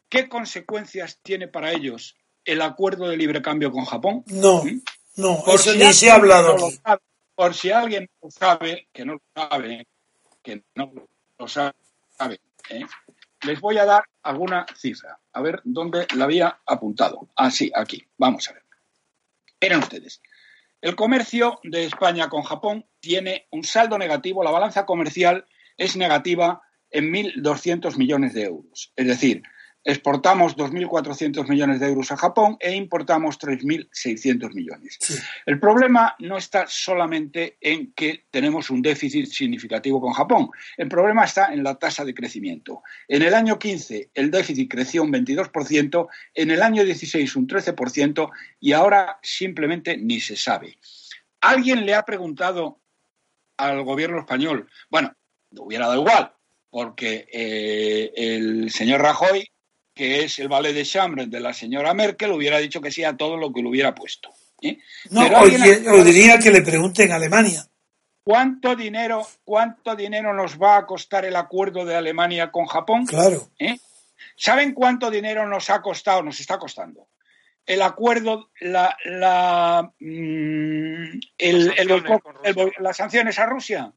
qué 0.10 0.28
consecuencias 0.28 1.20
tiene 1.22 1.48
para 1.48 1.72
ellos 1.72 2.16
el 2.46 2.62
acuerdo 2.62 3.08
de 3.08 3.18
libre 3.18 3.42
cambio 3.42 3.72
con 3.72 3.86
Japón? 3.86 4.24
No, 4.28 4.64
¿Mm? 4.64 4.82
no, 5.18 5.44
eso 5.54 5.74
ni 5.76 5.94
se 5.94 6.10
ha 6.10 6.16
hablado 6.16 6.56
aquí. 6.56 6.80
Por 7.36 7.54
si 7.54 7.72
alguien 7.72 8.10
no 8.22 8.30
sabe, 8.30 8.88
que 8.92 9.06
no 9.06 9.14
lo 9.14 9.22
sabe, 9.34 9.88
que 10.44 10.62
no 10.76 10.92
lo 11.38 11.48
sabe, 11.48 11.74
¿eh? 12.70 12.86
les 13.44 13.60
voy 13.62 13.78
a 13.78 13.86
dar 13.86 14.04
alguna 14.24 14.66
cifra. 14.76 15.20
A 15.34 15.42
ver 15.42 15.62
dónde 15.64 16.08
la 16.16 16.26
había 16.26 16.60
apuntado. 16.66 17.30
Ah, 17.36 17.52
sí, 17.52 17.72
aquí. 17.74 18.06
Vamos 18.18 18.50
a 18.50 18.54
ver. 18.54 18.64
Miren 19.62 19.80
ustedes. 19.80 20.22
El 20.82 20.96
comercio 20.96 21.60
de 21.64 21.86
España 21.86 22.30
con 22.30 22.44
Japón 22.44 22.86
tiene 23.00 23.48
un 23.52 23.64
saldo 23.64 23.98
negativo. 23.98 24.44
La 24.44 24.52
balanza 24.52 24.86
comercial 24.86 25.46
es 25.78 25.96
negativa 25.96 26.62
en 26.90 27.12
1.200 27.12 27.98
millones 27.98 28.34
de 28.34 28.44
euros. 28.44 28.92
Es 28.96 29.08
decir, 29.08 29.44
exportamos 29.84 30.56
2.400 30.58 31.48
millones 31.48 31.80
de 31.80 31.88
euros 31.88 32.12
a 32.12 32.18
Japón 32.18 32.58
e 32.60 32.76
importamos 32.76 33.40
3.600 33.40 34.54
millones. 34.54 34.98
El 35.46 35.60
problema 35.60 36.16
no 36.20 36.38
está 36.38 36.66
solamente 36.68 37.58
en 37.62 37.94
que 37.94 38.26
tenemos 38.30 38.70
un 38.70 38.82
déficit 38.82 39.26
significativo 39.28 40.02
con 40.02 40.14
Japón, 40.14 40.50
el 40.78 40.90
problema 40.90 41.24
está 41.24 41.54
en 41.54 41.64
la 41.64 41.76
tasa 41.76 42.04
de 42.04 42.14
crecimiento. 42.14 42.84
En 43.08 43.22
el 43.22 43.34
año 43.34 43.58
15 43.58 44.12
el 44.14 44.32
déficit 44.32 44.70
creció 44.70 45.04
un 45.04 45.12
22%, 45.12 46.08
en 46.34 46.52
el 46.52 46.62
año 46.62 46.84
16 46.84 47.36
un 47.36 47.48
13% 47.48 48.30
y 48.60 48.74
ahora 48.74 49.20
simplemente 49.22 49.98
ni 49.98 50.20
se 50.20 50.36
sabe. 50.36 50.78
¿Alguien 51.42 51.86
le 51.86 51.96
ha 51.96 52.04
preguntado 52.04 52.82
al 53.58 53.84
gobierno 53.84 54.20
español? 54.20 54.70
Bueno, 54.90 55.14
hubiera 55.58 55.88
dado 55.88 56.02
igual, 56.02 56.34
porque 56.70 57.28
eh, 57.32 58.12
el 58.16 58.72
señor 58.72 59.02
Rajoy 59.02 59.50
que 59.94 60.24
es 60.24 60.40
el 60.40 60.48
ballet 60.48 60.74
de 60.74 60.86
chambre 60.86 61.28
de 61.28 61.40
la 61.40 61.54
señora 61.54 61.94
Merkel, 61.94 62.32
hubiera 62.32 62.58
dicho 62.60 62.82
que 62.82 62.92
sí 62.92 63.04
a 63.04 63.18
todo 63.18 63.38
lo 63.38 63.52
que 63.52 63.62
le 63.62 63.70
hubiera 63.70 63.94
puesto. 63.94 64.30
¿eh? 64.62 64.78
No, 65.10 65.26
o 65.26 66.04
diría 66.04 66.40
que 66.40 66.52
le 66.52 66.62
pregunte 66.62 67.04
en 67.04 67.12
Alemania. 67.12 67.66
¿Cuánto 68.24 68.76
dinero, 68.76 69.28
¿Cuánto 69.44 69.96
dinero 69.96 70.34
nos 70.34 70.62
va 70.62 70.78
a 70.78 70.86
costar 70.86 71.26
el 71.26 71.36
acuerdo 71.36 71.86
de 71.86 71.96
Alemania 71.96 72.52
con 72.52 72.66
Japón? 72.66 73.06
Claro. 73.06 73.50
¿Eh? 73.58 73.78
¿Saben 74.36 74.74
cuánto 74.74 75.10
dinero 75.10 75.48
nos 75.48 75.70
ha 75.70 75.82
costado, 75.82 76.22
nos 76.22 76.40
está 76.40 76.58
costando? 76.60 77.08
El 77.66 77.82
acuerdo, 77.82 78.50
la, 78.62 78.96
la, 79.06 79.92
mm, 80.00 81.20
las 82.80 82.98
sanciones 82.98 83.38
a 83.40 83.46
Rusia 83.46 83.94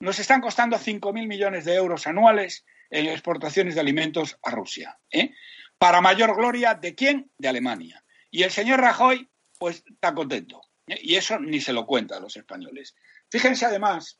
nos 0.00 0.18
están 0.18 0.40
costando 0.40 0.76
5.000 0.76 1.26
millones 1.26 1.64
de 1.64 1.74
euros 1.74 2.06
anuales 2.06 2.64
exportaciones 2.90 3.74
de 3.74 3.80
alimentos 3.80 4.38
a 4.42 4.50
Rusia. 4.50 4.98
¿eh? 5.10 5.32
Para 5.78 6.00
mayor 6.00 6.34
gloria 6.36 6.74
de 6.74 6.94
quién? 6.94 7.30
De 7.38 7.48
Alemania. 7.48 8.04
Y 8.30 8.42
el 8.42 8.50
señor 8.50 8.80
Rajoy, 8.80 9.28
pues 9.58 9.82
está 9.86 10.14
contento. 10.14 10.60
¿eh? 10.86 10.98
Y 11.02 11.14
eso 11.14 11.38
ni 11.38 11.60
se 11.60 11.72
lo 11.72 11.86
cuenta 11.86 12.16
a 12.16 12.20
los 12.20 12.36
españoles. 12.36 12.94
Fíjense 13.30 13.66
además, 13.66 14.18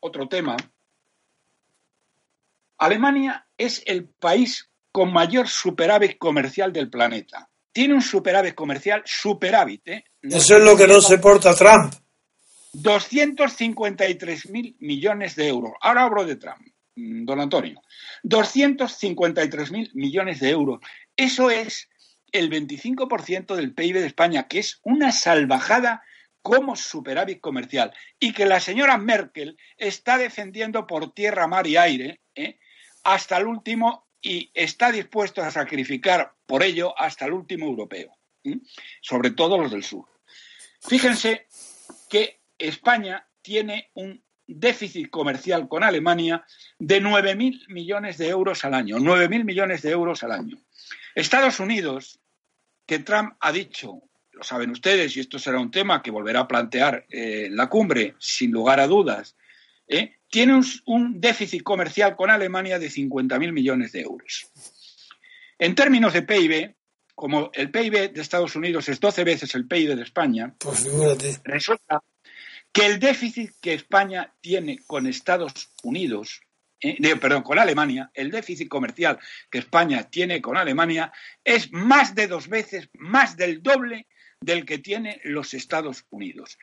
otro 0.00 0.28
tema. 0.28 0.56
Alemania 2.78 3.46
es 3.56 3.82
el 3.86 4.08
país 4.08 4.70
con 4.92 5.12
mayor 5.12 5.48
superávit 5.48 6.18
comercial 6.18 6.72
del 6.72 6.90
planeta. 6.90 7.48
Tiene 7.72 7.94
un 7.94 8.02
superávit 8.02 8.54
comercial, 8.54 9.02
superávit. 9.04 9.88
¿eh? 9.88 10.04
Eso 10.22 10.56
es 10.56 10.64
lo 10.64 10.76
que 10.76 10.86
no 10.86 11.00
se 11.00 11.18
porta 11.18 11.54
Trump. 11.54 11.92
253 12.72 14.50
mil 14.50 14.76
millones 14.80 15.36
de 15.36 15.48
euros. 15.48 15.72
Ahora 15.80 16.04
hablo 16.04 16.24
de 16.24 16.36
Trump. 16.36 16.73
Mm, 16.96 17.24
don 17.24 17.40
Antonio, 17.40 17.82
253 18.22 19.70
mil 19.72 19.90
millones 19.94 20.40
de 20.40 20.50
euros. 20.50 20.80
Eso 21.16 21.50
es 21.50 21.88
el 22.32 22.50
25% 22.50 23.54
del 23.54 23.74
PIB 23.74 24.00
de 24.00 24.06
España, 24.06 24.48
que 24.48 24.58
es 24.58 24.80
una 24.82 25.12
salvajada 25.12 26.02
como 26.42 26.76
superávit 26.76 27.40
comercial 27.40 27.94
y 28.20 28.32
que 28.32 28.44
la 28.44 28.60
señora 28.60 28.98
Merkel 28.98 29.56
está 29.78 30.18
defendiendo 30.18 30.86
por 30.86 31.14
tierra, 31.14 31.46
mar 31.46 31.66
y 31.66 31.76
aire 31.76 32.20
¿eh? 32.34 32.58
hasta 33.02 33.38
el 33.38 33.46
último 33.46 34.08
y 34.20 34.50
está 34.52 34.92
dispuesto 34.92 35.42
a 35.42 35.50
sacrificar 35.50 36.34
por 36.44 36.62
ello 36.62 36.98
hasta 36.98 37.24
el 37.24 37.32
último 37.32 37.66
europeo, 37.66 38.16
sobre 39.00 39.30
todo 39.30 39.58
los 39.58 39.70
del 39.70 39.84
sur. 39.84 40.06
Fíjense 40.80 41.46
que 42.10 42.40
España 42.58 43.26
tiene 43.40 43.90
un 43.94 44.22
déficit 44.46 45.10
comercial 45.10 45.68
con 45.68 45.84
Alemania 45.84 46.44
de 46.78 47.02
9.000 47.02 47.68
millones 47.68 48.18
de 48.18 48.28
euros 48.28 48.64
al 48.64 48.74
año. 48.74 48.98
9.000 48.98 49.44
millones 49.44 49.82
de 49.82 49.90
euros 49.90 50.22
al 50.22 50.32
año. 50.32 50.58
Estados 51.14 51.60
Unidos, 51.60 52.20
que 52.86 52.98
Trump 52.98 53.34
ha 53.40 53.52
dicho, 53.52 54.02
lo 54.32 54.42
saben 54.42 54.70
ustedes, 54.70 55.16
y 55.16 55.20
esto 55.20 55.38
será 55.38 55.58
un 55.58 55.70
tema 55.70 56.02
que 56.02 56.10
volverá 56.10 56.40
a 56.40 56.48
plantear 56.48 57.06
eh, 57.08 57.48
la 57.50 57.68
cumbre, 57.68 58.14
sin 58.18 58.50
lugar 58.50 58.80
a 58.80 58.86
dudas, 58.86 59.36
eh, 59.86 60.16
tiene 60.28 60.54
un, 60.54 60.64
un, 60.86 61.20
déficit 61.20 61.62
comercial 61.62 62.16
con 62.16 62.30
Alemania 62.30 62.78
de 62.78 62.90
50.000 62.90 63.52
millones 63.52 63.92
de 63.92 64.00
euros. 64.00 64.50
En 65.58 65.74
términos 65.74 66.12
de 66.12 66.22
PIB, 66.22 66.74
como 67.14 67.50
el 67.52 67.70
PIB 67.70 68.12
de 68.12 68.20
Estados 68.20 68.56
Unidos 68.56 68.88
es 68.88 68.98
12 68.98 69.22
veces 69.22 69.54
el 69.54 69.68
PIB 69.68 69.94
de 69.94 70.02
España, 70.02 70.54
pues 70.58 70.88
resulta 71.44 72.02
que 72.74 72.86
el 72.86 72.98
déficit 72.98 73.52
que 73.60 73.72
España 73.72 74.34
tiene 74.40 74.80
con 74.84 75.06
Estados 75.06 75.72
Unidos, 75.84 76.40
eh, 76.80 77.16
perdón, 77.16 77.44
con 77.44 77.60
Alemania, 77.60 78.10
el 78.12 78.32
déficit 78.32 78.68
comercial 78.68 79.16
que 79.48 79.58
España 79.58 80.10
tiene 80.10 80.42
con 80.42 80.56
Alemania 80.56 81.12
es 81.44 81.72
más 81.72 82.16
de 82.16 82.26
dos 82.26 82.48
veces, 82.48 82.90
más 82.94 83.36
del 83.36 83.62
doble 83.62 84.08
del 84.40 84.66
que 84.66 84.78
tiene 84.78 85.20
los 85.22 85.54
Estados 85.54 86.04
Unidos. 86.10 86.58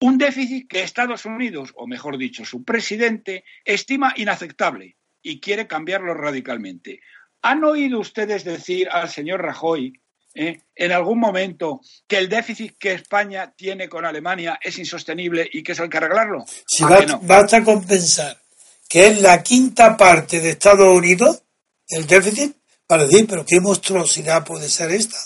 Un 0.00 0.18
déficit 0.18 0.68
que 0.68 0.82
Estados 0.82 1.24
Unidos, 1.24 1.72
o 1.76 1.86
mejor 1.86 2.18
dicho, 2.18 2.44
su 2.44 2.62
presidente, 2.62 3.44
estima 3.64 4.12
inaceptable 4.16 4.98
y 5.22 5.40
quiere 5.40 5.66
cambiarlo 5.66 6.12
radicalmente. 6.12 7.00
¿Han 7.40 7.64
oído 7.64 8.00
ustedes 8.00 8.44
decir 8.44 8.90
al 8.90 9.08
señor 9.08 9.40
Rajoy 9.40 9.98
¿eh? 10.34 10.62
en 10.74 10.92
algún 10.92 11.18
momento 11.18 11.80
que 12.06 12.18
el 12.18 12.28
déficit 12.28 12.76
que 12.78 12.92
España 12.92 13.52
tiene 13.56 13.88
con 13.88 14.04
Alemania 14.04 14.58
es 14.62 14.78
insostenible 14.78 15.48
y 15.52 15.62
que 15.62 15.72
eso 15.72 15.82
hay 15.82 15.88
que 15.88 15.96
arreglarlo? 15.96 16.44
Si 16.66 16.84
basta 16.84 17.64
con 17.64 17.84
pensar 17.84 18.40
que 18.88 19.08
es 19.08 19.20
la 19.20 19.42
quinta 19.42 19.96
parte 19.96 20.40
de 20.40 20.50
Estados 20.50 20.96
Unidos, 20.96 21.42
el 21.88 22.06
déficit, 22.06 22.56
para 22.86 23.04
decir, 23.04 23.26
pero 23.28 23.44
qué 23.44 23.60
monstruosidad 23.60 24.44
puede 24.44 24.68
ser 24.68 24.90
esta. 24.90 25.18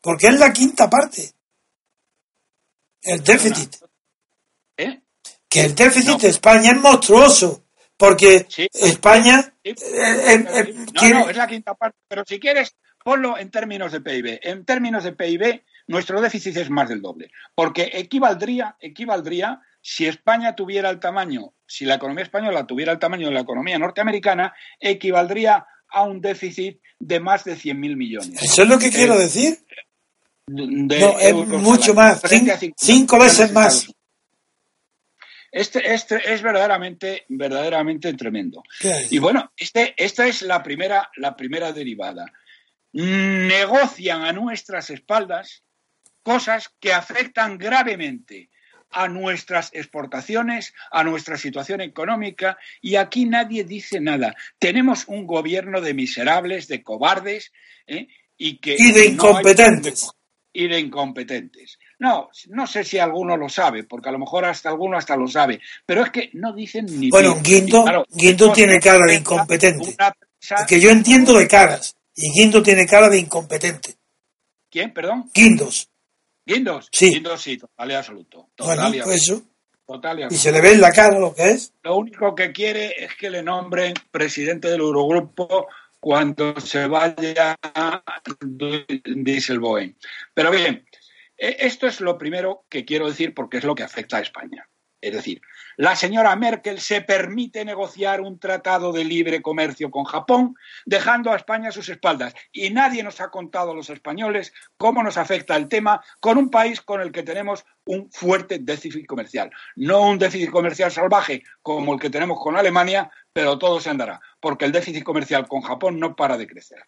Porque 0.00 0.26
es 0.26 0.38
la 0.38 0.52
quinta 0.52 0.88
parte. 0.88 1.32
El 3.02 3.24
déficit. 3.24 3.76
¿Eh? 4.76 5.00
Que 5.48 5.62
el 5.62 5.74
déficit 5.74 6.20
de 6.20 6.28
España 6.28 6.72
es 6.72 6.80
monstruoso. 6.80 7.64
Porque 7.96 8.46
España. 8.74 9.54
Eh, 9.64 9.74
eh, 9.74 10.74
no, 10.92 11.08
no, 11.08 11.30
es 11.30 11.36
la 11.36 11.46
quinta 11.46 11.74
parte. 11.74 11.98
Pero 12.06 12.24
si 12.26 12.38
quieres, 12.38 12.76
ponlo 13.06 13.38
en 13.38 13.52
términos 13.52 13.92
de 13.92 14.00
PIB. 14.00 14.40
En 14.42 14.64
términos 14.64 15.04
de 15.04 15.12
PIB, 15.12 15.62
nuestro 15.86 16.20
déficit 16.20 16.56
es 16.56 16.70
más 16.70 16.88
del 16.88 17.00
doble. 17.00 17.30
Porque 17.54 17.88
equivaldría, 17.92 18.74
equivaldría, 18.80 19.60
si 19.80 20.06
España 20.06 20.56
tuviera 20.56 20.90
el 20.90 20.98
tamaño, 20.98 21.52
si 21.68 21.84
la 21.84 21.94
economía 21.94 22.24
española 22.24 22.66
tuviera 22.66 22.90
el 22.90 22.98
tamaño 22.98 23.28
de 23.28 23.34
la 23.34 23.42
economía 23.42 23.78
norteamericana, 23.78 24.54
equivaldría 24.80 25.64
a 25.88 26.02
un 26.02 26.20
déficit 26.20 26.80
de 26.98 27.20
más 27.20 27.44
de 27.44 27.54
100.000 27.54 27.96
millones. 27.96 28.42
Eso 28.42 28.62
es 28.62 28.68
lo 28.68 28.76
que 28.76 28.90
quiero 28.90 29.16
decir. 29.16 29.56
no, 30.48 31.20
es 31.20 31.32
mucho 31.32 31.94
más, 31.94 32.22
cinco 32.76 33.20
veces 33.20 33.52
más. 33.52 33.86
Este, 35.52 35.94
este, 35.94 36.34
es 36.34 36.42
verdaderamente, 36.42 37.24
verdaderamente 37.28 38.12
tremendo. 38.14 38.64
Y 39.10 39.18
bueno, 39.20 39.52
este, 39.56 39.94
esta 39.96 40.26
es 40.26 40.42
la 40.42 40.60
primera, 40.60 41.08
la 41.18 41.36
primera 41.36 41.70
derivada. 41.70 42.26
Negocian 42.92 44.22
a 44.22 44.32
nuestras 44.32 44.90
espaldas 44.90 45.62
cosas 46.22 46.70
que 46.80 46.92
afectan 46.92 47.56
gravemente 47.56 48.50
a 48.90 49.08
nuestras 49.08 49.70
exportaciones, 49.74 50.74
a 50.90 51.04
nuestra 51.04 51.36
situación 51.36 51.80
económica, 51.80 52.56
y 52.80 52.96
aquí 52.96 53.26
nadie 53.26 53.64
dice 53.64 54.00
nada. 54.00 54.34
Tenemos 54.58 55.04
un 55.06 55.26
gobierno 55.26 55.80
de 55.80 55.94
miserables, 55.94 56.66
de 56.68 56.82
cobardes, 56.82 57.52
¿eh? 57.86 58.08
y 58.36 58.58
que... 58.58 58.76
Y 58.78 58.92
de 58.92 59.06
incompetentes. 59.06 60.10
y 60.52 60.66
de 60.66 60.80
incompetentes. 60.80 61.78
No, 61.98 62.30
no 62.48 62.66
sé 62.66 62.84
si 62.84 62.98
alguno 62.98 63.36
lo 63.36 63.48
sabe, 63.48 63.84
porque 63.84 64.08
a 64.08 64.12
lo 64.12 64.18
mejor 64.18 64.46
hasta 64.46 64.70
alguno 64.70 64.96
hasta 64.96 65.16
lo 65.16 65.28
sabe, 65.28 65.60
pero 65.84 66.02
es 66.02 66.10
que 66.10 66.30
no 66.32 66.52
dicen 66.54 66.86
ni. 66.86 67.10
Bueno, 67.10 67.36
Guindo, 67.42 68.52
tiene 68.52 68.80
cara 68.80 69.06
de 69.06 69.14
incompetente. 69.16 69.94
Que 70.66 70.80
yo 70.80 70.90
entiendo 70.90 71.38
de 71.38 71.48
caras, 71.48 71.96
y 72.16 72.32
Guindo 72.32 72.62
tiene 72.62 72.86
cara 72.86 73.08
de 73.08 73.18
incompetente. 73.18 73.96
¿Quién, 74.70 74.92
perdón? 74.92 75.30
Guindos. 75.32 75.90
¿Guindos? 76.44 76.88
Sí. 76.90 77.10
Guindos 77.10 77.42
sí, 77.42 77.58
total 77.58 77.90
y 77.90 77.94
absoluto. 77.94 78.50
Total 78.54 78.94
y 78.94 79.02
pues 79.02 79.22
eso. 79.22 79.42
Total 79.86 80.20
y, 80.20 80.34
y 80.34 80.36
se 80.36 80.50
le 80.50 80.60
ve 80.60 80.72
en 80.72 80.80
la 80.80 80.90
cara 80.90 81.18
lo 81.18 81.34
que 81.34 81.50
es. 81.50 81.72
Lo 81.82 81.96
único 81.96 82.34
que 82.34 82.52
quiere 82.52 83.04
es 83.04 83.14
que 83.14 83.30
le 83.30 83.42
nombren 83.42 83.94
presidente 84.10 84.68
del 84.68 84.80
Eurogrupo 84.80 85.68
cuando 86.00 86.58
se 86.60 86.86
vaya 86.86 87.56
Dieselboeing. 89.04 89.96
Pero 90.34 90.50
bien, 90.50 90.86
eh, 91.36 91.56
esto 91.60 91.86
es 91.86 92.00
lo 92.00 92.16
primero 92.16 92.64
que 92.68 92.84
quiero 92.84 93.08
decir 93.08 93.34
porque 93.34 93.58
es 93.58 93.64
lo 93.64 93.74
que 93.74 93.82
afecta 93.82 94.18
a 94.18 94.22
España. 94.22 94.68
Es 95.00 95.12
decir, 95.12 95.40
la 95.76 95.94
señora 95.94 96.34
Merkel 96.36 96.80
se 96.80 97.02
permite 97.02 97.64
negociar 97.64 98.20
un 98.22 98.38
tratado 98.38 98.92
de 98.92 99.04
libre 99.04 99.42
comercio 99.42 99.90
con 99.90 100.04
Japón, 100.04 100.56
dejando 100.86 101.32
a 101.32 101.36
España 101.36 101.68
a 101.68 101.72
sus 101.72 101.88
espaldas. 101.88 102.34
Y 102.50 102.70
nadie 102.70 103.02
nos 103.02 103.20
ha 103.20 103.30
contado 103.30 103.72
a 103.72 103.74
los 103.74 103.90
españoles 103.90 104.52
cómo 104.78 105.02
nos 105.02 105.18
afecta 105.18 105.54
el 105.56 105.68
tema 105.68 106.02
con 106.20 106.38
un 106.38 106.50
país 106.50 106.80
con 106.80 107.00
el 107.00 107.12
que 107.12 107.22
tenemos 107.22 107.64
un 107.84 108.10
fuerte 108.10 108.58
déficit 108.58 109.06
comercial. 109.06 109.50
No 109.74 110.02
un 110.08 110.18
déficit 110.18 110.50
comercial 110.50 110.90
salvaje 110.90 111.42
como 111.62 111.94
el 111.94 112.00
que 112.00 112.10
tenemos 112.10 112.40
con 112.40 112.56
Alemania, 112.56 113.10
pero 113.32 113.58
todo 113.58 113.78
se 113.80 113.90
andará, 113.90 114.20
porque 114.40 114.64
el 114.64 114.72
déficit 114.72 115.04
comercial 115.04 115.46
con 115.46 115.60
Japón 115.60 116.00
no 116.00 116.16
para 116.16 116.38
de 116.38 116.46
crecer. 116.46 116.84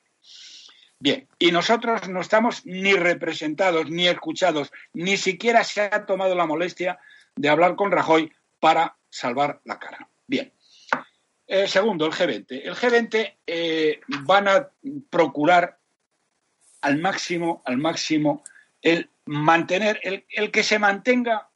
Bien, 1.00 1.28
y 1.38 1.52
nosotros 1.52 2.08
no 2.08 2.20
estamos 2.20 2.66
ni 2.66 2.94
representados, 2.94 3.88
ni 3.88 4.08
escuchados, 4.08 4.72
ni 4.92 5.16
siquiera 5.16 5.62
se 5.62 5.82
ha 5.82 6.06
tomado 6.06 6.34
la 6.34 6.46
molestia 6.46 6.98
de 7.36 7.48
hablar 7.48 7.76
con 7.76 7.92
Rajoy 7.92 8.32
para 8.60 8.96
salvar 9.08 9.60
la 9.64 9.78
cara. 9.78 10.08
Bien. 10.26 10.52
Eh, 11.46 11.66
segundo, 11.66 12.04
el 12.06 12.12
G20. 12.12 12.60
El 12.64 12.74
G20 12.74 13.38
eh, 13.46 14.00
van 14.24 14.48
a 14.48 14.70
procurar 15.08 15.78
al 16.82 16.98
máximo, 16.98 17.62
al 17.64 17.78
máximo, 17.78 18.44
el 18.82 19.10
mantener, 19.24 20.00
el, 20.02 20.50
que 20.50 20.62
se 20.62 20.78
mantenga 20.78 21.48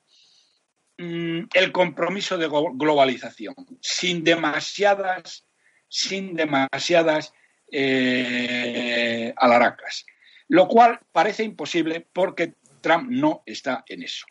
mm, 0.99 1.41
el 1.53 1.73
compromiso 1.73 2.39
de 2.39 2.49
globalización, 2.49 3.55
sin 3.81 4.25
demasiadas, 4.25 5.47
sin 5.89 6.35
demasiadas 6.35 7.35
eh, 7.71 9.33
alaracas, 9.37 10.07
lo 10.49 10.69
cual 10.69 11.01
parece 11.13 11.45
imposible 11.45 12.07
porque 12.13 12.55
Trump 12.81 13.11
no 13.11 13.43
está 13.47 13.85
en 13.87 14.03
eso. 14.03 14.27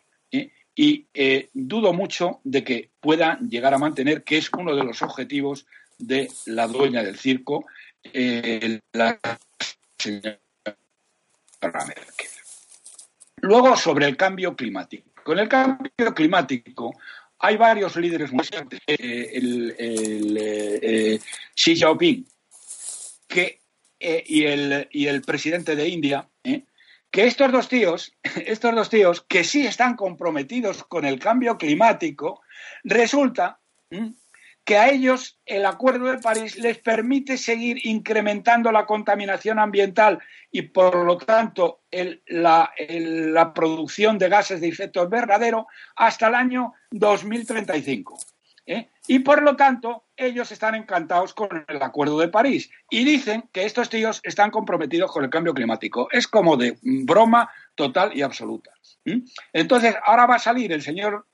¿Eh? 0.76 0.82
Y 0.82 1.06
eh, 1.14 1.50
dudo 1.52 1.92
mucho 1.92 2.40
de 2.44 2.64
que 2.64 2.90
pueda 3.00 3.38
llegar 3.40 3.74
a 3.74 3.78
mantener, 3.78 4.24
que 4.24 4.38
es 4.38 4.50
uno 4.56 4.74
de 4.74 4.84
los 4.84 5.02
objetivos 5.02 5.66
de 5.98 6.30
la 6.46 6.66
dueña 6.66 7.02
del 7.02 7.18
circo, 7.18 7.66
la 8.92 9.18
señora 9.98 10.38
Merkel. 11.62 12.28
Luego, 13.36 13.76
sobre 13.76 14.06
el 14.06 14.16
cambio 14.16 14.56
climático. 14.56 15.10
Con 15.22 15.38
el 15.38 15.48
cambio 15.48 16.14
climático 16.14 16.96
hay 17.38 17.56
varios 17.56 17.96
líderes 17.96 18.32
muy 18.32 18.46
el, 18.86 19.74
el 19.78 21.20
Xi 21.54 21.76
Jinping 21.76 22.24
que, 23.32 23.60
eh, 23.98 24.22
y, 24.26 24.44
el, 24.44 24.88
y, 24.90 25.06
el, 25.06 25.22
presidente 25.22 25.74
de 25.74 25.88
India, 25.88 26.28
¿eh? 26.44 26.64
Que 27.12 27.26
estos 27.26 27.52
dos 27.52 27.68
tíos, 27.68 28.16
estos 28.46 28.74
dos 28.74 28.90
tíos 28.90 29.24
que 29.28 29.44
sí 29.44 29.64
están 29.64 29.94
comprometidos 29.94 30.82
con 30.82 31.04
el 31.04 31.20
cambio 31.20 31.56
climático, 31.58 32.40
resulta 32.82 33.60
que 34.64 34.78
a 34.78 34.88
ellos 34.88 35.38
el 35.44 35.66
Acuerdo 35.66 36.06
de 36.06 36.18
París 36.18 36.56
les 36.56 36.78
permite 36.78 37.36
seguir 37.36 37.86
incrementando 37.86 38.72
la 38.72 38.86
contaminación 38.86 39.58
ambiental 39.58 40.20
y, 40.50 40.62
por 40.62 41.04
lo 41.04 41.18
tanto, 41.18 41.82
la, 42.26 42.72
la, 42.78 43.52
producción 43.52 44.18
de 44.18 44.28
gases 44.28 44.60
de 44.60 44.68
efecto 44.68 45.02
invernadero 45.02 45.66
hasta 45.96 46.28
el 46.28 46.34
año 46.34 46.72
2035. 46.90 48.18
Y 49.06 49.20
por 49.20 49.42
lo 49.42 49.56
tanto, 49.56 50.04
ellos 50.16 50.52
están 50.52 50.74
encantados 50.74 51.34
con 51.34 51.64
el 51.66 51.82
Acuerdo 51.82 52.18
de 52.18 52.28
París 52.28 52.70
y 52.88 53.04
dicen 53.04 53.48
que 53.52 53.64
estos 53.64 53.88
tíos 53.88 54.20
están 54.22 54.50
comprometidos 54.50 55.10
con 55.10 55.24
el 55.24 55.30
cambio 55.30 55.54
climático. 55.54 56.08
Es 56.12 56.28
como 56.28 56.56
de 56.56 56.78
broma 56.82 57.50
total 57.74 58.16
y 58.16 58.22
absoluta. 58.22 58.70
Entonces, 59.52 59.96
ahora 60.06 60.26
va 60.26 60.36
a 60.36 60.38
salir 60.38 60.72
el 60.72 60.82
señor 60.82 61.26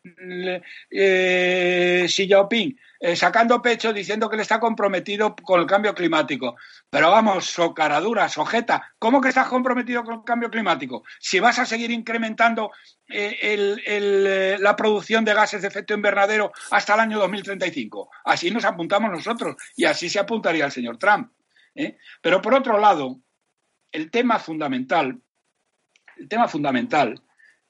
eh, 0.91 2.07
Xi 2.09 2.27
Jinping 2.27 2.79
eh, 3.01 3.15
sacando 3.15 3.63
pecho 3.63 3.93
diciendo 3.93 4.29
que 4.29 4.37
le 4.37 4.43
está 4.43 4.59
comprometido 4.59 5.37
con 5.37 5.61
el 5.61 5.67
cambio 5.67 5.95
climático. 5.95 6.57
Pero 6.91 7.11
vamos, 7.11 7.47
socaradura, 7.47 8.29
sojeta, 8.29 8.93
¿cómo 8.99 9.21
que 9.21 9.29
estás 9.29 9.47
comprometido 9.47 10.03
con 10.03 10.15
el 10.17 10.25
cambio 10.25 10.51
climático? 10.51 11.05
Si 11.21 11.39
vas 11.39 11.61
a 11.61 11.67
seguir 11.67 11.93
incrementando 11.93 12.73
eh, 13.09 13.77
eh, 13.87 14.57
la 14.59 14.75
producción 14.75 15.25
de 15.25 15.35
gases 15.35 15.63
de 15.63 15.69
efecto 15.69 15.95
invernadero 15.95 16.51
hasta 16.73 16.95
el 16.95 17.01
año 17.01 17.19
2035. 17.21 18.11
Así 18.25 18.51
nos 18.51 18.65
apuntamos 18.65 19.13
nosotros 19.13 19.55
y 19.77 19.85
así 19.85 20.09
se 20.09 20.19
apuntaría 20.19 20.65
el 20.65 20.73
señor 20.73 20.99
Trump. 20.99 21.31
Pero 22.21 22.43
por 22.43 22.55
otro 22.55 22.81
lado, 22.81 23.21
el 23.93 24.11
tema 24.11 24.41
fundamental, 24.41 25.17
el 26.17 26.29
tema 26.29 26.49
fundamental 26.49 27.23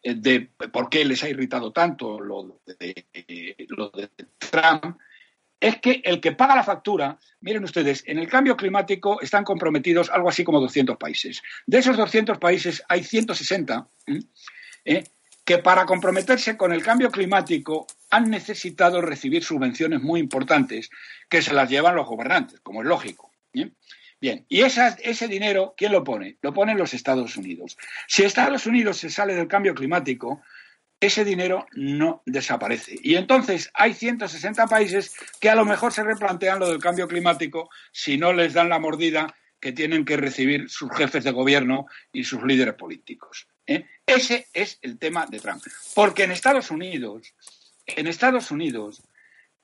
de 0.03 0.51
por 0.73 0.89
qué 0.89 1.05
les 1.05 1.23
ha 1.23 1.29
irritado 1.29 1.73
tanto 1.73 2.19
lo 2.19 2.63
de, 2.65 3.57
lo 3.69 3.91
de 3.91 4.09
Trump 4.39 4.97
es 5.61 5.81
que 5.81 6.01
el 6.05 6.21
que 6.21 6.33
paga 6.33 6.55
la 6.55 6.63
factura, 6.63 7.19
miren 7.41 7.65
ustedes, 7.65 8.05
en 8.07 8.19
el 8.19 8.29
cambio 8.29 8.57
climático 8.57 9.21
están 9.21 9.45
comprometidos 9.45 10.11
algo 10.11 10.29
así 10.29 10.45
como 10.45 10.61
200 10.61 10.97
países. 10.97 11.43
De 11.67 11.79
esos 11.79 11.97
200 11.97 12.39
países 12.39 12.83
hay 12.89 13.03
160 13.03 13.89
¿eh? 14.85 15.05
que 15.45 15.59
para 15.59 15.87
comprometerse 15.87 16.57
con 16.57 16.73
el 16.73 16.83
cambio 16.83 17.11
climático 17.11 17.87
han 18.11 18.31
necesitado 18.31 19.01
recibir 19.01 19.43
subvenciones 19.43 20.01
muy 20.01 20.21
importantes 20.21 20.91
que 21.29 21.43
se 21.43 21.55
las 21.55 21.69
llevan 21.69 21.97
los 21.97 22.07
gobernantes, 22.07 22.61
como 22.61 22.83
es 22.83 22.89
lógico. 22.89 23.33
¿eh? 23.55 23.71
Bien, 24.21 24.45
y 24.49 24.63
ese 24.63 25.29
dinero, 25.29 25.75
¿quién 25.77 25.93
lo 25.93 26.03
pone? 26.03 26.39
Lo 26.43 26.53
ponen 26.53 26.77
los 26.77 26.93
Estados 26.93 27.37
Unidos. 27.37 27.77
Si 28.09 28.25
Estados 28.25 28.67
Unidos 28.67 28.97
se 28.97 29.11
sale 29.11 29.35
del 29.35 29.47
cambio 29.47 29.75
climático, 29.75 30.43
ese 31.01 31.25
dinero 31.25 31.67
no 31.73 32.23
desaparece. 32.27 32.97
Y 33.03 33.15
entonces 33.15 33.71
hay 33.75 33.95
160 33.95 34.67
países 34.67 35.15
que 35.41 35.49
a 35.49 35.55
lo 35.55 35.65
mejor 35.65 35.93
se 35.93 36.03
replantean 36.03 36.59
lo 36.59 36.69
del 36.69 36.81
cambio 36.81 37.07
climático 37.07 37.71
si 37.93 38.19
no 38.19 38.33
les 38.33 38.55
dan 38.55 38.69
la 38.69 38.79
mordida 38.79 39.35
que 39.61 39.73
tienen 39.73 40.05
que 40.05 40.17
recibir 40.17 40.69
sus 40.69 40.91
jefes 40.93 41.25
de 41.25 41.31
gobierno 41.31 41.87
y 42.13 42.25
sus 42.25 42.43
líderes 42.43 42.75
políticos. 42.75 43.49
¿eh? 43.67 43.87
Ese 44.07 44.47
es 44.53 44.79
el 44.83 44.99
tema 44.99 45.27
de 45.27 45.41
Trump. 45.41 45.63
Porque 45.95 46.25
en 46.25 46.33
Estados 46.33 46.71
Unidos, 46.71 47.35
en 47.87 48.07
Estados 48.07 48.51
Unidos, 48.51 49.03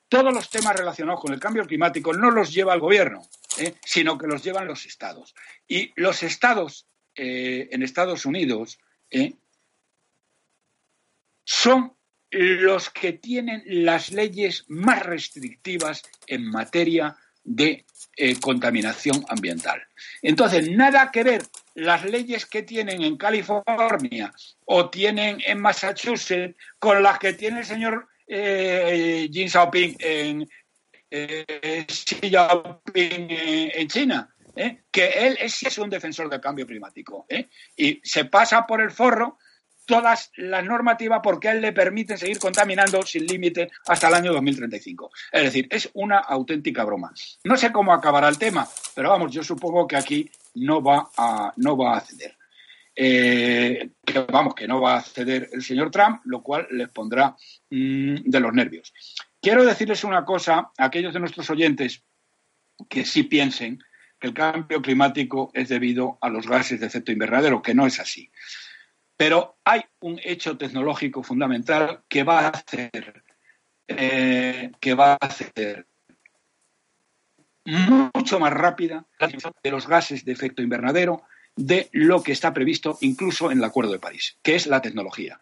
todos 0.07 0.33
los 0.33 0.49
temas 0.49 0.75
relacionados 0.75 1.21
con 1.21 1.33
el 1.33 1.39
cambio 1.39 1.65
climático 1.65 2.13
no 2.13 2.31
los 2.31 2.53
lleva 2.53 2.73
el 2.73 2.79
gobierno, 2.79 3.27
¿eh? 3.57 3.73
sino 3.83 4.17
que 4.17 4.27
los 4.27 4.43
llevan 4.43 4.67
los 4.67 4.85
estados. 4.85 5.33
Y 5.67 5.91
los 5.95 6.23
estados 6.23 6.87
eh, 7.15 7.69
en 7.71 7.83
Estados 7.83 8.25
Unidos 8.25 8.79
son 11.45 11.93
los 12.31 12.89
que 12.89 13.13
tienen 13.13 13.63
las 13.65 14.11
leyes 14.11 14.65
más 14.67 15.03
restrictivas 15.03 16.03
en 16.27 16.45
materia 16.45 17.15
de 17.43 17.85
eh, 18.17 18.39
contaminación 18.39 19.23
ambiental. 19.29 19.81
Entonces, 20.21 20.69
nada 20.69 21.11
que 21.11 21.23
ver 21.23 21.43
las 21.75 22.03
leyes 22.03 22.45
que 22.45 22.63
tienen 22.63 23.03
en 23.03 23.17
California 23.17 24.33
o 24.65 24.89
tienen 24.89 25.41
en 25.45 25.61
Massachusetts 25.61 26.55
con 26.79 27.01
las 27.03 27.19
que 27.19 27.33
tiene 27.33 27.59
el 27.59 27.65
señor 27.65 28.07
eh, 28.27 29.29
Jin 29.31 29.49
Xiaoping 29.49 29.97
en, 29.99 30.49
eh, 31.11 31.45
en, 33.75 33.87
China. 33.87 34.35
que 34.91 35.07
él 35.07 35.37
es, 35.39 35.61
es 35.63 35.77
un 35.77 35.89
defensor 35.89 36.29
del 36.29 36.41
cambio 36.41 36.65
climático 36.65 37.27
y 37.77 38.01
se 38.03 38.25
pasa 38.25 38.65
por 38.65 38.81
el 38.81 38.91
forro 38.91 39.37
todas 39.85 40.31
las 40.35 40.65
normativas 40.65 41.19
porque 41.23 41.49
a 41.49 41.51
él 41.53 41.61
le 41.61 41.73
permiten 41.73 42.17
seguir 42.17 42.39
contaminando 42.39 43.01
sin 43.03 43.25
límite 43.25 43.69
hasta 43.87 44.07
el 44.07 44.15
año 44.15 44.33
2035. 44.33 45.11
Es 45.31 45.43
decir, 45.43 45.67
es 45.69 45.89
una 45.93 46.19
auténtica 46.19 46.83
broma. 46.83 47.13
No 47.43 47.57
sé 47.57 47.71
cómo 47.71 47.93
acabará 47.93 48.27
el 48.29 48.37
tema, 48.37 48.67
pero 48.93 49.09
vamos, 49.09 49.31
yo 49.31 49.43
supongo 49.43 49.87
que 49.87 49.95
aquí 49.95 50.29
no 50.55 50.81
va 50.81 51.09
a, 51.17 51.53
no 51.57 51.77
va 51.77 51.97
a 51.97 52.01
ceder. 52.01 52.35
Eh, 52.97 53.89
que 54.05 54.19
vamos, 54.19 54.55
que 54.55 54.67
no 54.67 54.79
va 54.79 54.95
a 54.95 55.01
ceder 55.01 55.49
el 55.51 55.61
señor 55.61 55.91
Trump, 55.91 56.21
lo 56.23 56.41
cual 56.41 56.67
les 56.71 56.87
pondrá 56.89 57.35
mm, 57.69 58.15
de 58.23 58.39
los 58.39 58.53
nervios. 58.53 58.93
Quiero 59.41 59.65
decirles 59.65 60.03
una 60.03 60.23
cosa 60.23 60.71
a 60.77 60.85
aquellos 60.85 61.13
de 61.13 61.19
nuestros 61.19 61.49
oyentes 61.49 62.03
que 62.89 63.05
sí 63.05 63.23
piensen 63.23 63.79
que 64.19 64.27
el 64.27 64.33
cambio 64.33 64.81
climático 64.81 65.51
es 65.53 65.69
debido 65.69 66.17
a 66.21 66.29
los 66.29 66.47
gases 66.47 66.79
de 66.79 66.87
efecto 66.87 67.11
invernadero, 67.11 67.61
que 67.61 67.75
no 67.75 67.85
es 67.85 67.99
así. 67.99 68.31
Pero 69.17 69.57
hay 69.63 69.83
un 70.01 70.19
hecho 70.23 70.57
tecnológico 70.57 71.23
fundamental 71.23 72.03
que 72.09 72.23
va 72.23 72.39
a 72.39 72.47
hacer, 72.49 73.23
eh, 73.87 74.71
que 74.79 74.93
va 74.93 75.13
a 75.13 75.17
hacer 75.21 75.87
mucho 77.65 78.39
más 78.39 78.53
rápida 78.53 79.07
de 79.63 79.71
los 79.71 79.87
gases 79.87 80.23
de 80.23 80.31
efecto 80.31 80.61
invernadero 80.61 81.23
de 81.55 81.89
lo 81.93 82.21
que 82.21 82.31
está 82.31 82.53
previsto 82.53 82.97
incluso 83.01 83.51
en 83.51 83.59
el 83.59 83.63
Acuerdo 83.63 83.93
de 83.93 83.99
París, 83.99 84.37
que 84.43 84.55
es 84.55 84.67
la 84.67 84.81
tecnología. 84.81 85.39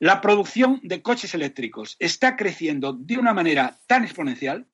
La 0.00 0.20
producción 0.20 0.80
de 0.82 1.02
coches 1.02 1.34
eléctricos 1.34 1.96
está 1.98 2.36
creciendo 2.36 2.92
de 2.92 3.18
una 3.18 3.34
manera 3.34 3.78
tan 3.86 4.04
exponencial. 4.04 4.66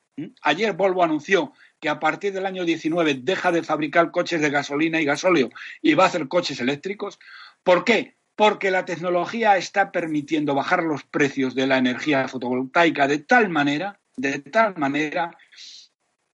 Ayer 0.43 0.75
Volvo 0.75 1.03
anunció 1.03 1.53
que 1.81 1.89
a 1.89 1.99
partir 1.99 2.33
del 2.33 2.47
año 2.47 2.65
19 2.65 3.15
deja 3.23 3.51
de 3.51 3.63
fabricar 3.63 4.11
coches 4.11 4.41
de 4.41 4.51
gasolina 4.51 5.01
y 5.01 5.05
gasóleo 5.05 5.51
y 5.83 5.95
va 5.95 6.05
a 6.05 6.07
hacer 6.09 6.29
coches 6.29 6.61
eléctricos. 6.61 7.19
¿Por 7.65 7.85
qué? 7.85 8.17
Porque 8.37 8.71
la 8.71 8.85
tecnología 8.85 9.57
está 9.57 9.91
permitiendo 9.91 10.55
bajar 10.55 10.83
los 10.83 11.03
precios 11.05 11.55
de 11.55 11.67
la 11.67 11.79
energía 11.79 12.29
fotovoltaica 12.29 13.09
de 13.09 13.19
tal 13.19 13.49
manera, 13.49 13.99
de 14.17 14.39
tal 14.41 14.77
manera 14.77 15.37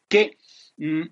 que 0.08 0.38
mm, 0.76 1.02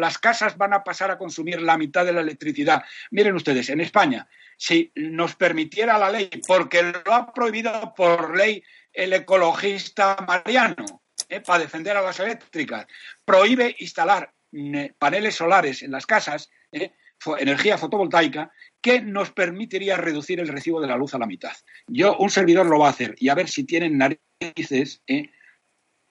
las 0.00 0.18
casas 0.18 0.58
van 0.58 0.74
a 0.74 0.82
pasar 0.82 1.10
a 1.12 1.18
consumir 1.18 1.62
la 1.62 1.78
mitad 1.78 2.04
de 2.04 2.12
la 2.12 2.22
electricidad. 2.22 2.82
Miren 3.12 3.36
ustedes, 3.36 3.68
en 3.70 3.80
España, 3.80 4.28
si 4.56 4.90
nos 4.96 5.36
permitiera 5.36 5.96
la 5.96 6.10
ley, 6.10 6.28
porque 6.46 6.82
lo 6.82 7.14
ha 7.14 7.32
prohibido 7.32 7.94
por 7.94 8.36
ley 8.36 8.62
el 8.92 9.12
ecologista 9.12 10.16
Mariano, 10.26 11.02
eh, 11.28 11.40
para 11.40 11.60
defender 11.60 11.96
a 11.96 12.02
las 12.02 12.18
eléctricas, 12.18 12.86
prohíbe 13.24 13.76
instalar 13.78 14.32
mm, 14.50 14.86
paneles 14.98 15.36
solares 15.36 15.82
en 15.82 15.92
las 15.92 16.06
casas, 16.06 16.50
eh, 16.72 16.92
energía 17.38 17.78
fotovoltaica 17.78 18.52
que 18.80 19.00
nos 19.00 19.30
permitiría 19.30 19.96
reducir 19.96 20.40
el 20.40 20.48
recibo 20.48 20.80
de 20.80 20.88
la 20.88 20.96
luz 20.96 21.14
a 21.14 21.18
la 21.18 21.26
mitad. 21.26 21.52
Yo, 21.86 22.16
un 22.18 22.30
servidor 22.30 22.66
lo 22.66 22.78
va 22.78 22.88
a 22.88 22.90
hacer 22.90 23.14
y 23.18 23.28
a 23.28 23.34
ver 23.34 23.48
si 23.48 23.64
tienen 23.64 23.96
narices 23.96 25.02
¿eh? 25.06 25.30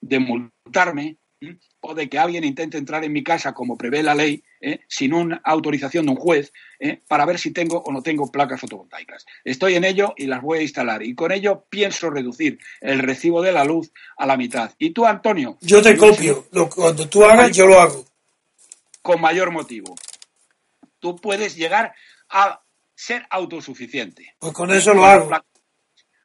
de 0.01 0.19
multarme 0.19 1.17
o 1.81 1.93
de 1.93 2.09
que 2.09 2.17
alguien 2.17 2.43
intente 2.43 2.77
entrar 2.77 3.03
en 3.03 3.11
mi 3.11 3.23
casa 3.23 3.53
como 3.53 3.77
prevé 3.77 4.01
la 4.01 4.15
ley 4.15 4.43
¿eh? 4.61 4.79
sin 4.87 5.13
una 5.13 5.41
autorización 5.43 6.05
de 6.05 6.11
un 6.13 6.17
juez 6.17 6.53
¿eh? 6.79 7.01
para 7.07 7.25
ver 7.25 7.37
si 7.37 7.51
tengo 7.51 7.77
o 7.77 7.91
no 7.91 8.01
tengo 8.01 8.31
placas 8.31 8.61
fotovoltaicas. 8.61 9.25
Estoy 9.43 9.75
en 9.75 9.83
ello 9.83 10.13
y 10.17 10.27
las 10.27 10.41
voy 10.41 10.59
a 10.59 10.61
instalar 10.63 11.03
y 11.03 11.13
con 11.13 11.31
ello 11.31 11.65
pienso 11.69 12.09
reducir 12.09 12.57
el 12.81 12.99
recibo 12.99 13.41
de 13.41 13.51
la 13.51 13.65
luz 13.65 13.91
a 14.17 14.25
la 14.25 14.37
mitad. 14.37 14.71
¿Y 14.79 14.91
tú, 14.91 15.05
Antonio? 15.05 15.57
Yo 15.61 15.81
te 15.81 15.97
copio. 15.97 16.45
cuando 16.73 17.07
tú 17.07 17.23
hagas, 17.23 17.51
yo 17.51 17.67
lo 17.67 17.79
hago. 17.79 18.05
Con 19.01 19.19
mayor 19.19 19.51
motivo 19.51 19.95
tú 21.03 21.17
puedes 21.17 21.57
llegar 21.57 21.93
a 22.29 22.61
ser 22.95 23.27
autosuficiente. 23.29 24.35
Pues 24.39 24.53
con 24.53 24.71
eso 24.71 24.93
lo 24.93 25.03
hago. 25.03 25.29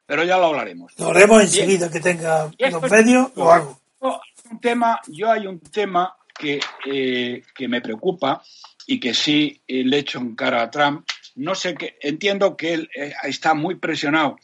Pero 0.05 0.23
ya 0.23 0.37
lo 0.37 0.45
hablaremos. 0.45 0.93
Lo 0.97 1.09
haremos 1.09 1.41
enseguida 1.41 1.91
que 1.91 1.99
tenga 1.99 2.49
los 2.57 2.89
medios, 2.89 3.35
lo 3.35 3.51
hago. 3.51 3.81
Un 3.99 4.61
tema, 4.61 5.01
yo 5.07 5.29
hay 5.29 5.47
un 5.47 5.59
tema 5.59 6.15
que, 6.33 6.61
eh, 6.85 7.43
que 7.53 7.67
me 7.67 7.81
preocupa 7.81 8.41
y 8.87 9.01
que 9.01 9.13
sí 9.13 9.61
eh, 9.67 9.83
le 9.83 9.97
echo 9.99 10.19
en 10.19 10.33
cara 10.33 10.61
a 10.61 10.71
Trump. 10.71 11.05
No 11.35 11.53
sé 11.55 11.75
qué, 11.75 11.97
entiendo 11.99 12.55
que 12.55 12.73
él 12.73 12.89
eh, 12.95 13.13
está 13.23 13.53
muy 13.53 13.75
presionado 13.75 14.37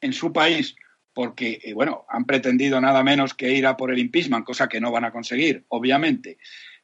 en 0.00 0.12
su 0.12 0.32
país 0.32 0.76
porque, 1.12 1.72
bueno, 1.74 2.04
han 2.08 2.26
pretendido 2.26 2.80
nada 2.80 3.02
menos 3.02 3.34
que 3.34 3.50
ir 3.50 3.66
a 3.66 3.76
por 3.76 3.90
el 3.90 3.98
impeachment, 3.98 4.46
cosa 4.46 4.68
que 4.68 4.80
no 4.80 4.92
van 4.92 5.04
a 5.04 5.10
conseguir, 5.10 5.64
obviamente. 5.68 6.38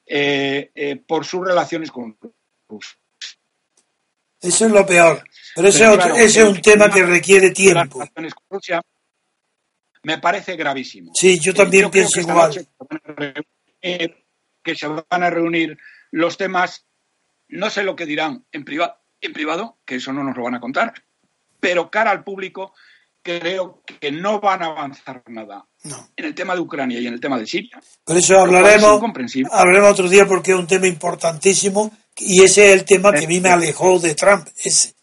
Eh, 0.07 0.71
eh, 0.75 0.97
por 0.97 1.25
sus 1.25 1.47
relaciones 1.47 1.91
con 1.91 2.19
Rusia. 2.69 2.99
Eso 4.41 4.67
es 4.67 4.73
lo 4.73 4.85
peor. 4.85 5.23
Pero 5.55 5.69
ese, 5.69 5.85
es 6.17 6.37
un 6.39 6.61
tema 6.61 6.91
que 6.91 7.05
requiere 7.05 7.51
tiempo. 7.53 8.03
me 10.03 10.19
parece 10.19 10.57
gravísimo. 10.57 11.13
Sí, 11.15 11.39
yo 11.39 11.55
también 11.55 11.91
pienso 11.91 12.21
igual. 12.21 12.67
Que 13.81 14.75
se 14.75 14.87
van 14.87 15.23
a 15.23 15.31
reunir 15.31 15.79
los 16.11 16.37
temas, 16.37 16.87
no 17.49 17.71
sé 17.71 17.85
lo 17.85 17.95
que 17.95 18.07
dirán 18.07 18.45
en, 18.53 18.65
privado, 18.65 18.97
en 19.21 19.33
privado, 19.33 19.79
que 19.85 19.97
eso 19.97 20.13
no 20.13 20.25
nos 20.25 20.37
lo 20.37 20.43
van 20.43 20.57
a 20.57 20.61
contar, 20.61 20.93
pero 21.61 21.91
cara 21.91 22.11
al 22.11 22.25
público 22.25 22.75
creo 23.23 23.83
que 24.01 24.11
no 24.13 24.41
van 24.41 24.63
a 24.63 24.67
avanzar 24.67 25.23
nada 25.29 25.65
en 26.17 26.25
el 26.25 26.35
tema 26.35 26.55
de 26.55 26.61
Ucrania 26.61 27.01
y 27.01 27.07
en 27.07 27.15
el 27.15 27.21
tema 27.21 27.39
de 27.39 27.47
Siria. 27.47 27.81
Por 28.05 28.17
eso 28.17 28.39
hablaremos, 28.39 29.03
hablaremos 29.51 29.93
otro 29.93 30.09
día 30.09 30.27
porque 30.27 30.53
es 30.53 30.59
un 30.59 30.67
tema 30.67 30.87
importantísimo 30.87 31.93
y 32.19 32.43
ese 32.43 32.67
es 32.67 32.81
el 32.81 32.85
tema 32.85 33.13
que 33.13 33.25
a 33.25 33.29
mí 33.29 33.41
me 33.41 33.51
alejó 33.51 33.99
de 33.99 34.15
Trump. 34.15 34.47
Ese. 34.63 34.95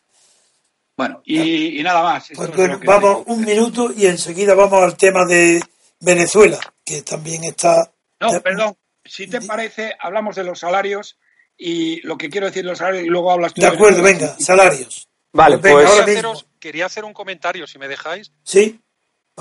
Bueno, 0.95 1.21
y, 1.25 1.81
nada 1.81 2.03
más. 2.03 2.29
Pues 2.35 2.51
vamos 2.85 3.23
un 3.27 3.45
minuto 3.45 3.91
y 3.95 4.05
enseguida 4.05 4.53
vamos 4.53 4.83
al 4.83 4.97
tema 4.97 5.25
de 5.25 5.63
Venezuela, 6.01 6.59
que 6.83 7.01
también 7.03 7.45
está... 7.45 7.91
No, 8.19 8.41
perdón, 8.41 8.75
si 9.05 9.27
te 9.27 9.41
parece, 9.41 9.95
hablamos 9.97 10.35
de 10.35 10.43
los 10.43 10.59
salarios 10.59 11.17
y 11.57 12.01
lo 12.01 12.17
que 12.17 12.29
quiero 12.29 12.47
decir 12.47 12.65
los 12.65 12.79
salarios 12.79 13.05
y 13.05 13.07
luego 13.07 13.31
hablas 13.31 13.53
tú. 13.53 13.61
De 13.61 13.67
acuerdo, 13.67 14.01
venga, 14.03 14.35
salarios. 14.39 15.07
Vale, 15.31 15.57
pues... 15.57 16.45
quería 16.59 16.85
hacer 16.85 17.05
un 17.05 17.13
comentario, 17.13 17.67
si 17.67 17.79
me 17.79 17.87
dejáis. 17.87 18.31
Sí. 18.43 18.79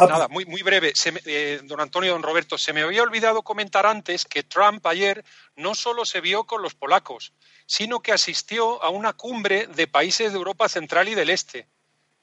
Nada, 0.06 0.28
muy, 0.28 0.44
muy 0.46 0.62
breve. 0.62 0.92
Eh, 1.26 1.60
don 1.64 1.80
Antonio, 1.80 2.12
don 2.12 2.22
Roberto, 2.22 2.56
se 2.56 2.72
me 2.72 2.82
había 2.82 3.02
olvidado 3.02 3.42
comentar 3.42 3.86
antes 3.86 4.24
que 4.24 4.42
Trump 4.42 4.86
ayer 4.86 5.24
no 5.56 5.74
solo 5.74 6.04
se 6.04 6.20
vio 6.20 6.44
con 6.44 6.62
los 6.62 6.74
polacos, 6.74 7.32
sino 7.66 8.00
que 8.00 8.12
asistió 8.12 8.82
a 8.82 8.90
una 8.90 9.12
cumbre 9.12 9.66
de 9.66 9.86
países 9.88 10.32
de 10.32 10.38
Europa 10.38 10.68
Central 10.68 11.08
y 11.08 11.14
del 11.14 11.30
Este, 11.30 11.66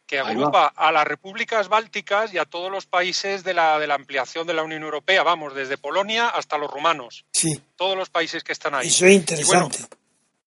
que 0.08 0.20
agrupa 0.20 0.68
a 0.68 0.91
las 0.91 1.06
repúblicas 1.06 1.68
bálticas 1.68 2.34
y 2.34 2.38
a 2.38 2.46
todos 2.46 2.72
los 2.72 2.86
países 2.86 3.43
de 3.43 3.54
la, 3.54 3.78
de 3.80 3.88
la 3.88 3.96
ampliación 3.96 4.48
de 4.48 4.54
la 4.54 4.64
Unión 4.64 4.84
Europea, 4.84 5.24
vamos, 5.24 5.54
desde 5.54 5.78
Polonia 5.78 6.30
hasta 6.30 6.58
los 6.58 6.72
rumanos. 6.72 7.26
Sí. 7.34 7.60
Todos 7.76 7.98
los 7.98 8.10
países 8.10 8.43
que 8.43 8.54
están 8.54 8.76
ahí. 8.76 8.88
Eso 8.88 9.06
es 9.06 9.16
interesante 9.16 9.80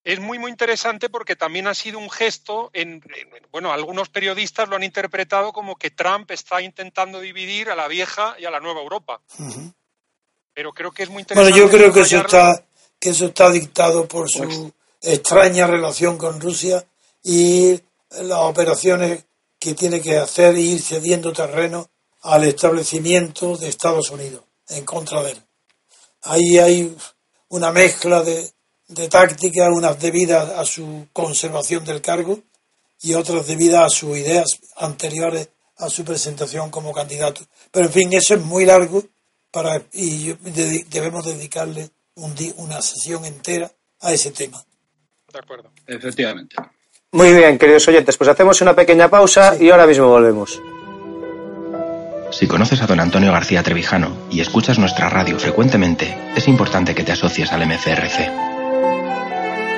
es 0.09 0.21
muy, 0.21 0.39
muy 0.39 0.51
interesante 0.51 1.11
porque 1.11 1.37
también 1.37 1.67
ha 1.67 1.75
sido 1.75 1.99
un 1.99 2.09
gesto, 2.09 2.71
en, 2.73 3.05
bueno, 3.53 3.75
algunos 3.75 4.09
periodistas 4.09 4.67
lo 4.67 4.77
han 4.77 4.83
interpretado 4.83 5.53
como 5.53 5.77
que 5.77 5.91
Trump 5.91 6.31
está 6.31 6.63
intentando 6.63 7.21
dividir 7.21 7.69
a 7.69 7.77
la 7.77 7.89
vieja 7.89 8.35
y 8.39 8.47
a 8.47 8.51
la 8.51 8.59
nueva 8.59 8.81
Europa. 8.81 9.21
Pero 10.55 10.73
creo 10.73 10.93
que 10.93 11.03
es 11.03 11.11
muy 11.11 11.21
interesante. 11.21 11.51
Bueno, 11.53 11.67
yo 11.67 11.71
creo 11.71 11.93
que 11.93 12.01
eso 12.01 12.21
está, 12.23 12.65
que 12.99 13.11
eso 13.11 13.27
está 13.27 13.51
dictado 13.51 14.09
por 14.09 14.31
su 14.31 14.39
pues 14.39 14.73
extraña 15.03 15.67
relación 15.67 16.17
con 16.17 16.41
Rusia 16.41 16.83
y 17.23 17.79
las 18.11 18.39
operaciones 18.39 19.27
que 19.61 19.75
tiene 19.75 20.01
que 20.01 20.17
hacer 20.17 20.55
e 20.55 20.61
ir 20.61 20.81
cediendo 20.81 21.35
terreno 21.35 21.91
al 22.23 22.45
establecimiento 22.45 23.59
de 23.59 23.69
Estados 23.69 24.09
Unidos 24.09 24.43
en 24.71 24.87
contra 24.87 25.23
de 25.23 25.33
él. 25.33 25.43
Ahí 26.23 26.57
hay 26.57 26.97
una 27.49 27.73
mezcla 27.73 28.23
de, 28.23 28.51
de 28.89 29.09
tácticas, 29.09 29.69
unas 29.71 30.01
debidas 30.01 30.51
a 30.51 30.65
su 30.65 31.07
conservación 31.13 31.85
del 31.85 32.01
cargo 32.01 32.41
y 33.03 33.15
otras 33.15 33.47
debidas 33.47 33.85
a 33.85 33.91
sus 33.91 34.17
ideas 34.17 34.59
anteriores 34.77 35.49
a 35.79 35.89
su 35.89 36.05
presentación 36.05 36.71
como 36.71 36.93
candidato. 36.93 37.43
Pero 37.71 37.87
en 37.87 37.93
fin, 37.93 38.13
eso 38.13 38.35
es 38.35 38.41
muy 38.41 38.65
largo 38.65 39.05
para, 39.51 39.81
y 39.93 40.33
debemos 40.91 41.25
dedicarle 41.25 41.91
un 42.17 42.35
una 42.57 42.83
sesión 42.83 43.25
entera 43.25 43.71
a 44.01 44.13
ese 44.13 44.33
tema. 44.33 44.63
De 45.33 45.39
acuerdo. 45.39 45.71
Efectivamente. 45.87 46.57
Muy 47.13 47.33
bien, 47.33 47.59
queridos 47.59 47.87
oyentes, 47.89 48.17
pues 48.17 48.29
hacemos 48.29 48.61
una 48.61 48.75
pequeña 48.75 49.09
pausa 49.09 49.57
y 49.59 49.71
ahora 49.71 49.87
mismo 49.87 50.09
volvemos. 50.09 50.61
Si 52.31 52.47
conoces 52.47 52.83
a 52.83 52.87
don 52.87 53.01
Antonio 53.01 53.33
García 53.33 53.63
Trevijano 53.63 54.27
y 54.31 54.41
escuchas 54.41 54.79
nuestra 54.79 55.09
radio 55.09 55.39
frecuentemente, 55.39 56.15
es 56.37 56.47
importante 56.49 56.95
que 56.95 57.05
te 57.05 57.13
asocies 57.13 57.51
al 57.53 57.67
MCRC. 57.67 58.48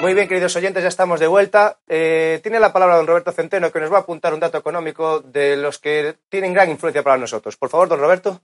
Muy 0.00 0.14
bien, 0.14 0.28
queridos 0.28 0.56
oyentes, 0.56 0.82
ya 0.82 0.88
estamos 0.88 1.20
de 1.20 1.26
vuelta. 1.26 1.78
Eh, 1.86 2.40
tiene 2.42 2.58
la 2.58 2.72
palabra 2.72 2.96
don 2.96 3.06
Roberto 3.06 3.32
Centeno, 3.32 3.70
que 3.70 3.80
nos 3.80 3.92
va 3.92 3.98
a 3.98 4.00
apuntar 4.00 4.32
un 4.32 4.40
dato 4.40 4.56
económico 4.56 5.20
de 5.20 5.58
los 5.58 5.78
que 5.78 6.16
tienen 6.30 6.54
gran 6.54 6.70
influencia 6.70 7.02
para 7.02 7.18
nosotros. 7.18 7.58
Por 7.58 7.68
favor, 7.68 7.90
don 7.90 8.00
Roberto. 8.00 8.40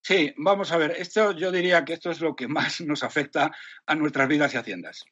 Sí, 0.00 0.32
vamos 0.36 0.70
a 0.70 0.76
ver, 0.76 0.92
esto 0.92 1.32
yo 1.32 1.50
diría 1.50 1.84
que 1.84 1.94
esto 1.94 2.12
es 2.12 2.20
lo 2.20 2.36
que 2.36 2.46
más 2.46 2.80
nos 2.82 3.02
afecta 3.02 3.50
a 3.86 3.94
nuestras 3.96 4.28
vidas 4.28 4.54
y 4.54 4.58
haciendas. 4.58 5.04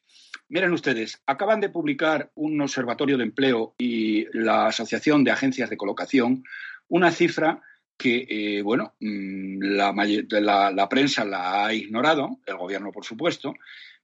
Miren 0.47 0.71
ustedes, 0.71 1.21
acaban 1.25 1.59
de 1.59 1.69
publicar 1.69 2.31
un 2.35 2.61
observatorio 2.61 3.17
de 3.17 3.23
empleo 3.23 3.75
y 3.77 4.25
la 4.37 4.67
Asociación 4.67 5.25
de 5.25 5.31
Agencias 5.31 5.69
de 5.69 5.77
Colocación 5.77 6.45
una 6.87 7.11
cifra 7.11 7.61
que, 7.99 8.25
eh, 8.29 8.61
bueno, 8.61 8.95
mm, 9.01 9.61
la, 9.61 10.71
la 10.71 10.89
prensa 10.89 11.25
la 11.25 11.65
ha 11.65 11.73
ignorado, 11.73 12.39
el 12.45 12.55
gobierno 12.55 12.93
por 12.93 13.03
supuesto, 13.03 13.53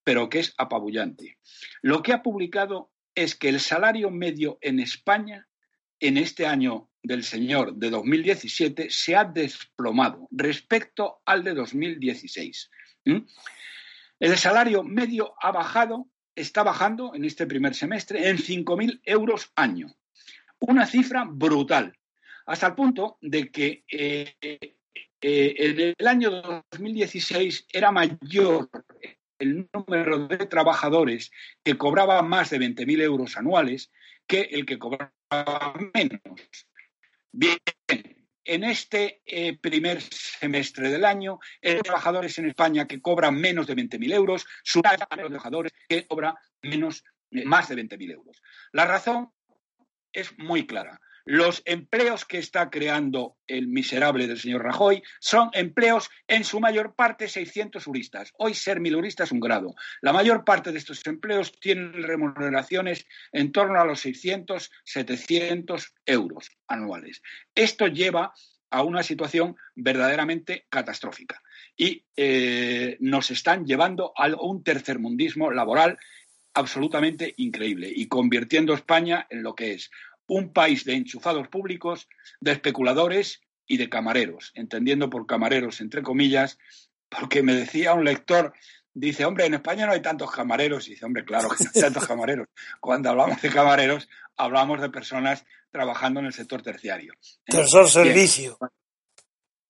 pero 0.04 0.30
que 0.30 0.40
es 0.40 0.54
apabullante. 0.58 1.38
Lo 1.82 2.04
que 2.04 2.12
ha 2.12 2.22
publicado 2.22 2.92
es 3.16 3.36
que 3.36 3.48
el 3.48 3.62
salario 3.62 4.12
medio 4.12 4.58
en 4.62 4.82
España 4.82 5.48
en 6.02 6.18
este 6.18 6.46
año 6.46 6.90
del 7.02 7.24
señor 7.24 7.76
de 7.76 7.90
2017 7.90 8.90
se 8.90 9.16
ha 9.16 9.24
desplomado 9.24 10.28
respecto 10.30 11.22
al 11.26 11.44
de 11.44 11.54
2016. 11.54 12.70
El 14.20 14.38
salario 14.38 14.84
medio 14.84 15.36
ha 15.42 15.52
bajado, 15.52 16.10
está 16.36 16.64
bajando 16.64 17.14
en 17.16 17.24
este 17.24 17.48
primer 17.48 17.76
semestre 17.76 18.28
en 18.28 18.38
5.000 18.38 19.00
euros 19.06 19.52
año. 19.56 19.88
Una 20.60 20.86
cifra 20.86 21.26
brutal, 21.26 21.98
hasta 22.46 22.68
el 22.68 22.76
punto 22.76 23.18
de 23.22 23.52
que 23.52 23.84
eh, 23.90 24.36
eh, 24.42 24.76
en 25.22 25.96
el 25.98 26.08
año 26.08 26.30
2016 26.72 27.68
era 27.72 27.92
mayor 27.92 28.70
el 29.40 29.68
número 29.74 30.28
de 30.28 30.38
trabajadores 30.46 31.32
que 31.64 31.78
cobraban 31.78 32.30
más 32.30 32.50
de 32.52 32.60
20.000 32.60 33.02
euros 33.02 33.38
anuales 33.38 33.92
que 34.28 34.42
el 34.42 34.66
que 34.66 34.80
cobraba 34.80 35.12
menos. 35.94 36.22
Bien, 37.32 37.58
en 38.46 38.64
este 38.64 39.22
eh, 39.26 39.58
primer 39.58 40.02
semestre 40.02 40.90
del 40.90 41.04
año, 41.04 41.40
hay 41.62 41.82
trabajadores 41.82 42.38
en 42.38 42.48
España 42.48 42.88
que 42.88 43.02
cobran 43.02 43.36
menos 43.36 43.68
de 43.68 43.76
20.000 43.76 44.14
euros, 44.14 44.46
a 44.84 44.96
los 45.18 45.30
trabajadores 45.30 45.74
que 45.90 46.08
cobran 46.08 46.36
menos, 46.62 47.04
más 47.32 47.68
de 47.70 47.76
20.000 47.76 48.12
euros. 48.12 48.42
La 48.72 48.86
razón 48.86 49.32
es 50.14 50.38
muy 50.38 50.66
clara. 50.66 51.02
Los 51.26 51.64
empleos 51.66 52.24
que 52.24 52.38
está 52.38 52.70
creando 52.70 53.38
el 53.48 53.68
miserable 53.68 54.28
del 54.28 54.40
señor 54.40 54.64
Rajoy 54.64 55.02
son 55.20 55.50
empleos 55.54 56.12
en 56.28 56.44
su 56.44 56.60
mayor 56.60 56.94
parte 56.94 57.28
600 57.28 57.84
juristas. 57.84 58.32
Hoy 58.38 58.54
ser 58.54 58.80
milurista 58.80 59.24
es 59.24 59.32
un 59.32 59.40
grado. 59.40 59.74
La 60.02 60.14
mayor 60.14 60.46
parte 60.46 60.72
de 60.72 60.78
estos 60.78 61.06
empleos 61.08 61.60
tienen 61.60 61.94
remuneraciones 61.94 63.08
en 63.32 63.52
torno 63.52 63.82
a 63.82 63.86
los 63.86 64.02
600, 64.02 64.72
700 64.84 65.96
euros 66.06 66.52
anuales. 66.68 67.24
Esto 67.56 67.88
lleva 67.88 68.32
a 68.70 68.84
una 68.84 69.02
situación 69.02 69.56
verdaderamente 69.74 70.68
catastrófica 70.70 71.42
y 71.76 72.06
eh, 72.16 72.98
nos 73.00 73.32
están 73.32 73.66
llevando 73.66 74.14
a 74.16 74.28
un 74.28 74.64
tercermundismo 74.64 75.50
laboral 75.50 75.98
absolutamente 76.54 77.34
increíble 77.38 77.92
y 77.94 78.08
convirtiendo 78.08 78.74
a 78.74 78.78
España 78.78 79.28
en 79.30 79.44
lo 79.44 79.56
que 79.56 79.74
es 79.74 79.90
un 80.28 80.54
país 80.54 80.86
de 80.86 80.94
enchufados 80.94 81.48
públicos, 81.48 82.08
de 82.40 82.52
especuladores 82.52 83.42
y 83.68 83.78
de 83.78 83.90
camareros, 83.90 84.52
entendiendo 84.56 85.10
por 85.10 85.26
camareros 85.26 85.82
entre 85.82 86.04
comillas, 86.04 86.58
porque 87.10 87.44
me 87.44 87.54
decía 87.54 87.94
un 87.94 88.04
lector, 88.04 88.54
dice, 88.94 89.26
hombre, 89.26 89.46
en 89.46 89.56
España 89.56 89.86
no 89.86 89.94
hay 89.94 90.02
tantos 90.02 90.32
camareros, 90.32 90.88
y 90.88 90.92
dice, 90.92 91.06
hombre, 91.06 91.26
claro 91.26 91.50
que 91.50 91.64
no 91.64 91.70
hay 91.74 91.82
tantos 91.82 92.08
camareros. 92.08 92.48
Cuando 92.80 93.10
hablamos 93.10 93.42
de 93.42 93.50
camareros, 93.50 94.10
hablamos 94.38 94.82
de 94.82 94.90
personas 94.90 95.46
trabajando 95.72 96.20
en 96.20 96.28
el 96.28 96.34
sector 96.34 96.62
terciario. 96.62 97.14
Tercer 97.46 97.88
servicio. 97.88 98.58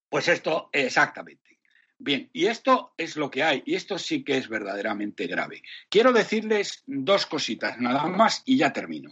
Pues 0.09 0.27
esto, 0.27 0.69
exactamente. 0.71 1.59
Bien, 1.97 2.29
y 2.33 2.47
esto 2.47 2.93
es 2.97 3.15
lo 3.15 3.31
que 3.31 3.43
hay, 3.43 3.63
y 3.65 3.75
esto 3.75 3.97
sí 3.97 4.23
que 4.23 4.37
es 4.37 4.49
verdaderamente 4.49 5.27
grave. 5.27 5.61
Quiero 5.89 6.11
decirles 6.11 6.83
dos 6.85 7.25
cositas, 7.25 7.79
nada 7.79 8.05
más, 8.07 8.43
y 8.45 8.57
ya 8.57 8.73
termino. 8.73 9.09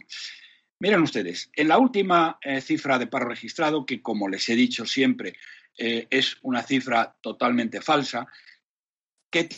Miren 0.80 1.02
ustedes, 1.02 1.50
en 1.54 1.68
la 1.68 1.78
última 1.78 2.38
eh, 2.42 2.60
cifra 2.60 2.98
de 2.98 3.06
paro 3.06 3.28
registrado, 3.28 3.86
que 3.86 4.02
como 4.02 4.28
les 4.28 4.48
he 4.48 4.54
dicho 4.54 4.84
siempre 4.84 5.34
eh, 5.78 6.06
es 6.10 6.36
una 6.42 6.62
cifra 6.62 7.16
totalmente 7.20 7.80
falsa, 7.80 8.26
que 9.30 9.48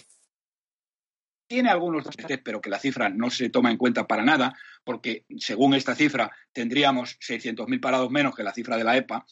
tiene 1.47 1.69
algunos 1.69 2.05
pero 2.43 2.61
que 2.61 2.71
la 2.71 2.79
cifra 2.79 3.09
no 3.09 3.31
se 3.31 3.51
toma 3.51 3.71
en 3.71 3.77
cuenta 3.77 4.07
para 4.07 4.25
nada, 4.25 4.57
porque 4.85 5.25
según 5.39 5.75
esta 5.75 5.95
cifra 5.95 6.31
tendríamos 6.53 7.19
600.000 7.21 7.81
parados 7.81 8.11
menos 8.11 8.35
que 8.35 8.43
la 8.43 8.53
cifra 8.53 8.77
de 8.77 8.85
la 8.85 8.97
EPA, 8.97 9.25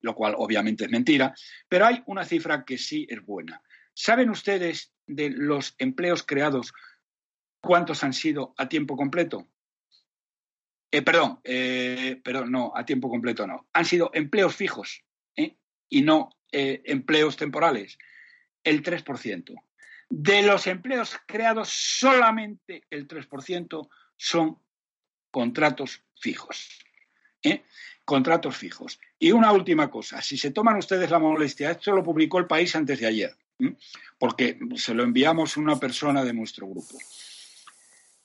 lo 0.00 0.14
cual 0.14 0.34
obviamente 0.36 0.84
es 0.84 0.90
mentira, 0.90 1.34
pero 1.68 1.86
hay 1.86 2.02
una 2.06 2.24
cifra 2.24 2.64
que 2.64 2.78
sí 2.78 3.06
es 3.08 3.24
buena. 3.24 3.62
¿Saben 3.94 4.30
ustedes 4.30 4.92
de 5.06 5.30
los 5.30 5.74
empleos 5.78 6.22
creados 6.22 6.74
cuántos 7.60 8.04
han 8.04 8.12
sido 8.12 8.54
a 8.58 8.68
tiempo 8.68 8.96
completo? 8.96 9.48
Eh, 10.90 11.02
perdón, 11.02 11.40
eh, 11.44 12.20
perdón, 12.22 12.52
no, 12.52 12.72
a 12.74 12.84
tiempo 12.84 13.08
completo 13.08 13.46
no. 13.46 13.66
Han 13.72 13.84
sido 13.84 14.10
empleos 14.14 14.54
fijos 14.54 15.02
¿eh? 15.34 15.56
y 15.88 16.02
no 16.02 16.30
empleos 16.50 17.36
temporales. 17.36 17.98
El 18.64 18.82
3%. 18.82 19.54
De 20.08 20.42
los 20.42 20.66
empleos 20.66 21.16
creados, 21.26 21.68
solamente 21.68 22.84
el 22.88 23.06
3% 23.06 23.88
son 24.16 24.58
contratos 25.30 26.02
fijos. 26.18 26.68
Contratos 28.04 28.56
fijos. 28.56 28.98
Y 29.18 29.32
una 29.32 29.52
última 29.52 29.90
cosa, 29.90 30.22
si 30.22 30.38
se 30.38 30.50
toman 30.50 30.76
ustedes 30.76 31.10
la 31.10 31.18
molestia, 31.18 31.72
esto 31.72 31.94
lo 31.94 32.02
publicó 32.02 32.38
el 32.38 32.46
país 32.46 32.74
antes 32.74 33.00
de 33.00 33.06
ayer, 33.06 33.36
porque 34.18 34.58
se 34.76 34.94
lo 34.94 35.02
enviamos 35.02 35.56
una 35.56 35.78
persona 35.78 36.24
de 36.24 36.32
nuestro 36.32 36.66
grupo. 36.66 36.96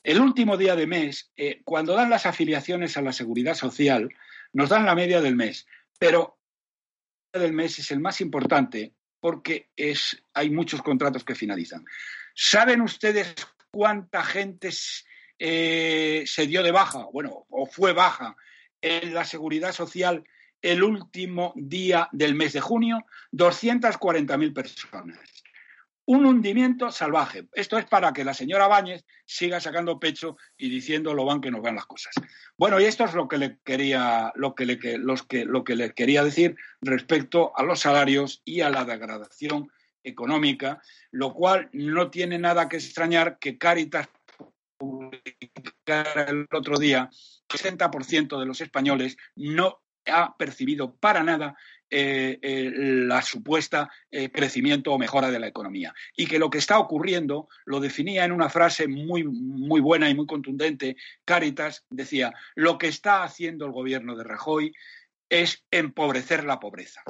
El 0.03 0.19
último 0.19 0.57
día 0.57 0.75
de 0.75 0.87
mes, 0.87 1.31
eh, 1.35 1.61
cuando 1.63 1.93
dan 1.93 2.09
las 2.09 2.25
afiliaciones 2.25 2.97
a 2.97 3.01
la 3.01 3.13
seguridad 3.13 3.53
social, 3.53 4.09
nos 4.51 4.69
dan 4.69 4.85
la 4.85 4.95
media 4.95 5.21
del 5.21 5.35
mes, 5.35 5.67
pero 5.99 6.39
el 7.33 7.41
del 7.41 7.53
mes 7.53 7.77
es 7.79 7.91
el 7.91 7.99
más 7.99 8.19
importante 8.19 8.93
porque 9.19 9.69
es, 9.75 10.23
hay 10.33 10.49
muchos 10.49 10.81
contratos 10.81 11.23
que 11.23 11.35
finalizan. 11.35 11.85
¿Saben 12.33 12.81
ustedes 12.81 13.35
cuánta 13.71 14.23
gente 14.23 14.71
eh, 15.37 16.23
se 16.25 16.47
dio 16.47 16.63
de 16.63 16.71
baja, 16.71 17.05
bueno, 17.13 17.45
o 17.49 17.67
fue 17.67 17.93
baja 17.93 18.35
en 18.81 19.13
la 19.13 19.23
seguridad 19.23 19.71
social 19.71 20.23
el 20.63 20.83
último 20.83 21.53
día 21.55 22.09
del 22.11 22.33
mes 22.33 22.53
de 22.53 22.61
junio? 22.61 23.05
240.000 23.31 24.53
personas 24.53 25.40
un 26.11 26.25
hundimiento 26.25 26.91
salvaje. 26.91 27.47
Esto 27.53 27.77
es 27.77 27.85
para 27.85 28.11
que 28.11 28.25
la 28.25 28.33
señora 28.33 28.67
Báñez 28.67 29.05
siga 29.25 29.61
sacando 29.61 29.97
pecho 29.97 30.35
y 30.57 30.69
diciendo 30.69 31.13
lo 31.13 31.23
van 31.23 31.39
que 31.39 31.51
nos 31.51 31.61
van 31.61 31.75
las 31.75 31.85
cosas. 31.85 32.13
Bueno, 32.57 32.81
y 32.81 32.83
esto 32.83 33.05
es 33.05 33.13
lo 33.13 33.29
que 33.29 33.37
le 33.37 33.59
quería, 33.63 34.33
lo 34.35 34.53
que 34.53 34.65
le, 34.65 34.77
los 34.97 35.23
que, 35.23 35.45
lo 35.45 35.63
que 35.63 35.77
le 35.77 35.93
quería 35.93 36.21
decir 36.21 36.57
respecto 36.81 37.53
a 37.55 37.63
los 37.63 37.79
salarios 37.79 38.41
y 38.43 38.59
a 38.59 38.69
la 38.69 38.83
degradación 38.83 39.71
económica, 40.03 40.81
lo 41.11 41.33
cual 41.33 41.69
no 41.71 42.11
tiene 42.11 42.37
nada 42.37 42.67
que 42.67 42.75
extrañar 42.75 43.39
que 43.39 43.57
Caritas 43.57 44.09
publicara 44.77 46.23
el 46.27 46.45
otro 46.51 46.77
día 46.77 47.09
que 47.47 47.55
el 47.55 47.77
60% 47.77 48.37
de 48.37 48.45
los 48.45 48.59
españoles 48.59 49.15
no 49.37 49.79
ha 50.07 50.35
percibido 50.35 50.93
para 50.95 51.23
nada 51.23 51.55
eh, 51.93 52.39
eh, 52.41 52.71
la 52.73 53.21
supuesta 53.21 53.91
eh, 54.09 54.31
crecimiento 54.31 54.93
o 54.93 54.97
mejora 54.97 55.29
de 55.29 55.39
la 55.39 55.47
economía. 55.47 55.93
Y 56.15 56.25
que 56.25 56.39
lo 56.39 56.49
que 56.49 56.59
está 56.59 56.79
ocurriendo 56.79 57.49
lo 57.65 57.81
definía 57.81 58.23
en 58.23 58.31
una 58.31 58.49
frase 58.49 58.87
muy, 58.87 59.25
muy 59.25 59.81
buena 59.81 60.09
y 60.09 60.15
muy 60.15 60.25
contundente. 60.25 60.95
Caritas 61.25 61.83
decía, 61.89 62.33
lo 62.55 62.77
que 62.77 62.87
está 62.87 63.23
haciendo 63.23 63.65
el 63.65 63.73
gobierno 63.73 64.15
de 64.15 64.23
Rajoy 64.23 64.73
es 65.27 65.65
empobrecer 65.69 66.45
la 66.45 66.61
pobreza. 66.61 67.03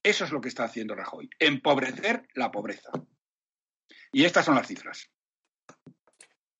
Eso 0.00 0.24
es 0.24 0.30
lo 0.30 0.40
que 0.40 0.48
está 0.48 0.62
haciendo 0.62 0.94
Rajoy, 0.94 1.28
empobrecer 1.40 2.22
la 2.34 2.52
pobreza. 2.52 2.92
Y 4.12 4.24
estas 4.24 4.44
son 4.44 4.54
las 4.54 4.68
cifras. 4.68 5.10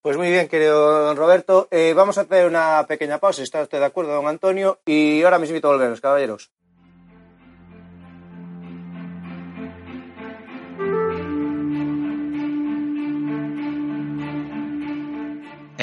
Pues 0.03 0.17
muy 0.17 0.29
bien, 0.29 0.49
querido 0.49 1.05
don 1.05 1.17
Roberto. 1.17 1.69
Vamos 1.95 2.19
a 2.19 2.23
hacer 2.23 2.47
una 2.47 2.85
pequeña 2.89 3.19
pausa, 3.19 3.45
está 3.45 3.63
usted 3.63 3.79
de 3.79 3.85
acuerdo, 3.85 4.13
don 4.13 4.27
Antonio, 4.27 4.81
y 4.85 5.23
ahora 5.23 5.39
mismo 5.39 5.61
volvemos, 5.61 6.01
caballeros. 6.01 6.51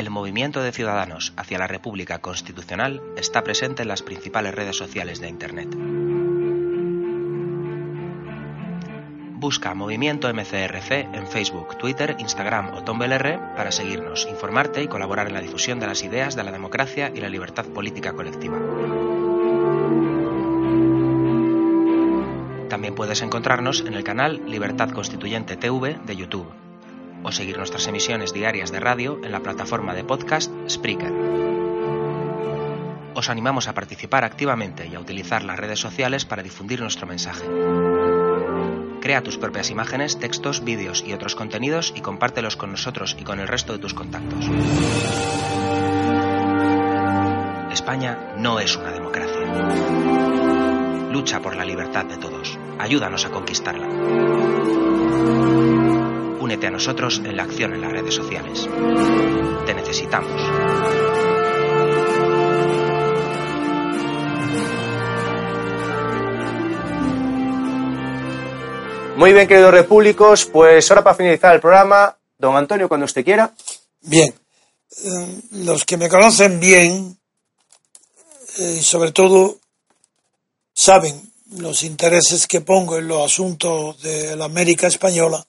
El 0.06 0.12
movimiento 0.12 0.62
de 0.62 0.72
ciudadanos 0.72 1.34
hacia 1.36 1.58
la 1.58 1.66
República 1.66 2.20
Constitucional 2.20 3.02
está 3.18 3.44
presente 3.44 3.82
en 3.82 3.88
las 3.88 4.04
principales 4.04 4.54
redes 4.54 4.78
sociales 4.78 5.20
de 5.20 5.30
Internet. 5.30 5.76
Busca 9.40 9.74
Movimiento 9.74 10.32
MCRC 10.32 10.92
en 11.12 11.26
Facebook, 11.26 11.80
Twitter, 11.80 12.18
Instagram 12.20 12.76
o 12.76 12.84
Tumblr 12.84 13.56
para 13.58 13.72
seguirnos, 13.72 14.28
informarte 14.30 14.84
y 14.84 14.88
colaborar 14.88 15.26
en 15.26 15.34
la 15.34 15.42
difusión 15.42 15.80
de 15.80 15.88
las 15.88 16.04
ideas 16.04 16.36
de 16.36 16.44
la 16.44 16.52
democracia 16.52 17.12
y 17.12 17.20
la 17.20 17.30
libertad 17.30 17.66
política 17.66 18.14
colectiva. 18.14 18.60
También 22.70 22.94
puedes 22.94 23.24
encontrarnos 23.24 23.82
en 23.82 23.96
el 23.96 24.04
canal 24.04 24.44
Libertad 24.46 24.92
Constituyente 24.92 25.58
TV 25.58 25.98
de 26.06 26.16
YouTube 26.16 26.65
o 27.26 27.32
seguir 27.32 27.58
nuestras 27.58 27.88
emisiones 27.88 28.34
diarias 28.34 28.72
de 28.72 28.80
radio 28.80 29.20
en 29.24 29.32
la 29.32 29.40
plataforma 29.42 29.96
de 29.96 30.04
podcast 30.04 30.52
Spreaker. 30.70 31.12
Os 33.16 33.30
animamos 33.30 33.68
a 33.68 33.74
participar 33.74 34.24
activamente 34.24 34.88
y 34.88 34.94
a 34.94 35.00
utilizar 35.00 35.44
las 35.44 35.58
redes 35.58 35.80
sociales 35.80 36.24
para 36.26 36.44
difundir 36.44 36.82
nuestro 36.82 37.08
mensaje. 37.08 37.46
Crea 39.02 39.24
tus 39.24 39.38
propias 39.38 39.72
imágenes, 39.72 40.20
textos, 40.20 40.64
vídeos 40.64 41.04
y 41.06 41.14
otros 41.14 41.36
contenidos 41.36 41.94
y 41.96 42.02
compártelos 42.02 42.58
con 42.58 42.72
nosotros 42.72 43.16
y 43.20 43.24
con 43.24 43.40
el 43.40 43.48
resto 43.48 43.74
de 43.74 43.80
tus 43.80 43.96
contactos. 43.96 44.46
España 47.72 48.34
no 48.38 48.60
es 48.60 48.76
una 48.76 48.92
democracia. 48.92 49.48
Lucha 51.12 51.42
por 51.42 51.56
la 51.56 51.66
libertad 51.66 52.06
de 52.06 52.18
todos. 52.18 52.60
Ayúdanos 52.78 53.26
a 53.26 53.32
conquistarla. 53.32 53.88
Únete 56.46 56.68
a 56.68 56.70
nosotros 56.70 57.24
en 57.26 57.36
la 57.36 57.42
acción 57.42 57.74
en 57.74 57.82
las 57.82 57.92
redes 57.92 58.14
sociales. 58.14 58.70
Te 59.66 59.74
necesitamos. 59.74 60.40
Muy 69.18 69.34
bien, 69.34 69.48
queridos 69.48 69.72
repúblicos, 69.72 70.46
pues 70.46 70.92
ahora 70.92 71.04
para 71.04 71.16
finalizar 71.16 71.56
el 71.56 71.62
programa, 71.62 72.16
don 72.38 72.56
Antonio, 72.56 72.88
cuando 72.88 73.06
usted 73.06 73.26
quiera. 73.26 73.52
Bien, 74.02 74.32
eh, 75.04 75.42
los 75.54 75.84
que 75.84 75.98
me 75.98 76.08
conocen 76.08 76.60
bien, 76.60 77.18
eh, 78.60 78.82
sobre 78.84 79.12
todo, 79.12 79.58
saben 80.76 81.20
los 81.58 81.82
intereses 81.82 82.46
que 82.46 82.62
pongo 82.62 83.00
en 83.00 83.08
los 83.08 83.26
asuntos 83.26 84.00
de 84.04 84.36
la 84.36 84.46
América 84.46 84.86
Española, 84.86 85.44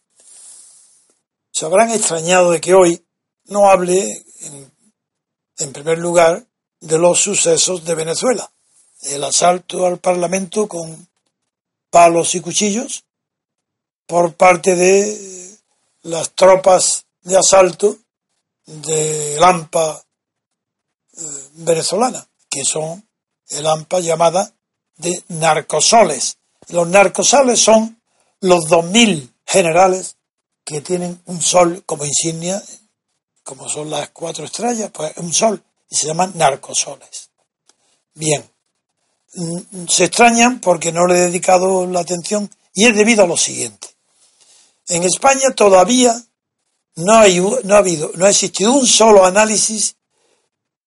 se 1.57 1.65
habrán 1.65 1.91
extrañado 1.91 2.51
de 2.51 2.61
que 2.61 2.75
hoy 2.75 3.03
no 3.47 3.71
hable, 3.71 4.27
en, 4.41 4.73
en 5.57 5.73
primer 5.73 5.97
lugar, 5.97 6.47
de 6.81 6.99
los 6.99 7.19
sucesos 7.19 7.83
de 7.87 7.95
Venezuela. 7.95 8.53
El 9.05 9.25
asalto 9.25 9.87
al 9.87 9.97
Parlamento 9.97 10.69
con 10.69 11.09
palos 11.89 12.35
y 12.35 12.43
cuchillos, 12.43 13.05
por 14.05 14.35
parte 14.35 14.77
de 14.77 15.57
las 16.03 16.33
tropas 16.33 17.07
de 17.23 17.39
asalto 17.39 17.97
de 18.67 19.39
AMPA 19.43 20.05
eh, 21.17 21.21
venezolana, 21.55 22.29
que 22.51 22.67
son 22.67 23.09
el 23.49 23.67
AMPA 23.67 24.01
llamada 24.01 24.53
de 24.99 25.25
narcosoles. 25.29 26.37
Los 26.69 26.87
narcosoles 26.87 27.59
son 27.59 27.99
los 28.41 28.67
2.000 28.67 29.33
generales 29.47 30.17
que 30.67 30.81
tienen 30.81 31.23
un 31.27 31.41
sol 31.41 31.85
como 31.87 32.05
insignia, 32.05 32.61
como 33.45 33.69
son 33.69 33.89
las 33.89 34.11
cuatro 34.11 34.45
estrellas, 34.45 34.91
pues 34.93 35.17
un 35.19 35.33
sol, 35.33 35.63
y 35.89 35.95
se 35.95 36.09
llaman 36.09 36.33
narcosoles. 36.35 37.31
Bien, 38.15 38.45
mm, 39.35 39.87
se 39.89 40.07
extrañan 40.07 40.59
porque 40.61 40.91
no 40.91 41.07
le 41.07 41.19
he 41.19 41.21
dedicado 41.27 41.87
la 41.87 42.01
atención 42.01 42.51
y 42.75 42.85
es 42.85 42.97
debido 42.97 43.23
a 43.23 43.29
lo 43.29 43.37
siguiente. 43.37 43.87
En 44.89 45.05
España 45.05 45.53
todavía 45.55 46.21
no, 46.97 47.17
hay, 47.17 47.39
no 47.39 47.75
ha 47.77 47.79
habido, 47.79 48.11
no 48.15 48.27
ha 48.27 48.31
existido 48.31 48.73
un 48.73 48.89
solo 48.89 49.25
análisis 49.25 49.95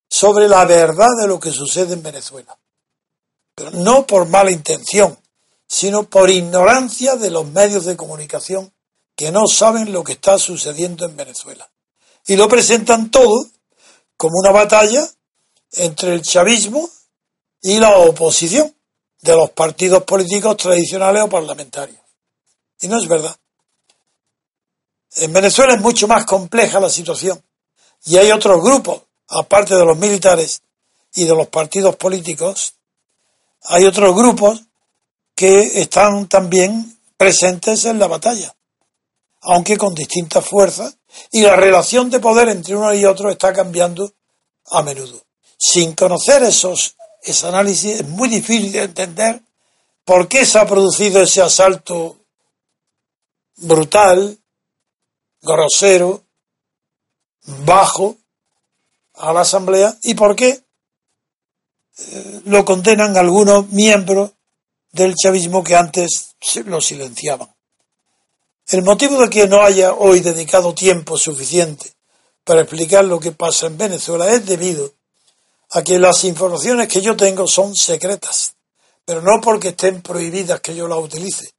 sobre 0.10 0.50
la 0.50 0.66
verdad 0.66 1.08
de 1.22 1.28
lo 1.28 1.40
que 1.40 1.52
sucede 1.52 1.94
en 1.94 2.04
Venezuela. 2.04 2.60
Pero 3.56 3.72
no 3.72 4.06
por 4.06 4.28
mala 4.28 4.52
intención, 4.52 5.18
sino 5.66 6.04
por 6.10 6.30
ignorancia 6.30 7.16
de 7.16 7.30
los 7.30 7.48
medios 7.48 7.86
de 7.86 7.96
comunicación 7.96 8.74
que 9.20 9.34
no 9.34 9.48
saben 9.48 9.92
lo 9.92 10.02
que 10.02 10.14
está 10.14 10.40
sucediendo 10.40 11.04
en 11.04 11.18
Venezuela. 11.18 11.70
Y 12.26 12.38
lo 12.38 12.48
presentan 12.48 13.12
todo 13.12 13.48
como 14.16 14.40
una 14.40 14.52
batalla 14.52 15.06
entre 15.74 16.14
el 16.14 16.22
chavismo 16.22 16.90
y 17.62 17.80
la 17.80 17.98
oposición 17.98 18.74
de 19.20 19.36
los 19.36 19.50
partidos 19.50 20.04
políticos 20.04 20.56
tradicionales 20.56 21.24
o 21.24 21.28
parlamentarios. 21.28 22.00
Y 22.80 22.88
no 22.88 22.98
es 22.98 23.10
verdad. 23.10 23.36
En 25.18 25.34
Venezuela 25.34 25.74
es 25.74 25.82
mucho 25.82 26.08
más 26.08 26.24
compleja 26.24 26.80
la 26.80 26.90
situación 26.90 27.44
y 28.06 28.16
hay 28.16 28.32
otros 28.32 28.64
grupos, 28.64 29.02
aparte 29.28 29.76
de 29.76 29.84
los 29.84 29.98
militares 29.98 30.62
y 31.14 31.26
de 31.26 31.36
los 31.36 31.50
partidos 31.50 31.98
políticos, 31.98 32.76
hay 33.64 33.84
otros 33.84 34.16
grupos 34.16 34.62
que 35.36 35.82
están 35.82 36.30
también 36.30 36.98
presentes 37.18 37.84
en 37.84 38.00
la 38.00 38.08
batalla, 38.08 38.56
aunque 39.42 39.78
con 39.78 39.96
distintas 39.96 40.46
fuerzas, 40.46 40.98
y 41.32 41.42
la 41.42 41.56
relación 41.56 42.10
de 42.10 42.20
poder 42.20 42.50
entre 42.50 42.76
uno 42.76 42.94
y 42.94 43.06
otro 43.06 43.32
está 43.32 43.54
cambiando 43.54 44.12
a 44.72 44.82
menudo. 44.82 45.22
Sin 45.58 45.94
conocer 45.94 46.44
esos, 46.44 46.96
ese 47.22 47.48
análisis 47.48 48.02
es 48.02 48.08
muy 48.08 48.30
difícil 48.30 48.72
de 48.72 48.84
entender 48.84 49.42
por 50.06 50.28
qué 50.28 50.46
se 50.46 50.60
ha 50.60 50.66
producido 50.66 51.22
ese 51.22 51.42
asalto 51.42 52.18
brutal, 53.58 54.38
grosero, 55.42 56.24
bajo 57.66 58.18
a 59.16 59.34
la 59.34 59.42
Asamblea 59.42 59.98
y 60.04 60.14
por 60.14 60.36
qué 60.36 60.64
eh, 61.98 62.42
lo 62.46 62.64
condenan 62.64 63.18
algunos 63.18 63.70
miembros 63.70 64.32
del 64.92 65.16
chavismo 65.16 65.64
que 65.64 65.76
antes 65.76 66.36
lo 66.66 66.82
silenciaban. 66.82 67.50
El 68.70 68.84
motivo 68.84 69.20
de 69.20 69.32
que 69.32 69.48
no 69.48 69.64
haya 69.64 69.94
hoy 69.94 70.20
dedicado 70.20 70.76
tiempo 70.76 71.18
suficiente 71.18 71.92
para 72.44 72.62
explicar 72.62 73.04
lo 73.04 73.20
que 73.20 73.32
pasa 73.32 73.66
en 73.66 73.80
Venezuela 73.80 74.32
es 74.32 74.46
debido 74.46 74.94
a 75.72 75.82
que 75.82 75.98
las 75.98 76.24
informaciones 76.24 76.88
que 76.88 77.02
yo 77.02 77.18
tengo 77.18 77.48
son 77.48 77.76
secretas, 77.76 78.54
pero 79.06 79.24
no 79.24 79.42
porque 79.42 79.70
estén 79.70 80.04
prohibidas 80.04 80.62
que 80.62 80.76
yo 80.76 80.88
las 80.88 81.00
utilice, 81.00 81.50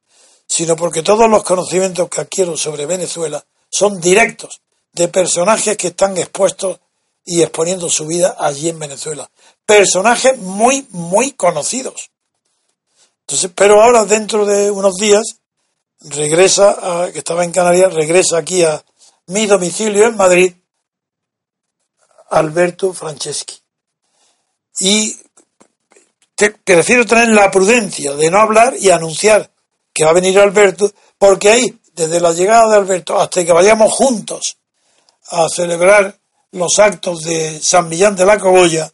sino 0.47 0.77
porque 0.77 1.03
todos 1.03 1.29
los 1.29 1.43
conocimientos 1.43 2.07
que 2.07 2.21
adquiero 2.21 2.55
sobre 2.55 2.85
Venezuela 2.85 3.43
son 3.69 3.99
directos 3.99 4.61
de 4.93 5.09
personajes 5.09 5.75
que 5.75 5.87
están 5.87 6.17
expuestos 6.17 6.79
y 7.25 7.41
exponiendo 7.41 7.89
su 7.89 8.07
vida 8.07 8.37
allí 8.39 8.69
en 8.69 8.79
Venezuela. 8.79 9.29
Personajes 9.65 10.37
muy, 10.37 10.87
muy 10.91 11.33
conocidos. 11.33 12.09
Entonces, 13.27 13.51
pero 13.53 13.81
ahora 13.81 14.05
dentro 14.05 14.45
de 14.45 14.71
unos 14.71 14.95
días 14.95 15.40
regresa, 16.01 17.03
a, 17.03 17.11
que 17.11 17.19
estaba 17.19 17.43
en 17.43 17.51
Canarias, 17.51 17.93
regresa 17.93 18.37
aquí 18.37 18.63
a 18.63 18.83
mi 19.27 19.45
domicilio 19.45 20.07
en 20.07 20.15
Madrid, 20.15 20.53
Alberto 22.29 22.93
Franceschi. 22.93 23.57
Y 24.79 25.15
prefiero 26.63 27.05
tener 27.05 27.29
la 27.29 27.51
prudencia 27.51 28.15
de 28.15 28.31
no 28.31 28.39
hablar 28.39 28.75
y 28.79 28.89
anunciar 28.89 29.51
que 29.93 30.03
va 30.03 30.11
a 30.11 30.13
venir 30.13 30.39
Alberto 30.39 30.91
porque 31.17 31.49
ahí, 31.49 31.79
desde 31.93 32.19
la 32.19 32.31
llegada 32.31 32.67
de 32.69 32.77
Alberto 32.77 33.19
hasta 33.19 33.45
que 33.45 33.51
vayamos 33.51 33.91
juntos 33.93 34.57
a 35.29 35.47
celebrar 35.49 36.17
los 36.51 36.79
actos 36.79 37.21
de 37.23 37.59
San 37.59 37.89
Millán 37.89 38.15
de 38.15 38.25
la 38.25 38.39
Cogolla, 38.39 38.91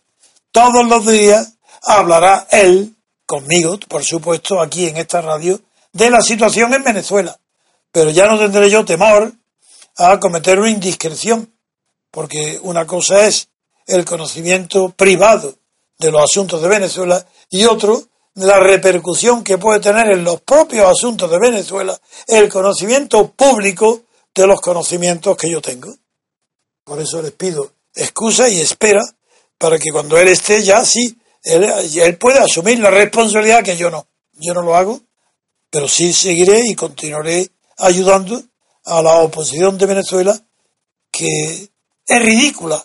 todos 0.52 0.86
los 0.88 1.06
días 1.06 1.54
hablará 1.84 2.48
él, 2.52 2.96
conmigo, 3.26 3.78
por 3.88 4.04
supuesto, 4.04 4.60
aquí 4.60 4.88
en 4.88 4.98
esta 4.98 5.22
radio, 5.22 5.62
de 5.98 6.12
la 6.12 6.22
situación 6.22 6.74
en 6.74 6.84
Venezuela. 6.84 7.38
Pero 7.92 8.12
ya 8.12 8.28
no 8.28 8.38
tendré 8.38 8.70
yo 8.70 8.86
temor 8.86 9.34
a 9.98 10.20
cometer 10.20 10.60
una 10.60 10.70
indiscreción, 10.70 11.52
porque 12.12 12.60
una 12.62 12.86
cosa 12.86 13.26
es 13.26 13.50
el 13.88 14.06
conocimiento 14.06 14.90
privado 14.90 15.56
de 15.98 16.12
los 16.12 16.22
asuntos 16.24 16.62
de 16.62 16.68
Venezuela 16.68 17.26
y 17.50 17.66
otro 17.66 18.04
la 18.36 18.60
repercusión 18.60 19.44
que 19.44 19.58
puede 19.58 19.80
tener 19.80 20.12
en 20.12 20.24
los 20.24 20.42
propios 20.42 20.86
asuntos 20.86 21.32
de 21.32 21.40
Venezuela 21.40 22.00
el 22.28 22.48
conocimiento 22.48 23.32
público 23.32 24.04
de 24.36 24.46
los 24.46 24.62
conocimientos 24.62 25.36
que 25.36 25.50
yo 25.50 25.60
tengo. 25.60 25.92
Por 26.84 27.02
eso 27.02 27.20
les 27.24 27.32
pido 27.32 27.72
excusa 27.96 28.48
y 28.48 28.62
espera 28.62 29.02
para 29.58 29.80
que 29.80 29.92
cuando 29.92 30.20
él 30.20 30.28
esté 30.28 30.62
ya 30.62 30.86
sí, 30.86 31.18
él, 31.44 31.64
él 31.64 32.18
pueda 32.18 32.44
asumir 32.44 32.80
la 32.80 32.92
responsabilidad 32.92 33.64
que 33.64 33.76
yo 33.76 33.90
no. 33.90 34.06
Yo 34.34 34.54
no 34.54 34.62
lo 34.62 34.76
hago, 34.76 35.02
pero 35.78 35.88
sí 35.88 36.12
seguiré 36.12 36.62
y 36.66 36.74
continuaré 36.74 37.52
ayudando 37.78 38.42
a 38.86 39.00
la 39.04 39.18
oposición 39.18 39.78
de 39.78 39.86
Venezuela 39.86 40.36
que 41.12 41.70
es 42.04 42.20
ridícula. 42.20 42.84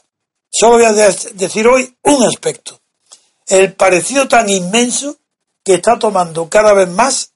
Solo 0.51 0.75
voy 0.75 0.85
a 0.85 0.93
decir 0.93 1.67
hoy 1.69 1.97
un 2.03 2.23
aspecto. 2.23 2.79
El 3.47 3.73
parecido 3.73 4.29
tan 4.29 4.47
inmenso 4.51 5.17
que 5.65 5.73
está 5.73 5.99
tomando 5.99 6.51
cada 6.51 6.75
vez 6.75 6.91
más 6.91 7.33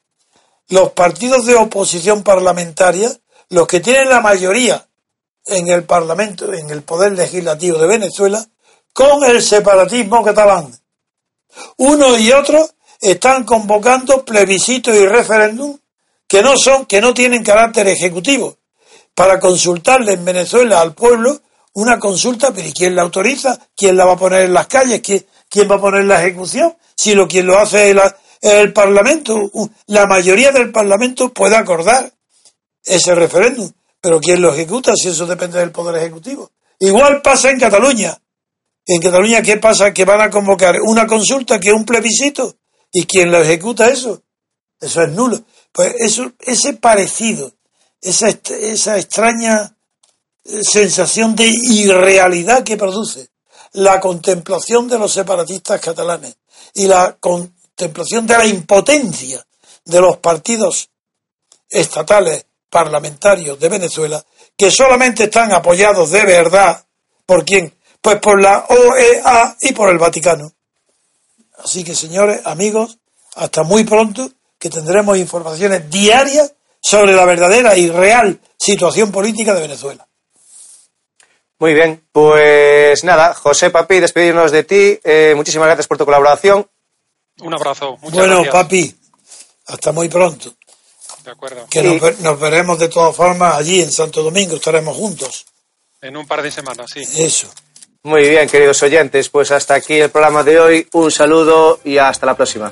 los 0.69 0.93
partidos 0.93 1.47
de 1.47 1.55
oposición 1.55 2.23
parlamentaria, 2.23 3.11
los 3.49 3.67
que 3.67 3.81
tienen 3.81 4.11
la 4.11 4.21
mayoría 4.21 4.87
en 5.47 5.69
el 5.69 5.85
Parlamento, 5.85 6.53
en 6.53 6.69
el 6.69 6.83
Poder 6.83 7.13
Legislativo 7.13 7.79
de 7.79 7.87
Venezuela, 7.87 8.47
con 8.93 9.25
el 9.25 9.43
separatismo 9.43 10.23
catalán. 10.23 10.79
Uno 11.79 12.19
y 12.19 12.31
otro 12.33 12.76
están 13.01 13.44
convocando 13.44 14.24
plebiscitos 14.24 14.94
y 14.94 15.07
referéndum 15.07 15.78
que 16.28 16.42
no 16.42 16.57
son, 16.57 16.86
que 16.86 17.01
no 17.01 17.14
tienen 17.14 17.44
carácter 17.44 17.86
ejecutivo, 17.88 18.57
para 19.14 19.38
consultarle 19.38 20.14
en 20.14 20.24
Venezuela 20.24 20.80
al 20.80 20.94
pueblo 20.94 21.40
una 21.74 21.99
consulta, 21.99 22.53
pero 22.53 22.68
¿y 22.68 22.72
quién 22.72 22.97
la 22.97 23.03
autoriza? 23.03 23.59
¿Quién 23.76 23.97
la 23.97 24.07
va 24.07 24.14
a 24.14 24.18
poner 24.18 24.47
en 24.47 24.55
las 24.55 24.66
calles? 24.66 25.01
¿Quién, 25.03 25.70
va 25.70 25.76
a 25.76 25.80
poner 25.80 26.05
la 26.05 26.22
ejecución? 26.22 26.74
Si 26.97 27.14
lo 27.14 27.28
quien 27.28 27.47
lo 27.47 27.59
hace 27.59 27.90
es 27.90 27.97
el 28.40 28.72
Parlamento, 28.72 29.51
la 29.86 30.07
mayoría 30.07 30.53
del 30.53 30.72
Parlamento 30.72 31.32
puede 31.32 31.57
acordar 31.57 32.11
ese 32.82 33.14
referéndum, 33.14 33.70
pero 34.01 34.20
¿quién 34.20 34.40
lo 34.40 34.53
ejecuta 34.53 34.92
si 34.94 35.09
eso 35.09 35.26
depende 35.26 35.59
del 35.59 35.72
Poder 35.72 35.97
Ejecutivo? 35.97 36.51
Igual 36.78 37.20
pasa 37.22 37.51
en 37.51 37.59
Cataluña. 37.59 38.16
En 38.86 39.01
Cataluña, 39.01 39.42
¿qué 39.42 39.57
pasa? 39.57 39.92
Que 39.92 40.05
van 40.05 40.20
a 40.20 40.30
convocar 40.30 40.76
una 40.80 41.07
consulta 41.07 41.59
que 41.59 41.68
es 41.68 41.74
un 41.74 41.84
plebiscito. 41.84 42.57
¿Y 42.99 43.05
quién 43.05 43.30
lo 43.30 43.42
ejecuta 43.42 43.90
eso? 43.90 44.22
Eso 44.80 45.03
es 45.03 45.11
nulo. 45.11 45.38
Pues 45.70 45.94
eso, 45.99 46.32
ese 46.40 46.72
parecido, 46.72 47.53
esa, 48.01 48.28
esa 48.28 48.97
extraña 48.97 49.76
eh, 50.44 50.61
sensación 50.62 51.36
de 51.36 51.47
irrealidad 51.47 52.64
que 52.64 52.78
produce 52.78 53.28
la 53.72 54.01
contemplación 54.01 54.88
de 54.88 54.99
los 54.99 55.12
separatistas 55.12 55.78
catalanes 55.78 56.38
y 56.72 56.86
la 56.86 57.18
contemplación 57.20 58.26
de 58.26 58.38
la 58.38 58.47
impotencia 58.47 59.47
de 59.84 60.01
los 60.01 60.16
partidos 60.16 60.88
estatales 61.68 62.47
parlamentarios 62.70 63.61
de 63.61 63.68
Venezuela, 63.68 64.24
que 64.57 64.70
solamente 64.70 65.24
están 65.24 65.53
apoyados 65.53 66.12
de 66.12 66.24
verdad 66.24 66.82
por 67.26 67.44
quién? 67.44 67.74
Pues 68.01 68.18
por 68.20 68.40
la 68.40 68.64
OEA 68.70 69.55
y 69.61 69.74
por 69.74 69.90
el 69.90 69.99
Vaticano. 69.99 70.56
Así 71.65 71.85
que, 71.85 71.95
señores, 71.95 72.41
amigos, 72.45 72.99
hasta 73.35 73.63
muy 73.63 73.85
pronto, 73.85 74.31
que 74.59 74.71
tendremos 74.71 75.17
informaciones 75.19 75.89
diarias 75.91 76.55
sobre 76.81 77.13
la 77.15 77.25
verdadera 77.25 77.77
y 77.77 77.91
real 77.91 78.41
situación 78.59 79.11
política 79.13 79.55
de 79.55 79.61
Venezuela. 79.63 80.07
Muy 81.59 81.73
bien, 81.75 82.07
pues 82.13 83.03
nada, 83.05 83.33
José 83.35 83.71
Papi, 83.71 84.01
despedirnos 84.01 84.53
de 84.53 84.65
ti. 84.65 85.01
Eh, 85.03 85.33
muchísimas 85.35 85.67
gracias 85.69 85.87
por 85.87 85.97
tu 85.97 86.05
colaboración. 86.05 86.69
Un 87.41 87.55
abrazo. 87.55 87.97
Muchas 88.03 88.13
bueno, 88.19 88.43
gracias. 88.43 88.53
Papi, 88.55 88.97
hasta 89.67 89.93
muy 89.93 90.09
pronto. 90.09 90.55
De 91.25 91.31
acuerdo. 91.31 91.67
Que 91.71 91.83
nos, 91.83 92.01
ver- 92.01 92.21
nos 92.21 92.39
veremos 92.39 92.79
de 92.79 92.89
todas 92.89 93.17
formas 93.17 93.55
allí 93.57 93.81
en 93.83 93.91
Santo 93.91 94.23
Domingo, 94.23 94.57
estaremos 94.57 94.97
juntos. 94.97 95.47
En 96.01 96.17
un 96.17 96.27
par 96.27 96.43
de 96.43 96.51
semanas, 96.51 96.87
sí. 96.93 97.03
Eso. 97.17 97.49
Muy 98.07 98.29
bien, 98.29 98.49
queridos 98.49 98.81
oyentes, 98.85 99.29
pues 99.31 99.51
hasta 99.51 99.75
aquí 99.75 99.95
el 99.95 100.11
programa 100.11 100.45
de 100.45 100.61
hoy. 100.61 100.87
Un 100.93 101.11
saludo 101.11 101.81
y 101.83 101.99
hasta 101.99 102.25
la 102.25 102.37
próxima. 102.37 102.71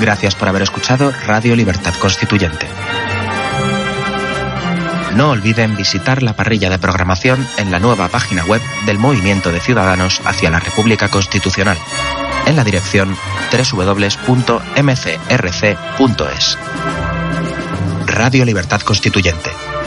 Gracias 0.00 0.36
por 0.36 0.46
haber 0.46 0.62
escuchado 0.62 1.12
Radio 1.26 1.56
Libertad 1.56 1.92
Constituyente. 1.98 2.66
No 5.16 5.30
olviden 5.30 5.74
visitar 5.74 6.22
la 6.22 6.36
parrilla 6.36 6.70
de 6.70 6.78
programación 6.78 7.44
en 7.56 7.72
la 7.72 7.80
nueva 7.80 8.06
página 8.06 8.44
web 8.44 8.62
del 8.86 9.00
Movimiento 9.00 9.50
de 9.50 9.58
Ciudadanos 9.58 10.22
hacia 10.24 10.50
la 10.50 10.60
República 10.60 11.08
Constitucional, 11.08 11.78
en 12.46 12.54
la 12.54 12.62
dirección 12.62 13.16
www.mcrc.es. 13.72 14.18
Radio 18.06 18.44
Libertad 18.44 18.82
Constituyente. 18.82 19.50